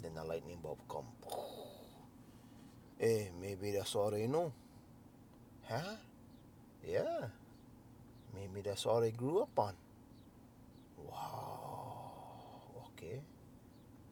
Then 0.02 0.16
the 0.16 0.24
lightning 0.24 0.60
bolt 0.62 0.80
come. 0.90 1.06
Hey, 3.00 3.30
maybe 3.40 3.70
that's 3.72 3.94
all 3.94 4.10
they 4.10 4.26
know. 4.26 4.52
Huh? 5.70 5.98
Yeah. 6.84 7.28
Maybe 8.34 8.62
that's 8.62 8.88
all 8.88 9.02
they 9.02 9.12
grew 9.12 9.42
up 9.42 9.60
on. 9.60 9.76
Wow. 10.98 12.72
Okay. 12.88 13.22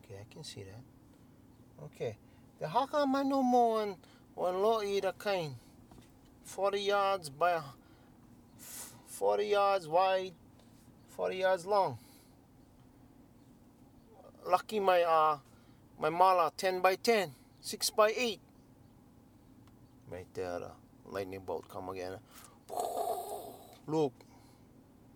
Okay, 0.03 0.15
I 0.21 0.31
can 0.31 0.43
see 0.43 0.63
that. 0.63 1.83
Okay. 1.85 2.15
Then 2.59 2.69
how 2.69 2.85
come 2.85 3.15
I 3.15 3.23
know 3.23 3.41
more 3.41 3.95
one 4.35 4.61
law 4.61 4.83
eat 4.83 5.05
a 5.05 5.13
kind? 5.13 5.55
40 6.43 6.79
yards 6.79 7.29
by 7.29 7.59
40 9.15 9.45
yards 9.45 9.87
wide, 9.87 10.33
40 11.07 11.37
yards 11.37 11.65
long. 11.65 11.97
Lucky 14.45 14.81
my 14.81 15.03
uh 15.03 15.37
my 15.97 16.09
mala 16.09 16.51
10 16.57 16.81
by 16.81 16.95
10, 16.95 17.31
6 17.61 17.89
by 17.91 18.11
8. 18.15 18.39
Right 20.11 20.27
there, 20.33 20.59
the 20.59 20.71
lightning 21.05 21.39
bolt 21.45 21.69
come 21.69 21.87
again. 21.89 22.17
Look, 23.87 24.11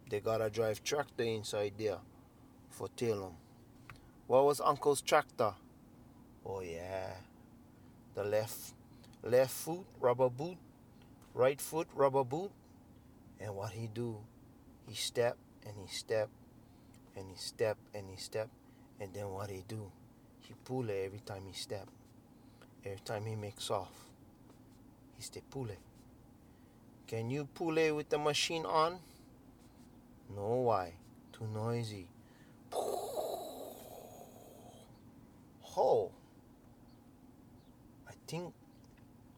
they 0.09 0.21
gotta 0.21 0.49
drive 0.49 0.81
tractor 0.81 1.23
inside 1.23 1.73
there 1.77 1.97
for 2.69 2.87
Talem. 2.95 3.33
What 4.27 4.45
was 4.45 4.61
Uncle's 4.61 5.01
tractor? 5.01 5.53
Oh 6.45 6.61
yeah, 6.61 7.15
the 8.15 8.23
left 8.23 8.75
left 9.23 9.51
foot 9.51 9.85
rubber 9.99 10.29
boot, 10.29 10.55
right 11.33 11.59
foot 11.59 11.89
rubber 11.93 12.23
boot, 12.23 12.51
and 13.39 13.55
what 13.55 13.71
he 13.71 13.87
do? 13.87 14.17
He 14.87 14.95
step 14.95 15.37
and 15.65 15.75
he 15.77 15.87
step 15.87 16.29
and 17.15 17.29
he 17.29 17.37
step 17.37 17.77
and 17.93 18.09
he 18.09 18.15
step, 18.15 18.49
and 18.99 19.13
then 19.13 19.29
what 19.29 19.49
he 19.49 19.63
do? 19.67 19.91
He 20.41 20.53
pull 20.63 20.89
it 20.89 21.03
every 21.05 21.19
time 21.19 21.43
he 21.45 21.53
step. 21.53 21.87
Every 22.85 22.99
time 23.03 23.25
he 23.25 23.35
makes 23.35 23.69
off, 23.69 23.91
he 25.17 25.21
stay 25.21 25.41
pull 25.51 25.69
it. 25.69 25.79
Can 27.07 27.29
you 27.29 27.47
pull 27.53 27.77
it 27.77 27.91
with 27.91 28.09
the 28.09 28.17
machine 28.17 28.65
on? 28.65 28.99
No, 30.33 30.61
why? 30.69 30.93
Too 31.33 31.47
noisy. 31.53 32.07
Oh, 35.81 36.11
I 38.05 38.11
think 38.27 38.53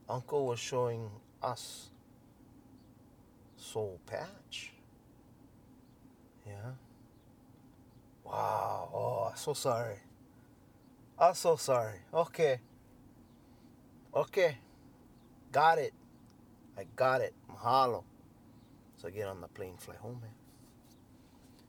Uncle 0.10 0.48
was 0.48 0.58
showing 0.58 1.08
us 1.44 1.90
Soul 3.72 4.02
Patch. 4.06 4.74
Yeah. 6.46 6.72
Wow. 8.26 8.90
Oh, 8.94 9.28
I'm 9.32 9.38
so 9.38 9.54
sorry. 9.54 9.96
I'm 11.18 11.34
so 11.36 11.56
sorry. 11.56 12.00
Okay. 12.14 12.60
Okay. 14.14 14.58
Got 15.54 15.78
it. 15.78 15.94
I 16.78 16.86
got 16.98 17.22
it. 17.22 17.34
Mahalo. 17.50 18.04
So 18.98 19.08
I 19.08 19.12
get 19.12 19.28
on 19.28 19.40
the 19.40 19.48
plane, 19.48 19.76
fly 19.78 19.96
home, 19.96 20.20
man. 20.22 20.32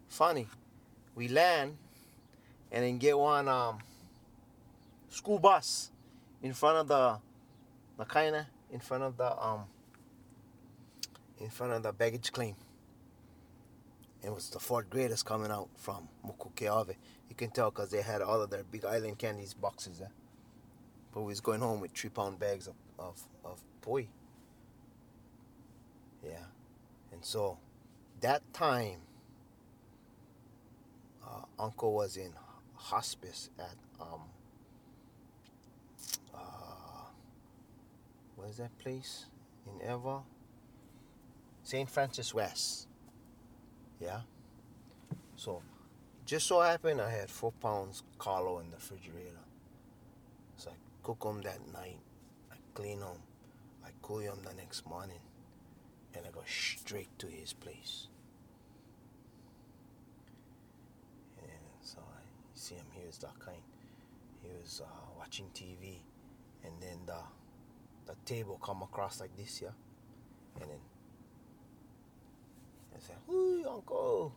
Funny. 0.09 0.48
We 1.14 1.28
land 1.28 1.76
and 2.72 2.84
then 2.84 2.98
get 2.98 3.16
one 3.16 3.46
um 3.46 3.78
school 5.09 5.38
bus 5.38 5.92
in 6.42 6.53
front 6.53 6.78
of 6.78 6.88
the 6.88 7.18
the 7.96 8.05
kinda 8.07 8.48
in 8.72 8.80
front 8.80 9.05
of 9.05 9.16
the 9.16 9.40
um 9.40 9.66
in 11.43 11.51
front 11.51 11.72
of 11.72 11.82
the 11.82 11.93
baggage 11.93 12.32
claim. 12.32 12.55
It 14.22 14.32
was 14.32 14.49
the 14.51 14.61
fourth 14.61 14.88
graders 14.88 15.22
coming 15.22 15.51
out 15.51 15.68
from 15.76 16.09
Moku 16.24 16.47
o 16.47 16.53
Keawe. 16.55 16.95
You 17.28 17.34
can 17.34 17.51
tell 17.51 17.70
because 17.70 17.90
they 17.90 18.03
had 18.03 18.22
all 18.22 18.40
of 18.40 18.51
their 18.51 18.62
big 18.62 18.84
island 18.84 19.18
candies 19.18 19.53
boxes 19.53 19.99
there. 19.99 20.12
But 21.12 21.22
we 21.22 21.28
was 21.28 21.40
going 21.40 21.61
home 21.61 21.80
with 21.80 21.93
three 21.93 22.11
pound 22.11 22.38
bags 22.38 22.68
of, 22.68 22.74
of, 22.99 23.20
of 23.45 23.61
poi. 23.80 24.07
Yeah. 26.24 26.45
And 27.12 27.24
so 27.24 27.59
that 28.20 28.43
time 28.53 29.01
uh, 31.26 31.43
uncle 31.59 31.93
was 31.93 32.16
in 32.16 32.32
hospice 32.74 33.49
at 33.59 33.76
um 34.01 34.22
uh 36.34 36.38
what 38.36 38.49
is 38.49 38.57
that 38.57 38.76
place 38.78 39.26
in 39.66 39.88
Ewa? 39.88 40.22
St. 41.62 41.88
Francis 41.88 42.34
West. 42.34 42.88
Yeah. 44.00 44.20
So 45.36 45.62
just 46.26 46.46
so 46.46 46.60
happened 46.60 47.00
I 47.00 47.10
had 47.10 47.30
four 47.30 47.52
pounds 47.52 48.02
kalo 48.18 48.58
in 48.58 48.70
the 48.70 48.76
refrigerator. 48.76 49.38
So 50.56 50.70
I 50.70 50.74
cook 51.02 51.20
them 51.20 51.40
that 51.42 51.60
night. 51.72 51.98
I 52.50 52.56
clean 52.74 53.00
them. 53.00 53.18
I 53.84 53.88
cool 54.02 54.18
them 54.18 54.38
the 54.44 54.54
next 54.54 54.86
morning. 54.86 55.20
And 56.14 56.26
I 56.26 56.30
go 56.30 56.42
straight 56.46 57.08
to 57.18 57.26
his 57.26 57.52
place. 57.52 58.08
And 61.38 61.50
so 61.80 61.98
I 61.98 62.22
see 62.54 62.74
him, 62.74 62.84
he 62.92 63.06
was 63.06 63.18
that 63.18 63.38
kind. 63.38 63.62
He 64.42 64.48
was 64.60 64.82
uh, 64.84 65.18
watching 65.18 65.46
TV. 65.54 66.00
And 66.64 66.72
then 66.80 66.98
the, 67.06 67.18
the 68.06 68.14
table 68.24 68.58
come 68.62 68.82
across 68.82 69.20
like 69.20 69.34
this, 69.36 69.62
yeah? 69.62 69.70
And 70.60 70.70
then 70.70 70.78
said, 73.03 73.16
Ooh, 73.28 73.64
uncle. 73.68 74.32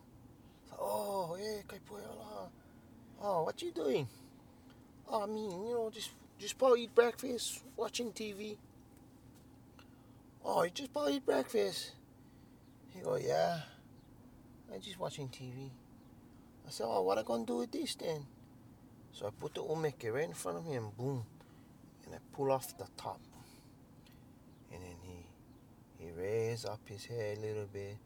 So, 0.68 0.76
oh, 0.78 1.36
hey, 1.38 1.62
Kaipuela. 1.66 2.48
Oh, 3.22 3.44
what 3.44 3.60
you 3.62 3.70
doing? 3.72 4.08
Oh, 5.08 5.22
I 5.22 5.26
mean, 5.26 5.50
you 5.50 5.74
know, 5.74 5.90
just 5.92 6.10
just 6.38 6.58
probably 6.58 6.82
eat 6.82 6.94
breakfast, 6.94 7.62
watching 7.76 8.12
TV. 8.12 8.56
Oh, 10.44 10.62
you 10.64 10.70
just 10.70 10.92
probably 10.92 11.16
eat 11.16 11.24
breakfast. 11.24 11.92
He 12.90 13.00
go, 13.00 13.16
yeah. 13.16 13.60
I 14.72 14.78
just 14.78 14.98
watching 14.98 15.28
TV. 15.28 15.70
I 16.66 16.70
said, 16.70 16.86
oh, 16.88 17.02
what 17.02 17.18
I 17.18 17.22
gonna 17.22 17.46
do 17.46 17.58
with 17.58 17.70
this 17.70 17.94
then? 17.94 18.26
So 19.12 19.26
I 19.26 19.30
put 19.30 19.54
the 19.54 19.62
umeke 19.62 20.12
right 20.12 20.24
in 20.24 20.34
front 20.34 20.58
of 20.58 20.66
me 20.66 20.74
and 20.74 20.94
boom, 20.96 21.24
and 22.04 22.14
I 22.14 22.18
pull 22.34 22.52
off 22.52 22.76
the 22.76 22.86
top. 22.96 23.20
And 24.72 24.82
then 24.82 24.96
he 25.02 26.04
he 26.04 26.10
raise 26.10 26.64
up 26.66 26.80
his 26.86 27.06
head 27.06 27.38
a 27.38 27.40
little 27.40 27.68
bit 27.72 27.96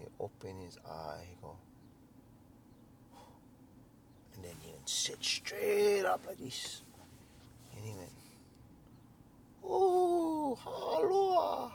he 0.00 0.06
open 0.18 0.60
his 0.60 0.78
eye. 0.88 1.24
He 1.28 1.36
go, 1.42 1.56
and 4.34 4.44
then 4.44 4.54
he 4.60 4.72
sit 4.84 5.22
straight 5.22 6.04
up 6.04 6.20
like 6.26 6.38
this. 6.38 6.82
And 7.76 7.84
he 7.84 7.92
went, 7.92 8.10
Oh, 9.62 10.58
haloa, 10.64 11.70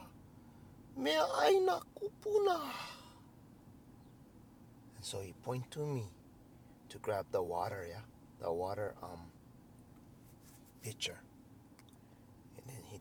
me 0.98 1.12
aina 1.44 1.80
kupuna. 1.96 2.60
And 4.96 5.06
so 5.06 5.22
he 5.22 5.34
point 5.44 5.70
to 5.72 5.86
me 5.86 6.06
to 6.90 6.98
grab 6.98 7.26
the 7.32 7.44
water, 7.44 7.86
yeah, 7.88 8.02
the 8.42 8.52
water 8.52 8.96
um 9.04 9.20
pitcher. 10.82 11.20
And 12.58 12.66
then 12.68 12.84
he 12.90 13.00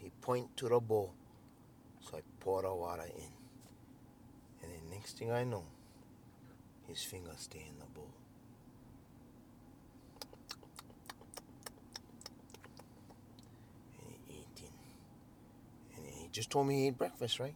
he 0.00 0.10
point 0.20 0.56
to 0.56 0.68
the 0.68 0.80
bowl, 0.80 1.14
so 2.00 2.16
I 2.16 2.20
pour 2.40 2.62
the 2.62 2.74
water 2.74 3.06
in. 3.16 3.35
Next 4.96 5.18
thing 5.18 5.30
I 5.30 5.44
know, 5.44 5.62
his 6.88 7.02
fingers 7.02 7.40
stay 7.40 7.66
in 7.68 7.78
the 7.78 7.84
bowl. 7.84 8.08
And 14.00 14.14
he 14.26 14.38
eating. 14.40 14.72
And 15.96 16.06
he 16.06 16.28
just 16.32 16.48
told 16.50 16.66
me 16.66 16.76
he 16.76 16.86
ate 16.86 16.96
breakfast, 16.96 17.38
right? 17.38 17.54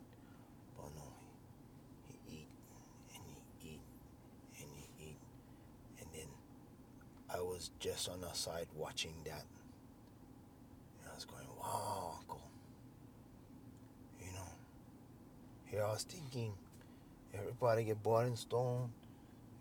But 0.77 0.91
no, 0.95 1.03
he, 2.09 2.19
he 2.29 2.37
eat 2.37 2.49
and 3.15 3.23
he 3.25 3.71
eat 3.71 3.81
and 4.59 4.69
he 4.77 5.07
eat. 5.07 5.19
And 5.99 6.09
then 6.13 6.29
I 7.35 7.41
was 7.41 7.71
just 7.81 8.11
on 8.11 8.21
the 8.21 8.33
side 8.35 8.67
watching 8.77 9.15
that. 9.25 9.47
And 11.01 11.11
I 11.11 11.15
was 11.15 11.25
going, 11.25 11.47
wow, 11.59 12.19
uncle. 12.19 12.43
You 14.21 14.31
know, 14.33 14.53
here 15.65 15.83
I 15.83 15.93
was 15.93 16.03
thinking, 16.03 16.53
everybody 17.35 17.85
get 17.85 18.03
bought 18.03 18.27
in 18.27 18.37
stone. 18.37 18.91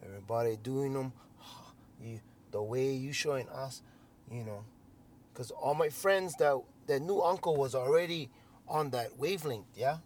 Everybody 0.03 0.57
doing 0.61 0.93
them 0.93 1.13
you, 2.03 2.19
the 2.51 2.61
way 2.61 2.93
you 2.93 3.13
showing 3.13 3.47
us, 3.49 3.81
you 4.31 4.43
know. 4.43 4.63
Because 5.33 5.51
all 5.51 5.73
my 5.73 5.89
friends 5.89 6.35
that, 6.35 6.59
that 6.87 7.01
new 7.01 7.21
uncle 7.21 7.55
was 7.55 7.75
already 7.75 8.29
on 8.67 8.89
that 8.91 9.17
wavelength, 9.17 9.65
yeah? 9.75 9.97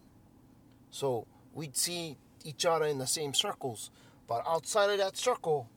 So 0.92 1.26
we'd 1.54 1.76
see 1.76 2.18
each 2.44 2.66
other 2.66 2.86
in 2.86 2.98
the 2.98 3.08
same 3.08 3.34
circles. 3.34 3.90
But 4.28 4.44
outside 4.48 4.90
of 4.90 4.98
that 5.00 5.18
circle 5.18 5.70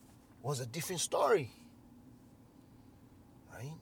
was 0.43 0.61
a 0.61 0.66
different 0.66 1.01
story. 1.01 1.51
Right? 3.53 3.72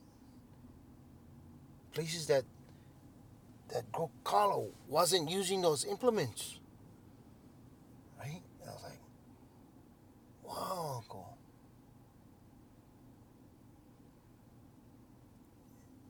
Places 1.93 2.27
that 2.29 2.45
that 3.69 3.85
kalo 4.23 4.69
wasn't 4.89 5.29
using 5.29 5.61
those 5.61 5.85
implements. 5.85 6.61
Whoa, 10.55 10.97
uncle. 10.97 11.37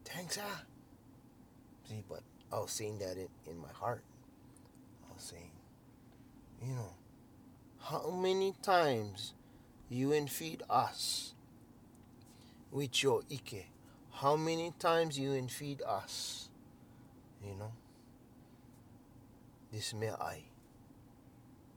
Thanks, 0.05 0.39
ah. 0.41 0.63
See, 1.89 2.03
but 2.09 2.21
I 2.53 2.61
was 2.61 2.71
saying 2.71 2.99
that 2.99 3.17
in, 3.17 3.29
in 3.51 3.59
my 3.59 3.73
heart. 3.73 4.03
I 5.11 5.15
was 5.15 5.23
saying, 5.23 5.51
you 6.63 6.75
know, 6.75 6.93
how 7.81 8.11
many 8.11 8.55
times 8.63 9.33
you 9.89 10.09
infeed 10.09 10.61
us 10.69 11.35
with 12.71 13.03
your 13.03 13.23
Ike? 13.33 13.67
How 14.13 14.37
many 14.37 14.73
times 14.79 15.19
you 15.19 15.31
infeed 15.31 15.81
us? 15.83 16.49
You 17.43 17.55
know? 17.57 17.73
This 19.73 19.93
may 19.95 20.11
I. 20.11 20.43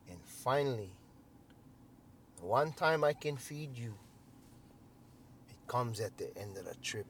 And 0.10 0.20
finally, 0.24 0.92
one 2.42 2.72
time 2.74 3.04
I 3.04 3.14
can 3.14 3.38
feed 3.38 3.78
you, 3.78 3.94
it 5.50 5.68
comes 5.68 6.00
at 6.00 6.18
the 6.18 6.36
end 6.38 6.58
of 6.58 6.66
the 6.66 6.76
trip. 6.76 7.06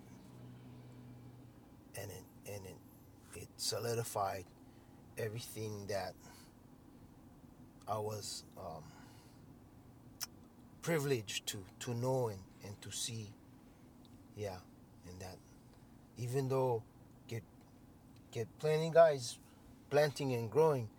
And 1.99 2.11
it, 2.11 2.51
and 2.53 2.65
it, 2.65 3.41
it 3.41 3.47
solidified 3.57 4.45
everything 5.17 5.87
that 5.87 6.13
I 7.87 7.97
was 7.97 8.43
um, 8.57 8.83
privileged 10.81 11.47
to, 11.47 11.57
to 11.79 11.93
know 11.93 12.27
and, 12.27 12.39
and 12.63 12.79
to 12.81 12.91
see. 12.91 13.29
Yeah, 14.35 14.57
and 15.09 15.19
that 15.19 15.37
even 16.17 16.47
though 16.49 16.83
get 17.27 17.43
get 18.31 18.47
plenty 18.59 18.91
guys 18.91 19.37
planting 19.89 20.33
and 20.33 20.51
growing, 20.51 20.89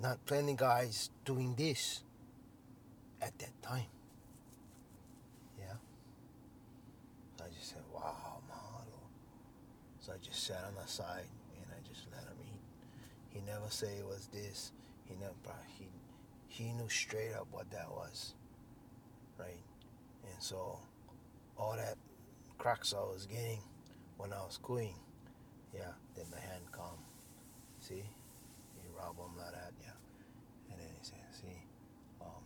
not 0.00 0.24
plenty 0.26 0.54
guys 0.54 1.10
doing 1.24 1.54
this 1.54 2.02
at 3.22 3.38
that 3.38 3.62
time. 3.62 3.86
Yeah. 5.58 5.76
So 7.38 7.44
I 7.44 7.48
just 7.56 7.70
said, 7.70 7.82
wow, 7.94 8.42
mahalo. 8.50 9.00
So 10.00 10.12
I 10.12 10.16
just 10.22 10.44
sat 10.44 10.64
on 10.66 10.74
the 10.74 10.90
side 10.90 11.30
and 11.56 11.66
I 11.70 11.88
just 11.88 12.06
let 12.12 12.24
him 12.24 12.36
eat. 12.42 12.60
He 13.30 13.40
never 13.46 13.70
say 13.70 13.86
it 13.98 14.06
was 14.06 14.28
this. 14.32 14.72
He 15.04 15.14
never 15.14 15.32
he 15.78 15.86
he 16.48 16.72
knew 16.72 16.88
straight 16.88 17.32
up 17.32 17.46
what 17.50 17.70
that 17.70 17.90
was. 17.90 18.34
Right? 19.38 19.62
And 20.24 20.42
so 20.42 20.78
all 21.56 21.76
that 21.76 21.96
cracks 22.58 22.92
I 22.92 23.00
was 23.00 23.26
getting 23.26 23.60
when 24.18 24.32
I 24.32 24.40
was 24.44 24.58
cooing, 24.62 24.94
yeah, 25.74 25.92
then 26.14 26.26
my 26.30 26.38
hand 26.38 26.62
come. 26.70 26.98
See? 27.80 28.04
You 28.84 28.90
rub 28.96 29.16
them 29.16 29.36
like 29.36 29.52
that, 29.52 29.72
yeah. 29.82 29.98
And 30.70 30.78
then 30.80 30.88
he 30.96 31.04
said, 31.04 31.18
see, 31.32 31.66
um, 32.20 32.42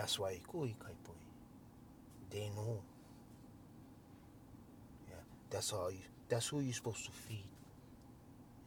that's 0.00 0.18
why 0.18 0.32
he 0.32 0.40
kui 0.48 0.74
kaipoi. 0.80 1.20
They 2.30 2.48
know. 2.56 2.80
Yeah, 5.10 5.16
that's 5.50 5.72
how 5.72 5.88
you, 5.88 5.98
that's 6.26 6.48
who 6.48 6.60
you're 6.60 6.72
supposed 6.72 7.04
to 7.04 7.10
feed. 7.10 7.44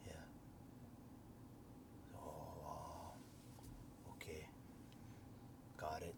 Yeah. 0.06 0.12
Oh. 2.16 3.14
Okay. 4.12 4.46
Got 5.76 6.02
it. 6.02 6.14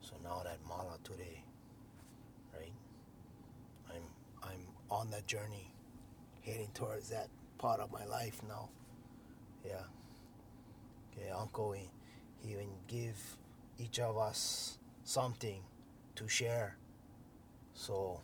So 0.00 0.14
now 0.24 0.42
that 0.42 0.58
mala 0.68 0.98
today, 1.04 1.44
right? 2.52 2.72
I'm 3.88 4.02
I'm 4.42 4.66
on 4.90 5.12
that 5.12 5.28
journey, 5.28 5.72
heading 6.44 6.70
towards 6.74 7.08
that 7.10 7.28
part 7.58 7.78
of 7.78 7.92
my 7.92 8.04
life 8.04 8.40
now. 8.48 8.68
Yeah. 9.64 9.86
Okay, 11.12 11.30
Uncle, 11.30 11.70
he, 11.70 11.88
he 12.42 12.54
even 12.54 12.68
give 12.88 13.16
each 13.78 13.98
of 13.98 14.16
us 14.16 14.78
something 15.04 15.62
to 16.14 16.28
share. 16.28 16.76
So, 17.74 18.20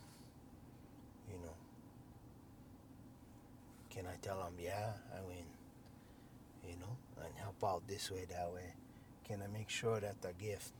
you 1.29 1.39
know, 1.39 1.55
can 3.91 4.07
I 4.07 4.17
tell 4.23 4.39
them, 4.39 4.55
yeah, 4.59 4.93
I 5.13 5.21
mean, 5.29 5.45
you 6.67 6.77
know, 6.81 6.97
and 7.25 7.35
help 7.37 7.63
out 7.65 7.87
this 7.87 8.11
way, 8.11 8.25
that 8.31 8.53
way? 8.53 8.75
Can 9.25 9.43
I 9.43 9.47
make 9.47 9.69
sure 9.69 10.01
that 10.01 10.23
the 10.23 10.33
gift 10.33 10.73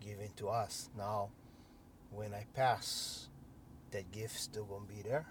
given 0.00 0.30
to 0.36 0.48
us 0.48 0.90
now, 0.96 1.30
when 2.10 2.34
I 2.34 2.44
pass, 2.54 3.28
that 3.92 4.10
gift 4.12 4.38
still 4.38 4.64
gonna 4.64 4.84
be 4.86 5.02
there? 5.02 5.26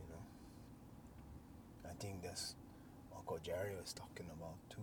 You 0.00 0.06
know, 0.12 1.90
I 1.90 1.94
think 1.94 2.22
that's 2.22 2.54
Uncle 3.16 3.38
Jerry 3.42 3.74
was 3.80 3.92
talking 3.92 4.26
about 4.36 4.56
too, 4.68 4.82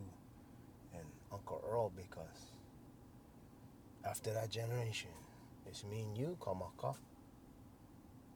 and 0.94 1.06
Uncle 1.32 1.64
Earl 1.70 1.92
because 1.96 2.52
after 4.06 4.34
that 4.34 4.50
generation, 4.50 5.12
it's 5.68 5.84
me 5.84 6.02
and 6.02 6.18
you, 6.18 6.38
Kamaka. 6.40 6.96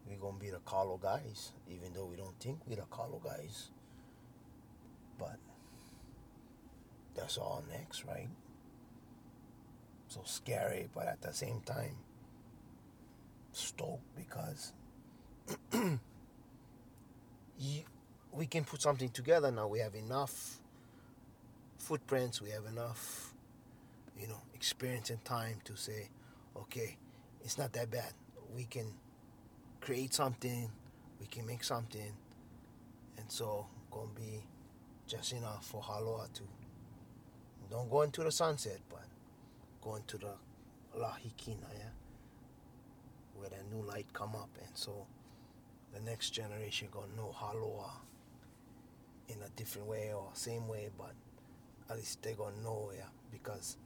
We're 0.08 0.18
gonna 0.18 0.38
be 0.38 0.49
the 0.49 0.60
kalo 0.66 0.97
guys, 0.97 1.54
even 1.70 1.93
though 1.93 2.06
we 2.06 2.18
don't 2.18 2.38
think 2.39 2.60
we're 2.68 2.76
the 2.76 2.86
kalo 2.91 3.22
guys. 3.24 3.70
But 5.18 5.38
that's 7.16 7.38
all 7.38 7.64
next, 7.72 8.04
right? 8.06 8.28
So 10.08 10.22
scary, 10.26 10.89
but 10.93 11.08
at 11.08 11.22
the 11.22 11.34
same 11.34 11.62
time, 11.62 11.95
stoked 13.54 14.04
because 14.16 14.74
you, 17.60 17.84
we 18.32 18.45
can 18.45 18.64
put 18.66 18.82
something 18.82 19.10
together 19.10 19.51
now. 19.51 19.68
We 19.68 19.80
have 19.80 19.95
enough 19.95 20.60
footprints, 21.84 22.41
we 22.41 22.49
have 22.51 22.65
enough, 22.65 23.34
you 24.17 24.27
know, 24.27 24.41
experience 24.53 25.09
and 25.09 25.23
time 25.25 25.57
to 25.65 25.75
say, 25.75 26.09
okay, 26.55 26.97
it's 27.43 27.57
not 27.57 27.73
that 27.73 27.91
bad. 27.91 28.13
We 28.55 28.63
can 28.63 28.93
create 29.81 30.13
something, 30.13 30.71
we 31.19 31.27
can 31.27 31.45
make 31.45 31.63
something, 31.63 32.13
and 33.17 33.29
so 33.29 33.67
gonna 33.91 34.07
be 34.15 34.43
just 35.07 35.34
enough 35.34 35.65
for 35.65 35.81
Haloa 35.81 36.31
to 36.34 36.43
don't 37.69 37.89
go 37.89 38.03
into 38.03 38.23
the 38.23 38.31
sunset, 38.31 38.79
but 38.89 39.03
go 39.81 39.95
into 39.95 40.17
the 40.17 40.34
Lahikina, 40.97 41.67
yeah, 41.73 41.89
where 43.36 43.49
that 43.49 43.69
new 43.73 43.81
light 43.81 44.05
come 44.13 44.36
up, 44.36 44.49
and 44.59 44.69
so 44.73 45.05
the 45.93 45.99
next 45.99 46.29
generation 46.29 46.88
gonna 46.91 47.07
know 47.17 47.36
Haloa 47.38 47.89
in 49.27 49.38
a 49.45 49.49
different 49.57 49.88
way 49.88 50.13
or 50.13 50.29
same 50.34 50.67
way, 50.67 50.89
but 50.97 51.13
at 51.89 51.97
least 51.97 52.21
they 52.23 52.34
go 52.34 52.49
nowhere 52.63 53.07
because 53.31 53.77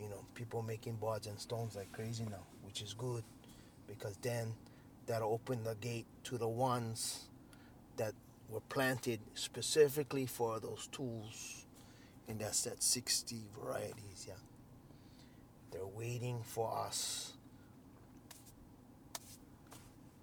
you 0.00 0.08
know 0.08 0.24
people 0.34 0.62
making 0.62 0.96
boards 0.96 1.26
and 1.26 1.38
stones 1.38 1.76
like 1.76 1.90
crazy 1.92 2.24
now, 2.24 2.44
which 2.64 2.82
is 2.82 2.94
good, 2.94 3.24
because 3.86 4.16
then 4.22 4.54
that'll 5.06 5.32
open 5.32 5.64
the 5.64 5.74
gate 5.76 6.06
to 6.24 6.38
the 6.38 6.48
ones 6.48 7.24
that 7.96 8.14
were 8.48 8.60
planted 8.68 9.20
specifically 9.34 10.26
for 10.26 10.60
those 10.60 10.88
tools, 10.92 11.66
and 12.28 12.38
that's 12.38 12.62
that 12.62 12.82
60 12.82 13.36
varieties, 13.60 14.26
yeah. 14.26 14.34
They're 15.70 15.86
waiting 15.86 16.40
for 16.44 16.74
us 16.86 17.34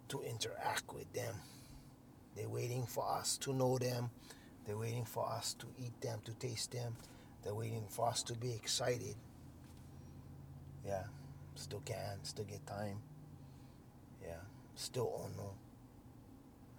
to 0.10 0.22
interact 0.22 0.94
with 0.94 1.12
them. 1.14 1.36
They're 2.36 2.50
waiting 2.50 2.86
for 2.86 3.08
us 3.08 3.38
to 3.38 3.54
know 3.54 3.78
them. 3.78 4.10
They're 4.66 4.78
waiting 4.78 5.06
for 5.06 5.30
us 5.30 5.54
to 5.60 5.68
eat 5.80 6.00
them, 6.02 6.20
to 6.26 6.34
taste 6.34 6.72
them. 6.72 6.96
They're 7.44 7.54
waiting 7.54 7.86
for 7.88 8.08
us 8.08 8.24
to 8.24 8.34
be 8.34 8.52
excited. 8.52 9.16
Yeah, 10.86 11.04
still 11.56 11.82
can, 11.86 12.24
still 12.24 12.46
get 12.46 12.66
time. 12.66 12.98
Yeah, 14.22 14.42
still 14.76 15.12
don't 15.20 15.38
know. 15.38 15.54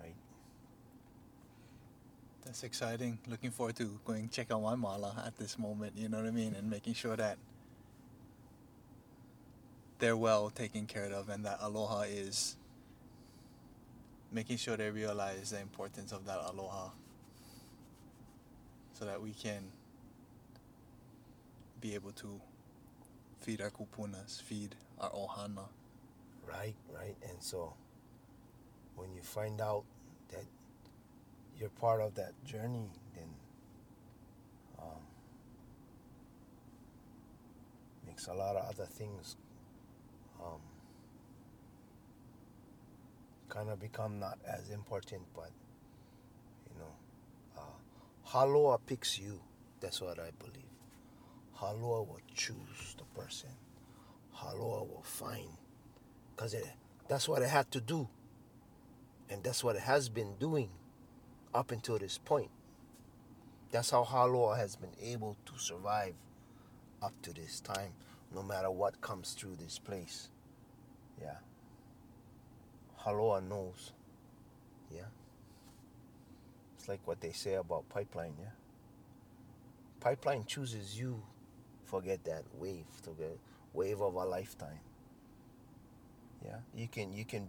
Right? 0.00 0.14
That's 2.44 2.64
exciting. 2.64 3.18
Looking 3.28 3.50
forward 3.50 3.76
to 3.76 4.00
going 4.04 4.28
check 4.28 4.50
out 4.50 4.62
my 4.62 4.74
mala 4.74 5.22
at 5.24 5.36
this 5.36 5.58
moment, 5.58 5.92
you 5.96 6.08
know 6.08 6.18
what 6.18 6.26
I 6.26 6.32
mean? 6.32 6.54
And 6.56 6.68
making 6.68 6.94
sure 6.94 7.16
that 7.16 7.38
they're 9.98 10.16
well 10.16 10.50
taken 10.50 10.86
care 10.86 11.12
of 11.12 11.28
and 11.28 11.44
that 11.44 11.58
aloha 11.60 12.02
is 12.02 12.56
making 14.30 14.56
sure 14.56 14.76
they 14.76 14.90
realize 14.90 15.50
the 15.50 15.60
importance 15.60 16.12
of 16.12 16.26
that 16.26 16.38
aloha 16.38 16.90
so 18.98 19.04
that 19.04 19.20
we 19.20 19.32
can 19.32 19.62
be 21.80 21.94
able 21.94 22.12
to 22.12 22.40
feed 23.40 23.60
our 23.60 23.70
kupunas, 23.70 24.40
feed 24.40 24.74
our 24.98 25.10
ohana. 25.10 25.64
Right, 26.48 26.74
right. 26.94 27.16
And 27.28 27.42
so 27.42 27.74
when 28.94 29.12
you 29.12 29.20
find 29.20 29.60
out 29.60 29.84
that 30.30 30.44
you're 31.58 31.68
part 31.68 32.00
of 32.00 32.14
that 32.14 32.32
journey, 32.44 32.88
then 33.14 33.28
um, 34.78 35.02
makes 38.06 38.28
a 38.28 38.32
lot 38.32 38.56
of 38.56 38.66
other 38.66 38.86
things 38.86 39.36
um, 40.42 40.60
kind 43.50 43.68
of 43.68 43.78
become 43.78 44.18
not 44.18 44.38
as 44.46 44.70
important, 44.70 45.22
but 45.34 45.50
Haloa 48.30 48.78
picks 48.86 49.18
you. 49.18 49.40
That's 49.80 50.00
what 50.00 50.18
I 50.18 50.30
believe. 50.38 50.64
Haloa 51.58 52.06
will 52.06 52.20
choose 52.34 52.96
the 52.98 53.04
person. 53.18 53.50
Haloa 54.36 54.86
will 54.88 55.04
find, 55.04 55.48
because 56.34 56.54
that's 57.08 57.28
what 57.28 57.42
it 57.42 57.48
had 57.48 57.70
to 57.70 57.80
do. 57.80 58.08
And 59.30 59.42
that's 59.42 59.64
what 59.64 59.76
it 59.76 59.82
has 59.82 60.08
been 60.08 60.34
doing 60.38 60.70
up 61.54 61.70
until 61.72 61.98
this 61.98 62.18
point. 62.18 62.50
That's 63.70 63.90
how 63.90 64.04
Haloa 64.04 64.56
has 64.56 64.76
been 64.76 64.94
able 65.02 65.36
to 65.46 65.58
survive 65.58 66.14
up 67.02 67.12
to 67.22 67.32
this 67.32 67.60
time, 67.60 67.92
no 68.34 68.42
matter 68.42 68.70
what 68.70 69.00
comes 69.00 69.32
through 69.32 69.56
this 69.56 69.78
place. 69.78 70.30
Yeah. 71.20 71.38
Haloa 73.04 73.46
knows. 73.46 73.92
Yeah. 74.90 75.08
Like 76.88 77.00
what 77.04 77.20
they 77.20 77.32
say 77.32 77.54
about 77.54 77.88
pipeline, 77.88 78.34
yeah. 78.38 78.50
Pipeline 80.00 80.44
chooses 80.46 80.98
you. 80.98 81.22
Forget 81.84 82.24
that 82.24 82.44
wave, 82.58 82.86
to 83.04 83.10
wave 83.72 84.00
of 84.00 84.14
a 84.14 84.24
lifetime. 84.24 84.80
Yeah, 86.44 86.58
you 86.74 86.88
can 86.88 87.12
you 87.12 87.24
can 87.24 87.48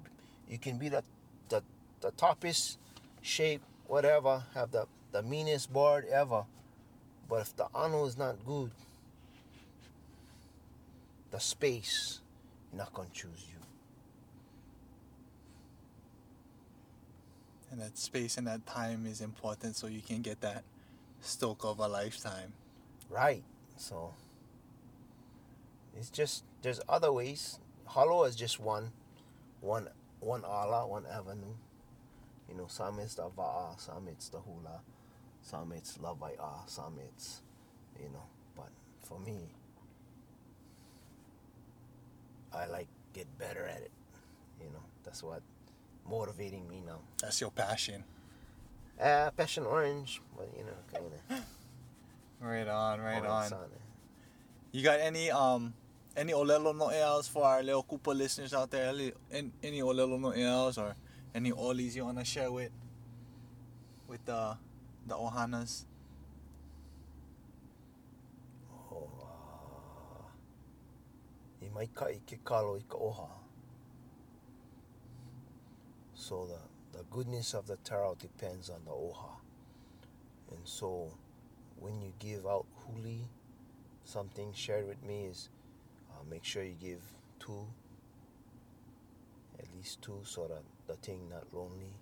you 0.50 0.58
can 0.58 0.78
be 0.78 0.90
the 0.90 1.04
the, 1.50 1.62
the 2.02 2.12
toppest 2.12 2.78
shape, 3.22 3.62
whatever, 3.88 4.44
have 4.54 4.72
the, 4.72 4.86
the 5.12 5.22
meanest 5.22 5.72
board 5.72 6.06
ever. 6.12 6.46
But 7.30 7.42
if 7.42 7.56
the 7.56 7.68
ano 7.76 8.06
is 8.06 8.18
not 8.18 8.44
good, 8.46 8.72
the 11.32 11.40
space, 11.40 12.22
not 12.74 12.94
gonna 12.94 13.10
choose 13.14 13.46
you. 13.50 13.57
And 17.72 17.82
that 17.82 17.98
space 17.98 18.38
and 18.38 18.48
that 18.48 18.66
time 18.66 19.06
is 19.06 19.22
important 19.22 19.76
so 19.76 19.88
you 19.88 20.02
can 20.02 20.22
get 20.22 20.42
that 20.42 20.64
stoke 21.22 21.64
of 21.64 21.80
a 21.80 21.88
lifetime. 21.88 22.54
Right. 23.10 23.44
So 23.76 24.14
it's 25.96 26.10
just 26.10 26.44
there's 26.62 26.80
other 26.88 27.12
ways. 27.12 27.60
Haloa 27.90 28.30
is 28.30 28.36
just 28.36 28.60
one 28.60 28.92
one 29.62 29.90
one 30.20 30.44
ala, 30.44 30.88
one 30.88 31.06
avenue. 31.12 31.56
You 32.50 32.56
know, 32.56 32.68
some 32.68 33.00
it's 33.00 33.16
the 33.16 33.24
va'a, 33.24 33.80
some 33.80 34.08
it's 34.08 34.30
the 34.30 34.40
hula, 34.40 34.82
some 35.42 35.74
it's 35.74 35.98
lavai'a, 35.98 36.68
some 36.68 36.98
it's 37.06 37.42
you 38.00 38.10
know, 38.10 38.24
but 38.56 38.70
for 39.02 39.20
me 39.20 39.50
I 42.54 42.66
like 42.68 42.88
get 43.14 43.28
better 43.38 43.66
at 43.66 43.82
it. 43.82 43.92
You 44.60 44.70
know, 44.70 44.84
that's 45.04 45.22
what 45.22 45.42
motivating 46.10 46.68
me 46.70 46.82
now. 46.86 47.00
That's 47.22 47.40
your 47.42 47.52
passion. 47.52 48.04
Uh, 49.00 49.30
passion 49.32 49.66
orange, 49.66 50.22
but 50.36 50.50
you 50.58 50.64
know, 50.64 50.78
kind 50.92 51.06
of. 51.06 51.44
Right 52.40 52.68
on, 52.68 53.02
right 53.02 53.26
on. 53.26 53.52
You 54.72 54.84
got 54.84 55.00
any 55.00 55.32
um 55.32 55.74
any 56.16 56.34
Olelo 56.34 56.76
No'eaus 56.76 57.28
for 57.28 57.46
our 57.46 57.64
little 57.64 57.84
Kupa 57.84 58.16
listeners 58.16 58.54
out 58.54 58.70
there? 58.70 58.90
Any, 58.90 59.52
any 59.64 59.82
Olelo 59.82 60.20
No'eaus 60.20 60.78
or 60.78 60.96
any 61.34 61.52
Olis 61.52 61.96
you 61.96 62.06
want 62.06 62.20
to 62.20 62.26
share 62.26 62.52
with 62.52 62.72
with 64.08 64.24
the 64.26 64.56
the 65.08 65.16
Ohanas? 65.16 65.86
Oh, 68.92 69.10
uh, 69.22 70.26
i 71.66 71.70
mai 71.74 71.88
ka 71.94 72.06
i 72.06 72.20
ke 72.26 72.38
kalo 72.44 72.76
i 72.78 72.84
ka 72.88 72.98
oha. 72.98 73.28
So 76.28 76.46
the, 76.46 76.98
the 76.98 77.06
goodness 77.10 77.54
of 77.54 77.68
the 77.68 77.78
taro 77.86 78.14
depends 78.20 78.70
on 78.70 78.82
the 78.84 78.92
oha. 78.92 79.38
And 80.52 80.60
so 80.66 81.14
when 81.80 82.02
you 82.02 82.12
give 82.20 82.46
out 82.46 82.66
huli, 82.82 83.20
something 84.04 84.52
shared 84.54 84.90
with 84.90 85.02
me 85.06 85.28
is 85.28 85.48
uh, 86.12 86.24
make 86.30 86.44
sure 86.44 86.64
you 86.64 86.76
give 86.82 87.00
two, 87.40 87.66
at 89.58 89.74
least 89.74 90.02
two, 90.02 90.20
so 90.26 90.50
that 90.50 90.64
the 90.88 90.96
thing 90.96 91.30
not 91.30 91.46
lonely. 91.54 91.96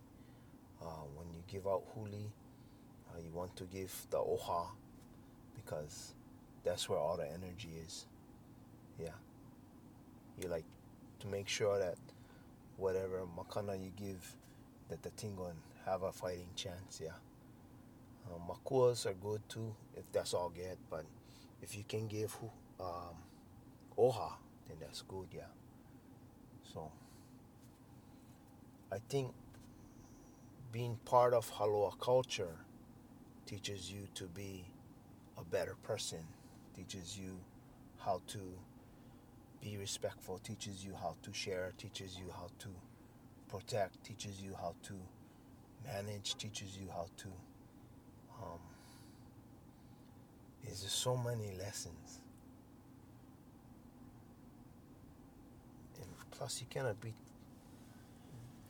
Uh, 0.81 1.05
when 1.15 1.27
you 1.31 1.43
give 1.47 1.67
out 1.67 1.83
huli, 1.95 2.25
uh, 3.11 3.19
you 3.23 3.31
want 3.31 3.55
to 3.55 3.65
give 3.65 3.93
the 4.09 4.17
oha 4.17 4.65
because 5.55 6.15
that's 6.63 6.89
where 6.89 6.97
all 6.97 7.15
the 7.15 7.27
energy 7.27 7.69
is. 7.85 8.07
Yeah. 8.99 9.19
You 10.41 10.47
like 10.47 10.65
to 11.19 11.27
make 11.27 11.47
sure 11.47 11.77
that 11.77 11.95
whatever 12.77 13.21
makana 13.37 13.81
you 13.81 13.91
give, 13.95 14.35
that 14.89 15.01
the 15.03 15.09
thing 15.11 15.37
have 15.85 16.03
a 16.03 16.11
fighting 16.11 16.49
chance. 16.55 17.01
Yeah. 17.03 17.09
Um, 18.27 18.41
makuas 18.49 19.05
are 19.05 19.13
good 19.13 19.41
too, 19.47 19.75
if 19.95 20.03
that's 20.11 20.33
all 20.33 20.49
get. 20.49 20.77
But 20.89 21.05
if 21.61 21.77
you 21.77 21.83
can 21.87 22.07
give 22.07 22.35
um, 22.79 23.15
oha, 23.97 24.33
then 24.67 24.77
that's 24.79 25.03
good, 25.03 25.27
yeah. 25.31 25.51
So 26.73 26.91
I 28.91 28.97
think 29.09 29.33
being 30.71 30.97
part 31.05 31.33
of 31.33 31.51
Haloa 31.53 31.97
culture 31.99 32.57
teaches 33.45 33.91
you 33.91 34.07
to 34.15 34.25
be 34.25 34.65
a 35.37 35.43
better 35.43 35.75
person, 35.83 36.19
teaches 36.75 37.17
you 37.17 37.39
how 37.99 38.21
to 38.27 38.39
be 39.65 39.77
respectful, 39.77 40.37
teaches 40.43 40.85
you 40.85 40.93
how 41.01 41.15
to 41.23 41.33
share, 41.33 41.73
teaches 41.79 42.19
you 42.19 42.31
how 42.31 42.47
to 42.59 42.67
protect, 43.49 44.03
teaches 44.03 44.39
you 44.39 44.53
how 44.61 44.75
to 44.83 44.93
manage, 45.83 46.35
teaches 46.37 46.77
you 46.77 46.87
how 46.93 47.07
to 47.17 47.27
um, 48.43 48.59
there's 50.63 50.83
just 50.83 50.99
so 50.99 51.17
many 51.17 51.55
lessons. 51.57 52.21
And 55.97 56.07
plus, 56.31 56.61
you 56.61 56.67
cannot 56.69 57.01
beat 57.01 57.15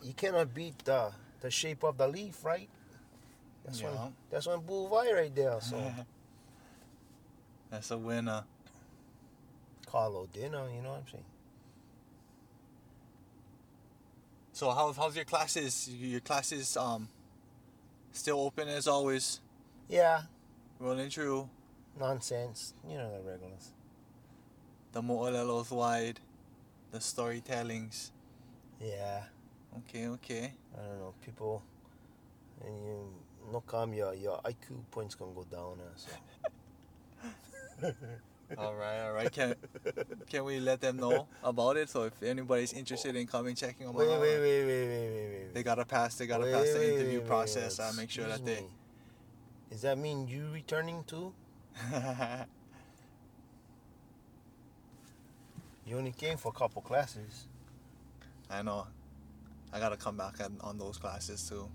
you 0.01 0.13
cannot 0.13 0.53
beat 0.53 0.77
the 0.85 1.11
the 1.41 1.51
shape 1.51 1.83
of 1.83 1.97
the 1.97 2.07
leaf, 2.07 2.45
right? 2.45 2.69
That's 3.65 3.81
Yeah. 3.81 3.91
one. 3.91 4.15
That's 4.29 4.47
one 4.47 4.61
bullvai 4.61 5.13
right 5.13 5.35
there. 5.35 5.59
So 5.59 5.77
That's 7.69 7.91
a 7.91 7.97
winner. 7.97 8.45
Carlo 9.95 10.27
dinner, 10.33 10.67
you 10.75 10.81
know 10.81 10.89
what 10.89 10.97
I'm 10.97 11.07
saying? 11.09 11.23
So 14.51 14.71
how 14.71 14.91
how's 14.91 15.15
your 15.15 15.23
classes? 15.23 15.89
Your 15.89 16.19
classes 16.19 16.75
um 16.75 17.07
still 18.11 18.41
open 18.41 18.67
as 18.67 18.87
always, 18.89 19.39
Yeah, 19.87 20.23
rolling 20.81 21.09
through. 21.09 21.47
nonsense. 21.97 22.73
You 22.85 22.97
know 22.97 23.09
the 23.09 23.21
regulars. 23.23 23.71
The 24.91 25.01
mo'olelos 25.01 25.71
wide, 25.71 26.19
the 26.91 26.99
storytellings. 26.99 28.11
Yeah, 28.81 29.23
Okay, 29.77 30.07
okay. 30.07 30.53
I 30.77 30.81
don't 30.87 30.99
know 30.99 31.13
people, 31.25 31.63
and 32.65 32.85
you 32.85 33.13
no 33.49 33.61
come 33.61 33.93
your 33.93 34.13
your 34.13 34.41
IQ 34.43 34.83
points 34.91 35.15
gonna 35.15 35.31
go 35.31 35.45
down. 35.49 35.79
Uh, 35.79 35.95
so. 35.95 37.93
all 38.57 38.75
right, 38.75 39.01
all 39.05 39.13
right. 39.13 39.31
Can 39.31 39.55
can 40.29 40.43
we 40.45 40.59
let 40.59 40.81
them 40.81 40.97
know 40.97 41.27
about 41.43 41.77
it? 41.77 41.89
So 41.89 42.03
if 42.03 42.21
anybody's 42.23 42.73
interested 42.73 43.15
in 43.15 43.27
coming 43.27 43.55
checking 43.55 43.87
them 43.87 43.95
Wait, 43.95 44.09
out, 44.11 44.21
wait, 44.21 44.39
wait, 44.39 44.65
wait, 44.65 44.65
wait, 44.65 44.87
wait, 44.87 45.29
wait. 45.29 45.53
they 45.53 45.63
gotta 45.63 45.85
pass. 45.85 46.15
They 46.15 46.27
gotta 46.27 46.43
Wait, 46.45 46.53
pass 46.53 46.71
the 46.73 46.95
interview 46.95 47.19
wait, 47.19 47.27
process. 47.27 47.79
I 47.79 47.89
uh, 47.89 47.93
make 47.93 48.09
sure 48.09 48.27
that 48.27 48.45
they. 48.45 48.61
me. 48.61 48.67
Does 49.69 49.81
that 49.81 49.97
mean 49.97 50.27
you 50.27 50.47
returning 50.53 51.03
too? 51.05 51.33
You 55.85 55.97
only 55.97 56.11
came 56.11 56.37
for 56.37 56.49
a 56.49 56.51
couple 56.51 56.81
classes. 56.81 57.47
I 58.49 58.61
know. 58.63 58.87
I 59.71 59.79
gotta 59.79 59.97
come 59.97 60.17
back 60.17 60.39
on, 60.43 60.57
on 60.61 60.77
those 60.77 60.97
classes 60.97 61.47
too. 61.47 61.69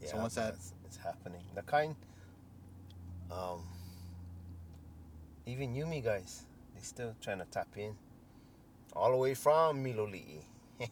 Yeah, 0.00 0.08
So 0.10 0.16
what's 0.18 0.34
that? 0.36 0.54
It's, 0.54 0.72
it's 0.84 0.96
happening. 0.98 1.40
The 1.54 1.62
kind, 1.62 1.96
um, 3.30 3.64
even 5.46 5.74
Yumi 5.74 6.02
guys, 6.02 6.42
they 6.74 6.82
still 6.82 7.14
trying 7.20 7.38
to 7.38 7.44
tap 7.46 7.68
in, 7.76 7.94
all 8.94 9.10
the 9.10 9.16
way 9.16 9.34
from 9.34 9.82
Miloli'i. 9.84 10.40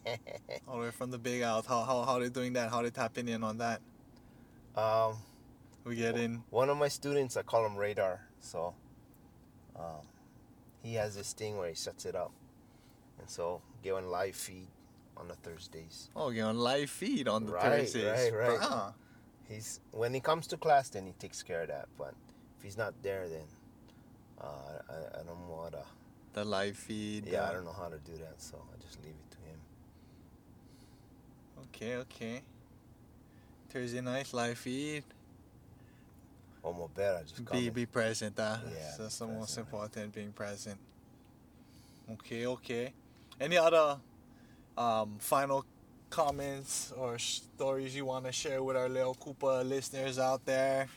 All 0.67 0.77
the 0.77 0.85
way 0.85 0.91
from 0.91 1.11
the 1.11 1.17
big 1.17 1.41
out. 1.41 1.65
How 1.65 1.83
how 1.83 2.03
how 2.03 2.17
they 2.17 2.29
doing 2.29 2.53
that? 2.53 2.69
How 2.71 2.81
they 2.81 2.89
tapping 2.89 3.27
in 3.27 3.43
on 3.43 3.57
that? 3.57 3.81
um, 4.77 5.17
We 5.83 5.97
get 5.97 6.15
in. 6.17 6.41
one 6.51 6.69
of 6.69 6.77
my 6.77 6.87
students, 6.87 7.35
I 7.35 7.41
call 7.41 7.65
him 7.65 7.75
Radar. 7.75 8.21
So, 8.39 8.73
um, 9.75 10.07
he 10.81 10.93
has 10.95 11.15
this 11.17 11.33
thing 11.33 11.57
where 11.57 11.67
he 11.67 11.75
sets 11.75 12.05
it 12.05 12.15
up, 12.15 12.31
and 13.19 13.29
so 13.29 13.61
get 13.83 13.91
on 13.93 14.09
live 14.09 14.35
feed 14.37 14.67
on 15.17 15.27
the 15.27 15.35
Thursdays. 15.35 16.09
Oh, 16.15 16.29
you're 16.29 16.47
on 16.47 16.57
live 16.57 16.89
feed 16.89 17.27
on 17.27 17.45
the 17.45 17.51
Right, 17.51 17.63
Thursdays. 17.81 18.31
right, 18.31 18.33
right. 18.33 18.59
Bruh. 18.61 18.93
He's 19.49 19.81
when 19.91 20.13
he 20.13 20.21
comes 20.21 20.47
to 20.47 20.57
class, 20.57 20.87
then 20.89 21.05
he 21.05 21.11
takes 21.19 21.43
care 21.43 21.63
of 21.63 21.67
that. 21.67 21.89
But 21.97 22.13
if 22.57 22.63
he's 22.63 22.77
not 22.77 22.93
there, 23.03 23.27
then 23.27 23.43
uh, 24.43 24.47
I, 24.89 25.19
I 25.19 25.23
don't 25.23 25.39
know 25.47 25.61
how 25.63 25.69
to. 25.69 25.83
The 26.33 26.43
live 26.43 26.75
feed. 26.75 27.27
Yeah, 27.27 27.43
uh, 27.43 27.49
I 27.49 27.53
don't 27.53 27.65
know 27.65 27.75
how 27.77 27.89
to 27.89 27.99
do 27.99 28.13
that, 28.13 28.41
so 28.41 28.57
I 28.73 28.81
just 28.81 28.97
leave 29.03 29.13
it 29.13 29.31
to 29.31 29.37
him. 29.49 29.59
Okay, 31.65 31.95
okay. 31.97 32.41
Thursday 33.69 34.01
night 34.01 34.33
live 34.33 34.57
feed. 34.57 35.03
Or 36.63 36.73
more 36.73 36.89
better, 36.89 37.21
just 37.27 37.51
Be 37.51 37.69
be 37.69 37.85
present. 37.85 38.39
Uh, 38.39 38.57
Yeah, 38.73 38.91
so 38.91 39.03
that's 39.03 39.19
the 39.19 39.27
most 39.27 39.57
important. 39.57 40.13
Being 40.13 40.31
present. 40.31 40.79
Okay, 42.13 42.47
okay. 42.47 42.93
Any 43.39 43.57
other 43.57 43.97
um, 44.77 45.15
final 45.19 45.65
comments 46.09 46.93
or 46.95 47.17
stories 47.17 47.95
you 47.95 48.05
want 48.05 48.25
to 48.25 48.31
share 48.31 48.61
with 48.63 48.77
our 48.77 48.87
little 48.87 49.15
Kupa 49.15 49.67
listeners 49.67 50.19
out 50.19 50.45
there? 50.45 50.87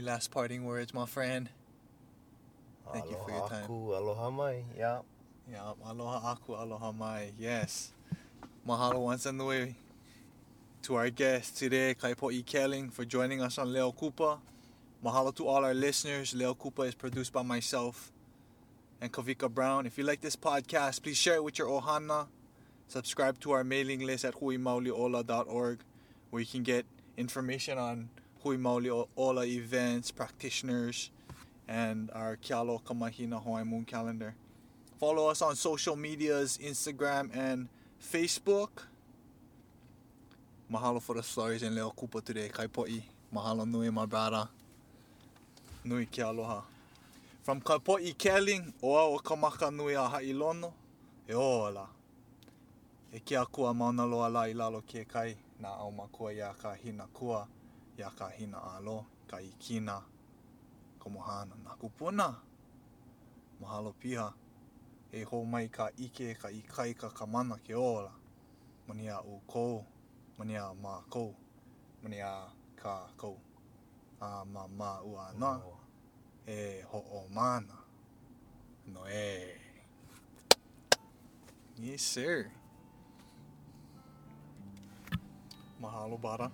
Any 0.00 0.06
last 0.06 0.30
parting 0.30 0.64
words, 0.64 0.94
my 0.94 1.04
friend? 1.04 1.50
Thank 2.90 3.10
you 3.10 3.18
for 3.22 3.32
your 3.32 3.46
time. 3.50 3.64
Aku, 3.68 3.92
aloha 3.92 4.30
mai. 4.30 4.64
Yeah. 4.72 5.04
Yeah, 5.44 5.76
aloha 5.84 6.24
aku, 6.24 6.56
aloha 6.56 6.90
mai. 6.90 7.32
Yes. 7.38 7.92
Mahalo 8.66 9.04
once 9.04 9.26
and 9.26 9.38
the 9.38 9.44
way 9.44 9.76
to 10.88 10.94
our 10.94 11.10
guest 11.10 11.58
today, 11.58 11.94
Kaipo'i 11.94 12.42
Keling, 12.42 12.90
for 12.90 13.04
joining 13.04 13.42
us 13.42 13.58
on 13.58 13.74
Leo 13.74 13.92
Kupa. 13.92 14.38
Mahalo 15.04 15.34
to 15.36 15.46
all 15.46 15.66
our 15.66 15.74
listeners. 15.74 16.34
Leo 16.34 16.54
Kupa 16.54 16.88
is 16.88 16.94
produced 16.94 17.34
by 17.34 17.42
myself 17.42 18.10
and 19.02 19.12
Kavika 19.12 19.52
Brown. 19.52 19.84
If 19.84 19.98
you 19.98 20.04
like 20.04 20.22
this 20.22 20.34
podcast, 20.34 21.02
please 21.02 21.18
share 21.18 21.34
it 21.34 21.44
with 21.44 21.58
your 21.58 21.68
ohana. 21.68 22.28
Subscribe 22.88 23.38
to 23.40 23.50
our 23.50 23.64
mailing 23.64 24.00
list 24.00 24.24
at 24.24 24.32
huimauliola.org 24.36 25.80
where 26.30 26.40
you 26.40 26.48
can 26.48 26.62
get 26.62 26.86
information 27.18 27.76
on 27.76 28.08
Hui 28.42 28.56
Mauli 28.56 28.90
Ola 29.16 29.44
events, 29.44 30.10
practitioners, 30.10 31.10
and 31.68 32.10
our 32.14 32.36
Kialo 32.36 32.82
Kamahina 32.82 33.42
Hawaii 33.42 33.64
Moon 33.64 33.84
calendar. 33.84 34.34
Follow 34.98 35.28
us 35.28 35.42
on 35.42 35.56
social 35.56 35.94
medias, 35.94 36.58
Instagram 36.62 37.28
and 37.36 37.68
Facebook. 38.02 38.70
Mahalo 40.72 41.02
for 41.02 41.16
the 41.16 41.22
stories 41.22 41.62
in 41.62 41.74
Leo 41.74 41.90
Kupa 41.90 42.24
today. 42.24 42.48
Kai 42.48 42.66
po'i. 42.66 43.02
Mahalo 43.34 43.68
nui, 43.68 43.90
my 43.90 44.06
brother. 44.06 44.48
Nui 45.84 46.06
ke 46.06 46.20
aloha. 46.20 46.62
From 47.42 47.60
Kai 47.60 47.76
po'i 47.76 48.14
Keling, 48.14 48.72
oa 48.82 49.04
o 49.04 49.18
kamaka 49.18 49.70
nui 49.70 49.92
a 49.94 50.08
hailono, 50.08 50.72
e 51.28 51.34
ola. 51.34 51.86
E 53.12 53.20
kia 53.20 53.44
kua 53.44 53.74
mauna 53.74 54.06
loa 54.06 54.30
la 54.30 54.42
i 54.44 54.52
lalo 54.54 54.80
ke 54.80 55.06
kai, 55.06 55.36
na 55.60 55.68
au 55.68 55.92
makua 55.92 56.32
ia 56.32 56.54
ka 56.62 56.74
hina 56.74 57.06
kua, 57.12 57.46
ia 58.00 58.10
ka 58.16 58.28
hina 58.32 58.56
alo, 58.76 59.04
ka 59.28 59.40
ikina, 59.40 60.00
komohana 60.98 61.54
na 61.64 61.76
kupuna. 61.76 62.40
Mahalo 63.60 63.92
piha, 63.92 64.32
e 65.12 65.24
ho 65.24 65.44
mai 65.44 65.68
ka 65.68 65.90
ike 65.98 66.34
ka 66.34 66.48
ikai 66.48 66.96
ka 66.96 67.10
kamana 67.10 67.60
ke 67.60 67.74
ola. 67.76 68.12
Mani 68.88 69.08
a 69.08 69.20
u 69.20 69.40
kou, 69.46 69.84
mani 70.38 70.56
a 70.56 70.72
ma 70.82 71.02
kou, 71.12 71.36
mani 72.02 72.20
a 72.20 72.48
ka 72.76 73.12
kou. 73.20 73.36
A 74.20 74.44
ma 74.44 74.66
ma 74.66 75.00
u 75.04 75.16
ana, 75.20 75.60
e 76.48 76.80
ho 76.88 76.98
o 76.98 77.28
mana. 77.28 77.76
No 78.86 79.04
e. 79.06 79.54
Yes, 81.76 82.02
sir. 82.02 82.50
Mahalo, 85.80 86.20
Bara. 86.20 86.50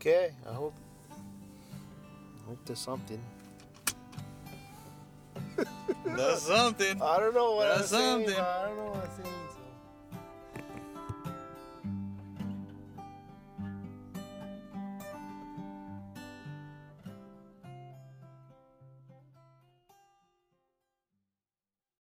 Okay, 0.00 0.32
I 0.48 0.54
hope. 0.54 0.72
I 1.12 2.48
hope 2.48 2.58
there's 2.64 2.78
something. 2.78 3.20
That's 6.06 6.40
something. 6.40 7.02
I 7.02 7.20
don't 7.20 7.34
know 7.34 7.56
what 7.56 7.68
That's 7.68 7.92
I'm 7.92 7.98
saying. 8.00 8.26
something. 8.28 8.42
I 8.42 8.64
don't 8.64 8.76
know 8.78 8.92
what 8.92 9.10